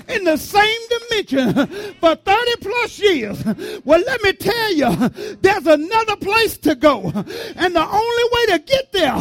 in 0.10 0.24
the 0.24 0.38
same 0.38 0.82
dimension 0.90 1.68
for 2.00 2.16
30 2.16 2.56
plus 2.62 3.00
years. 3.00 3.44
Well, 3.86 4.02
let 4.06 4.22
me 4.24 4.34
tell 4.34 4.74
you, 4.74 5.10
there's 5.42 5.68
another 5.68 6.16
place 6.16 6.58
to 6.58 6.76
go. 6.76 7.12
And 7.56 7.76
the 7.76 7.88
only 7.88 8.24
way 8.34 8.46
to 8.48 8.60
get 8.60 8.92
there 8.92 9.16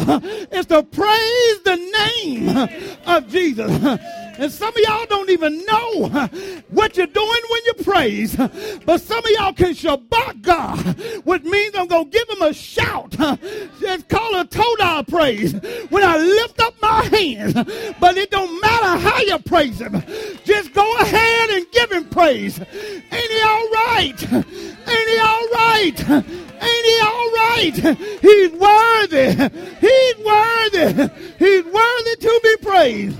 is 0.59 0.65
to 0.67 0.81
praise 0.83 1.61
the 1.63 1.75
name 1.75 2.57
of 3.05 3.27
Jesus. 3.29 3.71
And 4.37 4.51
some 4.51 4.75
of 4.75 4.77
y'all 4.79 5.05
don't 5.05 5.29
even 5.29 5.63
know 5.65 6.09
what 6.69 6.97
you're 6.97 7.07
doing 7.07 7.41
when 7.49 7.61
you 7.65 7.73
praise. 7.83 8.35
But 8.85 9.01
some 9.01 9.19
of 9.19 9.31
y'all 9.31 9.53
can 9.53 9.71
shabach 9.73 10.41
God, 10.41 10.77
which 11.25 11.43
means 11.43 11.75
I'm 11.75 11.87
going 11.87 12.09
to 12.09 12.17
give 12.17 12.29
him 12.29 12.41
a 12.41 12.53
shout. 12.53 13.15
It's 13.19 14.03
called 14.03 14.35
a 14.35 14.45
total 14.45 15.03
praise. 15.03 15.53
When 15.89 16.03
I 16.03 16.17
lift 16.17 16.61
up 16.61 16.73
my 16.81 17.03
hands, 17.03 17.53
but 17.99 18.17
it 18.17 18.31
don't 18.31 18.61
matter 18.61 18.99
how 18.99 19.19
you 19.21 19.39
praise 19.39 19.79
him. 19.79 20.03
Just 20.43 20.73
go 20.73 20.97
ahead 20.97 21.49
and 21.49 21.65
give 21.71 21.91
him 21.91 22.05
praise. 22.09 22.59
Ain't 22.59 23.31
he 23.31 23.41
all 23.41 23.69
right? 23.71 24.33
Ain't 24.33 25.09
he 25.09 25.19
all 25.19 25.47
right? 25.49 26.09
Ain't 26.09 26.85
he 26.85 26.99
all 27.01 27.31
right? 27.31 27.75
He's 28.21 28.51
worthy. 28.51 29.31
He's 29.81 30.17
worthy. 30.25 31.09
He's 31.37 31.65
worthy 31.65 32.15
to 32.19 32.39
be 32.43 32.57
praised. 32.61 33.17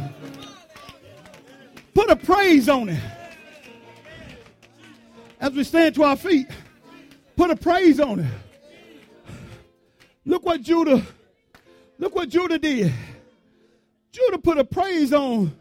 Put 1.94 2.10
a 2.10 2.16
praise 2.16 2.68
on 2.68 2.90
it. 2.90 3.00
As 5.46 5.54
we 5.54 5.64
stand 5.64 5.94
to 5.94 6.04
our 6.04 6.16
feet, 6.16 6.48
put 7.36 7.52
a 7.52 7.56
praise 7.56 8.00
on 8.00 8.20
it. 8.20 8.34
Look 10.26 10.44
what 10.44 10.64
Judah, 10.64 11.06
look 12.00 12.16
what 12.16 12.30
Judah 12.30 12.58
did. 12.58 12.92
Judah 14.12 14.40
put 14.40 14.58
a 14.58 14.64
praise 14.64 15.14
on 15.14 15.56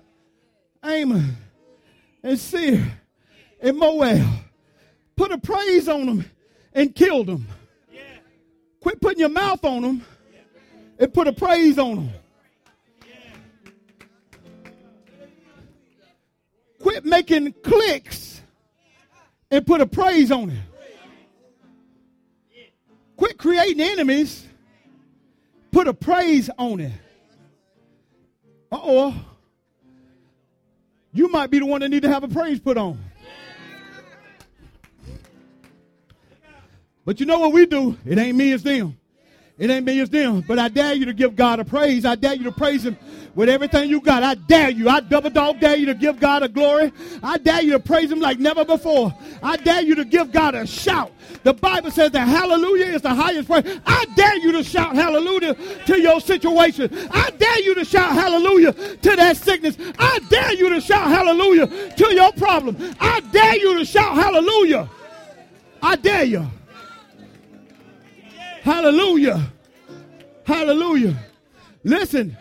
Ammon 0.83 1.37
and 2.23 2.39
Seir 2.39 2.83
and 3.61 3.77
Moab. 3.77 4.27
Put 5.17 5.33
a 5.33 5.37
praise 5.37 5.87
on 5.87 6.07
them 6.07 6.25
and 6.73 6.95
killed 6.95 7.27
them. 7.27 7.47
Quit 8.81 9.03
putting 9.03 9.21
your 9.21 9.29
mouth 9.29 9.63
on 9.67 9.83
them 9.83 10.03
and 10.99 11.13
put 11.13 11.29
a 11.29 11.33
praise 11.35 11.79
on 11.79 11.97
them. 11.97 12.11
Quit 16.81 17.05
making 17.05 17.53
cliques 17.63 18.34
and 19.55 19.65
put 19.65 19.81
a 19.81 19.87
praise 19.87 20.33
on 20.33 20.51
it. 20.51 20.59
Quit 23.17 23.39
creating 23.39 23.81
enemies. 23.81 24.45
Put 25.71 25.87
a 25.87 25.95
praise 25.95 26.51
on 26.59 26.81
it. 26.81 26.93
Uh 28.73 28.81
oh. 28.83 29.25
You 31.13 31.29
might 31.29 31.51
be 31.51 31.61
the 31.61 31.67
one 31.67 31.81
that 31.83 31.89
need 31.89 32.03
to 32.03 32.09
have 32.09 32.25
a 32.25 32.29
praise 32.29 32.59
put 32.59 32.77
on. 32.77 32.99
But 37.05 37.21
you 37.21 37.27
know 37.27 37.39
what 37.39 37.53
we 37.53 37.67
do? 37.67 37.97
It 38.05 38.19
ain't 38.19 38.37
me, 38.37 38.53
it's 38.53 38.65
them. 38.65 38.99
It 39.57 39.71
ain't 39.71 39.87
me, 39.87 40.01
it's 40.01 40.11
them. 40.11 40.41
But 40.41 40.59
I 40.59 40.69
dare 40.69 40.95
you 40.95 41.05
to 41.05 41.13
give 41.13 41.37
God 41.37 41.61
a 41.61 41.65
praise. 41.65 42.05
I 42.05 42.17
dare 42.17 42.35
you 42.35 42.45
to 42.45 42.53
praise 42.53 42.85
Him 42.85 42.97
with 43.35 43.49
everything 43.49 43.91
you 43.91 44.01
got. 44.01 44.23
I 44.23 44.35
dare 44.35 44.71
you. 44.71 44.89
I 44.89 45.01
double 45.01 45.31
dog 45.31 45.61
dare 45.61 45.77
you 45.77 45.87
to 45.87 45.95
give 45.95 46.21
God 46.21 46.43
a 46.43 46.49
glory. 46.49 46.93
I 47.23 47.39
dare 47.39 47.63
you 47.63 47.73
to 47.73 47.81
praise 47.81 48.11
Him 48.11 48.21
like 48.21 48.39
never 48.39 48.65
before. 48.65 49.15
I 49.43 49.57
dare 49.57 49.83
you 49.83 49.95
to 49.97 50.05
give 50.05 50.33
God 50.33 50.55
a 50.55 50.67
shout. 50.67 51.13
The 51.43 51.53
Bible 51.53 51.91
says 51.91 52.11
that 52.13 52.27
hallelujah 52.27 52.87
is 52.87 53.03
the 53.03 53.15
highest 53.15 53.49
praise. 53.49 53.81
I 53.87 54.07
dare 54.17 54.39
you 54.39 54.53
to 54.53 54.65
shout 54.65 54.95
hallelujah 54.95 55.55
to 55.87 56.01
your 56.01 56.21
situation. 56.21 56.91
I 57.11 57.31
dare 57.31 57.61
you 57.61 57.75
to 57.75 57.85
shout 57.85 58.13
hallelujah 58.13 58.73
to 58.73 59.17
that 59.17 59.37
sickness. 59.37 59.77
I 59.99 60.21
dare 60.31 60.55
you 60.55 60.71
to 60.71 60.81
shout 60.81 61.09
hallelujah 61.09 61.67
to 61.67 62.15
your 62.15 62.33
problem. 62.33 62.77
I 63.01 63.21
dare 63.21 63.57
you 63.57 63.79
to 63.79 63.85
shout 63.85 64.15
hallelujah. 64.15 64.89
I 65.83 65.97
dare 65.97 66.25
you. 66.25 66.47
Hallelujah. 68.63 69.53
Hallelujah. 70.47 71.15
Listen, 71.83 72.35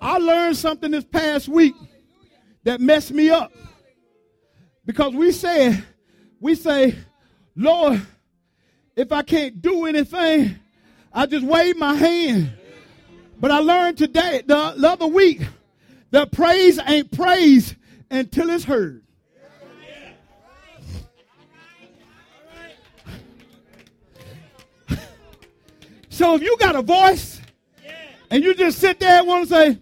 I 0.00 0.18
learned 0.18 0.56
something 0.56 0.90
this 0.90 1.04
past 1.04 1.48
week 1.48 1.74
that 2.64 2.80
messed 2.80 3.12
me 3.12 3.30
up. 3.30 3.52
Because 4.86 5.14
we 5.14 5.30
said, 5.30 5.84
we 6.40 6.54
say, 6.54 6.96
Lord, 7.54 8.00
if 8.96 9.12
I 9.12 9.22
can't 9.22 9.60
do 9.60 9.84
anything, 9.86 10.56
I 11.12 11.26
just 11.26 11.44
wave 11.44 11.76
my 11.76 11.94
hand. 11.94 12.50
But 13.38 13.50
I 13.50 13.58
learned 13.58 13.98
today, 13.98 14.42
the 14.46 14.56
other 14.56 15.06
week, 15.06 15.42
that 16.10 16.32
praise 16.32 16.80
ain't 16.86 17.12
praise 17.12 17.74
until 18.10 18.50
it's 18.50 18.64
heard. 18.64 19.04
So 26.08 26.34
if 26.34 26.42
you 26.42 26.56
got 26.58 26.76
a 26.76 26.82
voice 26.82 27.40
and 28.30 28.44
you 28.44 28.54
just 28.54 28.78
sit 28.78 29.00
there 29.00 29.20
and 29.20 29.26
want 29.26 29.48
to 29.48 29.54
say, 29.54 29.78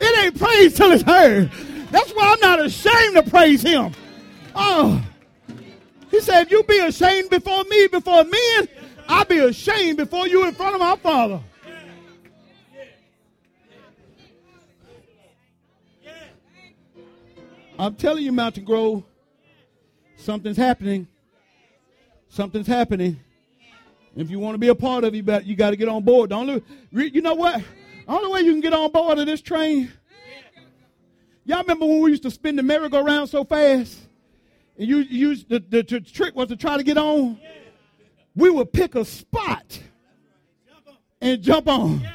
it 0.00 0.24
ain't 0.24 0.38
praise 0.38 0.74
till 0.74 0.92
it's 0.92 1.02
heard. 1.02 1.50
That's 1.90 2.10
why 2.12 2.32
I'm 2.32 2.40
not 2.40 2.64
ashamed 2.64 3.16
to 3.16 3.22
praise 3.22 3.62
him. 3.62 3.92
Oh, 4.54 5.02
he 6.10 6.20
said, 6.20 6.50
you 6.50 6.62
be 6.64 6.78
ashamed 6.78 7.30
before 7.30 7.64
me, 7.64 7.86
before 7.88 8.24
men, 8.24 8.68
I'll 9.08 9.24
be 9.24 9.38
ashamed 9.38 9.98
before 9.98 10.26
you 10.26 10.46
in 10.46 10.54
front 10.54 10.74
of 10.74 10.80
my 10.80 10.96
Father. 10.96 11.40
I'm 17.78 17.94
telling 17.94 18.24
you, 18.24 18.32
Mountain 18.32 18.64
Grove, 18.64 19.02
something's 20.16 20.58
happening. 20.58 21.08
Something's 22.28 22.66
happening. 22.66 23.18
If 24.14 24.30
you 24.30 24.38
want 24.38 24.54
to 24.54 24.58
be 24.58 24.68
a 24.68 24.74
part 24.74 25.04
of 25.04 25.14
it, 25.14 25.44
you, 25.44 25.56
got 25.56 25.70
to 25.70 25.76
get 25.76 25.88
on 25.88 26.02
board. 26.02 26.30
The 26.30 26.34
only, 26.34 26.62
you 26.92 27.22
know 27.22 27.34
what? 27.34 27.62
Only 28.10 28.30
way 28.30 28.40
you 28.40 28.52
can 28.52 28.60
get 28.60 28.72
on 28.72 28.90
board 28.90 29.18
of 29.18 29.26
this 29.26 29.40
train. 29.40 29.92
Y'all 31.44 31.62
remember 31.62 31.86
when 31.86 32.00
we 32.00 32.10
used 32.10 32.24
to 32.24 32.30
spin 32.30 32.56
the 32.56 32.62
merry-go-round 32.62 33.30
so 33.30 33.44
fast? 33.44 33.98
And 34.76 34.88
you, 34.88 34.98
you 34.98 35.28
used 35.28 35.48
the, 35.48 35.60
the, 35.60 35.82
the 35.82 36.00
trick 36.00 36.34
was 36.34 36.48
to 36.48 36.56
try 36.56 36.76
to 36.76 36.82
get 36.82 36.98
on. 36.98 37.40
We 38.34 38.50
would 38.50 38.72
pick 38.72 38.96
a 38.96 39.04
spot 39.04 39.80
and 41.20 41.40
jump 41.40 41.68
on. 41.68 42.06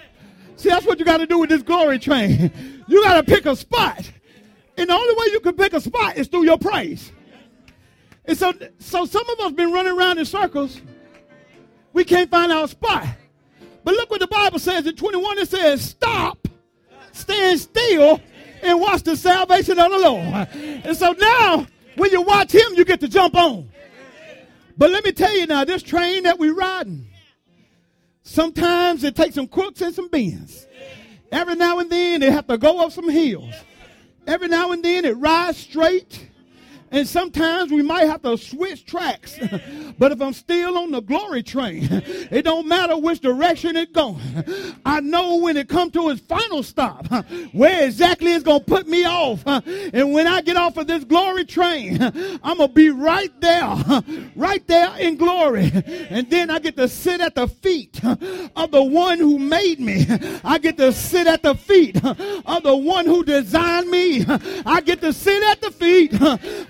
See, 0.57 0.69
that's 0.69 0.85
what 0.85 0.99
you 0.99 1.05
got 1.05 1.17
to 1.17 1.25
do 1.25 1.39
with 1.39 1.49
this 1.49 1.63
glory 1.63 1.99
train. 1.99 2.51
You 2.87 3.01
got 3.01 3.15
to 3.15 3.23
pick 3.23 3.47
a 3.47 3.55
spot. 3.55 4.11
And 4.77 4.87
the 4.87 4.93
only 4.93 5.15
way 5.15 5.31
you 5.31 5.39
can 5.39 5.55
pick 5.55 5.73
a 5.73 5.81
spot 5.81 6.17
is 6.17 6.27
through 6.27 6.43
your 6.43 6.59
praise. 6.59 7.11
And 8.25 8.37
so, 8.37 8.53
so 8.77 9.05
some 9.05 9.27
of 9.27 9.39
us 9.39 9.53
been 9.53 9.71
running 9.71 9.97
around 9.97 10.19
in 10.19 10.25
circles 10.25 10.79
we 11.93 12.03
can't 12.03 12.29
find 12.29 12.51
our 12.51 12.67
spot. 12.67 13.07
But 13.85 13.93
look 13.93 14.09
what 14.09 14.19
the 14.19 14.27
Bible 14.27 14.57
says 14.57 14.87
in 14.87 14.95
21. 14.95 15.37
It 15.37 15.47
says, 15.47 15.81
Stop, 15.81 16.47
stand 17.11 17.59
still, 17.59 18.19
and 18.63 18.81
watch 18.81 19.03
the 19.03 19.15
salvation 19.15 19.77
of 19.77 19.91
the 19.91 19.99
Lord. 19.99 20.47
And 20.83 20.97
so 20.97 21.11
now, 21.11 21.67
when 21.95 22.11
you 22.11 22.23
watch 22.23 22.51
him, 22.51 22.73
you 22.73 22.83
get 22.83 22.99
to 23.01 23.07
jump 23.07 23.35
on. 23.35 23.69
But 24.75 24.89
let 24.89 25.05
me 25.05 25.11
tell 25.11 25.33
you 25.37 25.45
now, 25.45 25.63
this 25.65 25.83
train 25.83 26.23
that 26.23 26.39
we're 26.39 26.55
riding, 26.55 27.07
sometimes 28.23 29.03
it 29.03 29.15
takes 29.15 29.35
some 29.35 29.47
crooks 29.47 29.81
and 29.81 29.93
some 29.93 30.09
bends. 30.09 30.65
Every 31.31 31.55
now 31.55 31.77
and 31.77 31.89
then, 31.89 32.21
they 32.21 32.31
have 32.31 32.47
to 32.47 32.57
go 32.57 32.83
up 32.83 32.91
some 32.91 33.07
hills. 33.07 33.53
Every 34.25 34.47
now 34.47 34.71
and 34.71 34.83
then, 34.83 35.05
it 35.05 35.15
rides 35.15 35.59
straight. 35.59 36.27
And 36.91 37.07
sometimes 37.07 37.71
we 37.71 37.81
might 37.81 38.05
have 38.05 38.21
to 38.21 38.37
switch 38.37 38.85
tracks. 38.85 39.37
but 39.99 40.11
if 40.11 40.21
I'm 40.21 40.33
still 40.33 40.77
on 40.77 40.91
the 40.91 41.01
glory 41.01 41.43
train, 41.43 41.87
it 41.91 42.43
don't 42.43 42.67
matter 42.67 42.97
which 42.97 43.19
direction 43.19 43.75
it's 43.75 43.91
going. 43.91 44.21
I 44.85 45.01
know 45.01 45.37
when 45.37 45.57
it 45.57 45.67
come 45.67 45.91
to 45.91 46.09
its 46.09 46.21
final 46.21 46.63
stop, 46.63 47.07
where 47.51 47.85
exactly 47.85 48.33
it's 48.33 48.43
going 48.43 48.59
to 48.59 48.65
put 48.65 48.87
me 48.87 49.05
off. 49.05 49.43
And 49.45 50.13
when 50.13 50.27
I 50.27 50.41
get 50.41 50.57
off 50.57 50.77
of 50.77 50.87
this 50.87 51.03
glory 51.03 51.45
train, 51.45 52.01
I'm 52.01 52.57
going 52.57 52.69
to 52.69 52.73
be 52.73 52.89
right 52.89 53.31
there, 53.41 53.75
right 54.35 54.65
there 54.67 54.95
in 54.97 55.17
glory. 55.17 55.71
And 56.09 56.29
then 56.29 56.49
I 56.49 56.59
get 56.59 56.75
to 56.77 56.87
sit 56.87 57.19
at 57.19 57.35
the 57.35 57.47
feet 57.47 57.99
of 58.03 58.71
the 58.71 58.83
one 58.83 59.19
who 59.19 59.39
made 59.39 59.79
me. 59.79 60.05
I 60.43 60.59
get 60.59 60.77
to 60.77 60.93
sit 60.93 61.27
at 61.27 61.43
the 61.43 61.55
feet 61.55 62.03
of 62.03 62.63
the 62.63 62.75
one 62.75 63.05
who 63.05 63.23
designed 63.23 63.89
me. 63.89 64.25
I 64.65 64.81
get 64.81 65.01
to 65.01 65.13
sit 65.13 65.43
at 65.43 65.61
the 65.61 65.71
feet 65.71 66.13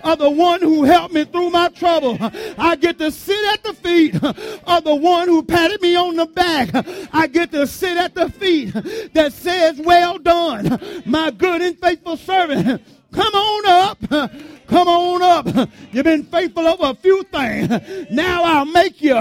of 0.06 0.18
the 0.18 0.30
one 0.30 0.60
who 0.60 0.84
helped 0.84 1.14
me 1.14 1.24
through 1.24 1.50
my 1.50 1.68
trouble. 1.68 2.16
I 2.58 2.76
get 2.76 2.98
to 2.98 3.10
sit 3.10 3.52
at 3.52 3.62
the 3.62 3.74
feet 3.74 4.14
of 4.14 4.84
the 4.84 4.94
one 4.94 5.28
who 5.28 5.42
patted 5.42 5.82
me 5.82 5.96
on 5.96 6.16
the 6.16 6.26
back. 6.26 6.70
I 7.12 7.26
get 7.26 7.52
to 7.52 7.66
sit 7.66 7.96
at 7.96 8.14
the 8.14 8.30
feet 8.30 8.72
that 9.14 9.32
says, 9.32 9.78
Well 9.80 10.18
done, 10.18 11.02
my 11.04 11.30
good 11.30 11.62
and 11.62 11.78
faithful 11.78 12.16
servant. 12.16 12.82
Come 13.12 13.34
on 13.34 13.66
up. 13.66 14.38
Come 14.66 14.88
on 14.88 15.22
up. 15.22 15.70
You've 15.92 16.04
been 16.04 16.24
faithful 16.24 16.66
over 16.66 16.90
a 16.90 16.94
few 16.94 17.22
things. 17.24 17.70
Now 18.10 18.44
I'll 18.44 18.64
make 18.66 19.00
you 19.00 19.16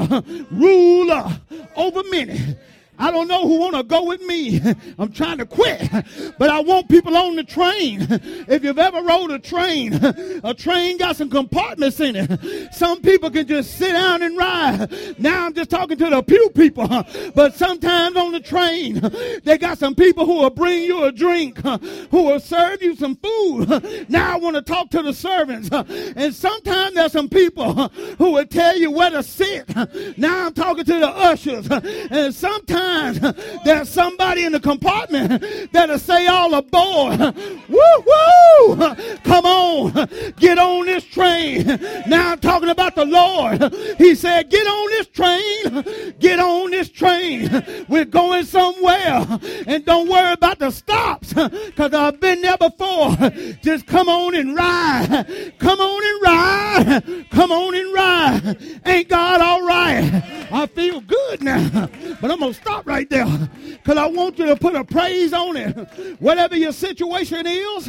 ruler 0.51 1.39
over 1.75 2.03
many. 2.09 2.55
I 2.97 3.11
don't 3.11 3.27
know 3.27 3.47
who 3.47 3.59
want 3.59 3.75
to 3.75 3.83
go 3.83 4.03
with 4.03 4.21
me. 4.21 4.61
I'm 4.99 5.11
trying 5.11 5.37
to 5.39 5.45
quit, 5.45 5.89
but 6.37 6.49
I 6.49 6.59
want 6.61 6.89
people 6.89 7.15
on 7.17 7.35
the 7.35 7.43
train. 7.43 8.07
If 8.47 8.63
you've 8.63 8.79
ever 8.79 9.01
rode 9.01 9.31
a 9.31 9.39
train, 9.39 9.93
a 10.43 10.53
train 10.53 10.97
got 10.97 11.15
some 11.15 11.29
compartments 11.29 11.99
in 11.99 12.15
it. 12.15 12.73
Some 12.73 13.01
people 13.01 13.29
can 13.29 13.47
just 13.47 13.77
sit 13.77 13.91
down 13.91 14.21
and 14.21 14.37
ride. 14.37 15.19
Now 15.19 15.45
I'm 15.45 15.53
just 15.53 15.69
talking 15.69 15.97
to 15.97 16.09
the 16.09 16.21
pew 16.21 16.49
people, 16.51 16.87
but 17.33 17.55
sometimes 17.55 18.15
on 18.15 18.31
the 18.31 18.39
train, 18.39 19.01
they 19.43 19.57
got 19.57 19.77
some 19.77 19.95
people 19.95 20.25
who 20.25 20.35
will 20.35 20.49
bring 20.49 20.83
you 20.83 21.03
a 21.03 21.11
drink, 21.11 21.57
who 22.11 22.23
will 22.23 22.39
serve 22.39 22.81
you 22.81 22.95
some 22.95 23.15
food. 23.15 24.09
Now 24.09 24.33
I 24.33 24.37
want 24.37 24.55
to 24.55 24.61
talk 24.61 24.89
to 24.91 25.01
the 25.01 25.13
servants, 25.13 25.69
and 25.71 26.33
sometimes 26.33 26.95
there's 26.95 27.11
some 27.11 27.29
people 27.29 27.73
who 28.17 28.31
will 28.31 28.45
tell 28.45 28.77
you 28.77 28.91
where 28.91 29.09
to 29.09 29.23
sit. 29.23 29.67
Now 30.17 30.47
I'm 30.47 30.53
talking 30.53 30.85
to 30.85 30.99
the 30.99 31.09
ushers, 31.09 31.67
and 32.11 32.33
sometimes 32.33 32.84
times 32.85 33.19
there's 33.63 33.89
somebody 33.89 34.45
in 34.45 34.51
the 34.51 34.59
compartment 34.59 35.43
that'll 35.71 35.99
say 35.99 36.27
all 36.27 36.53
aboard. 36.53 37.19
Woo 37.69 37.95
woo! 38.07 38.75
Come 39.23 39.45
on, 39.45 40.09
get 40.37 40.57
on 40.57 40.85
this 40.85 41.03
train. 41.03 41.65
Now 42.07 42.31
I'm 42.31 42.39
talking 42.39 42.69
about 42.69 42.95
the 42.95 43.05
Lord. 43.05 43.73
He 43.97 44.15
said, 44.15 44.49
get 44.49 44.67
on 44.67 44.89
this 44.89 45.07
train. 45.07 46.15
Get 46.19 46.39
on 46.39 46.71
this 46.71 46.89
train. 46.89 47.85
We're 47.87 48.05
going 48.05 48.45
somewhere. 48.45 49.25
And 49.67 49.85
don't 49.85 50.09
worry 50.09 50.33
about 50.33 50.59
the 50.59 50.71
stops 50.71 51.33
because 51.33 51.93
I've 51.93 52.19
been 52.19 52.41
there 52.41 52.57
before. 52.57 53.15
Just 53.61 53.85
come 53.87 54.09
on 54.09 54.35
and 54.35 54.55
ride. 54.55 55.53
Come 55.59 55.79
on 55.79 56.01
and 56.09 56.21
ride. 56.21 57.29
Come 57.31 57.51
on 57.51 57.75
and 57.75 57.93
ride. 57.93 58.57
Ain't 58.85 59.09
God 59.09 59.41
all 59.41 59.65
right? 59.65 60.23
I 60.51 60.67
feel 60.67 61.01
good 61.01 61.43
now. 61.43 61.89
But 62.21 62.31
I'm 62.31 62.39
going 62.39 62.53
to 62.53 62.59
stop 62.59 62.74
stop 62.75 62.87
right 62.87 63.09
there 63.09 63.25
because 63.71 63.97
I 63.97 64.05
want 64.07 64.37
you 64.37 64.45
to 64.47 64.55
put 64.55 64.75
a 64.75 64.83
praise 64.83 65.31
on 65.33 65.55
it. 65.55 66.19
Whatever 66.19 66.57
your 66.57 66.71
situation 66.73 67.45
is, 67.47 67.87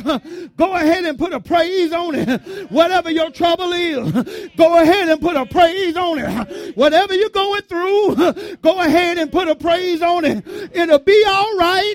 go 0.57 0.75
ahead 0.75 1.05
and 1.05 1.19
put 1.19 1.33
a 1.33 1.41
praise 1.41 1.93
on 1.93 2.15
it. 2.15 2.71
Whatever 2.71 3.11
your 3.11 3.31
trouble 3.31 3.73
is, 3.73 4.49
go 4.57 4.81
ahead 4.81 5.09
and 5.09 5.21
put 5.21 5.37
a 5.37 5.45
praise 5.47 5.97
on 5.97 6.19
it. 6.19 6.77
Whatever 6.77 7.15
you're 7.15 7.31
going 7.31 7.63
through, 7.63 8.57
go 8.63 8.81
ahead 8.81 9.19
and 9.19 9.33
put 9.33 9.49
a 9.49 9.57
praise 9.57 10.03
on 10.03 10.25
it. 10.25 10.47
It'll 10.73 10.99
be 10.99 11.25
all 11.27 11.57
right. 11.57 11.95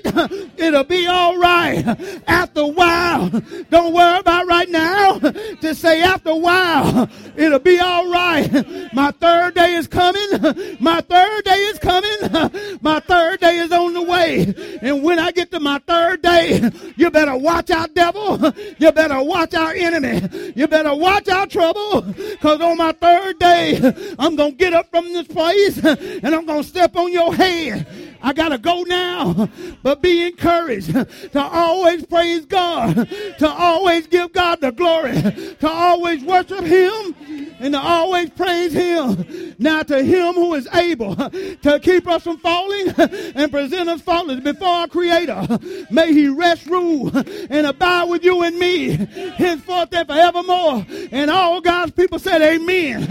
It'll 0.56 0.84
be 0.84 1.06
all 1.06 1.38
right. 1.38 1.84
After 2.26 2.60
a 2.60 2.66
while, 2.66 3.28
don't 3.70 3.94
worry 3.94 4.18
about 4.18 4.46
right 4.46 4.68
now. 4.68 5.18
Just 5.60 5.80
say 5.80 6.02
after 6.02 6.30
a 6.30 6.36
while, 6.36 7.08
it'll 7.36 7.58
be 7.58 7.78
all 7.78 8.10
right. 8.10 8.92
My 8.92 9.12
third 9.12 9.54
day 9.54 9.74
is 9.74 9.86
coming. 9.86 10.76
My 10.80 11.00
third 11.00 11.44
day 11.44 11.58
is 11.72 11.78
coming. 11.78 12.81
My 12.82 12.98
third 12.98 13.40
day 13.40 13.58
is 13.58 13.70
on 13.70 13.94
the 13.94 14.02
way. 14.02 14.52
And 14.82 15.02
when 15.04 15.18
I 15.18 15.30
get 15.30 15.52
to 15.52 15.60
my 15.60 15.78
third 15.86 16.20
day, 16.20 16.68
you 16.96 17.10
better 17.10 17.36
watch 17.36 17.70
out, 17.70 17.94
devil. 17.94 18.52
You 18.78 18.90
better 18.90 19.22
watch 19.22 19.54
our 19.54 19.72
enemy. 19.72 20.52
You 20.56 20.66
better 20.66 20.94
watch 20.94 21.28
our 21.28 21.46
trouble. 21.46 22.02
Because 22.02 22.60
on 22.60 22.76
my 22.76 22.92
third 22.92 23.38
day, 23.38 24.14
I'm 24.18 24.34
going 24.34 24.52
to 24.52 24.56
get 24.56 24.72
up 24.72 24.90
from 24.90 25.04
this 25.12 25.28
place 25.28 25.78
and 25.78 26.34
I'm 26.34 26.44
going 26.44 26.62
to 26.62 26.68
step 26.68 26.96
on 26.96 27.12
your 27.12 27.32
head. 27.34 27.86
I 28.22 28.32
got 28.32 28.50
to 28.50 28.58
go 28.58 28.82
now. 28.82 29.48
But 29.82 30.00
be 30.00 30.26
encouraged 30.26 30.92
to 31.32 31.40
always 31.40 32.06
praise 32.06 32.46
God, 32.46 32.94
to 33.38 33.48
always 33.48 34.06
give 34.06 34.32
God 34.32 34.60
the 34.60 34.70
glory, 34.70 35.12
to 35.12 35.68
always 35.68 36.22
worship 36.22 36.64
Him, 36.64 37.16
and 37.58 37.74
to 37.74 37.80
always 37.80 38.30
praise 38.30 38.72
Him. 38.72 39.54
Now 39.58 39.82
to 39.82 40.02
Him 40.02 40.34
who 40.34 40.54
is 40.54 40.68
able 40.72 41.16
to 41.16 41.80
keep 41.82 42.06
us 42.06 42.22
from 42.22 42.38
falling 42.38 42.90
and 43.34 43.50
present 43.50 43.88
us 43.88 44.00
faultless 44.02 44.40
before 44.40 44.68
our 44.68 44.88
Creator. 44.88 45.58
May 45.90 46.12
He 46.12 46.28
rest, 46.28 46.66
rule, 46.66 47.10
and 47.50 47.66
abide 47.66 48.04
with 48.04 48.22
you 48.24 48.42
and 48.42 48.56
me 48.56 48.90
henceforth 49.36 49.92
and 49.92 50.06
forevermore. 50.06 50.86
And 51.10 51.30
all 51.30 51.60
God's 51.60 51.92
people 51.92 52.18
said, 52.18 52.40
Amen. 52.40 53.02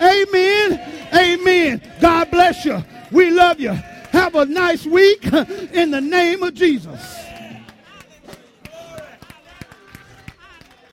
Amen. 0.00 1.08
Amen. 1.14 1.82
God 2.00 2.30
bless 2.30 2.64
you. 2.64 2.82
We 3.12 3.30
love 3.30 3.60
you. 3.60 3.78
Have 4.14 4.36
a 4.36 4.44
nice 4.46 4.86
week 4.86 5.24
in 5.72 5.90
the 5.90 6.00
name 6.00 6.44
of 6.44 6.54
Jesus. 6.54 7.33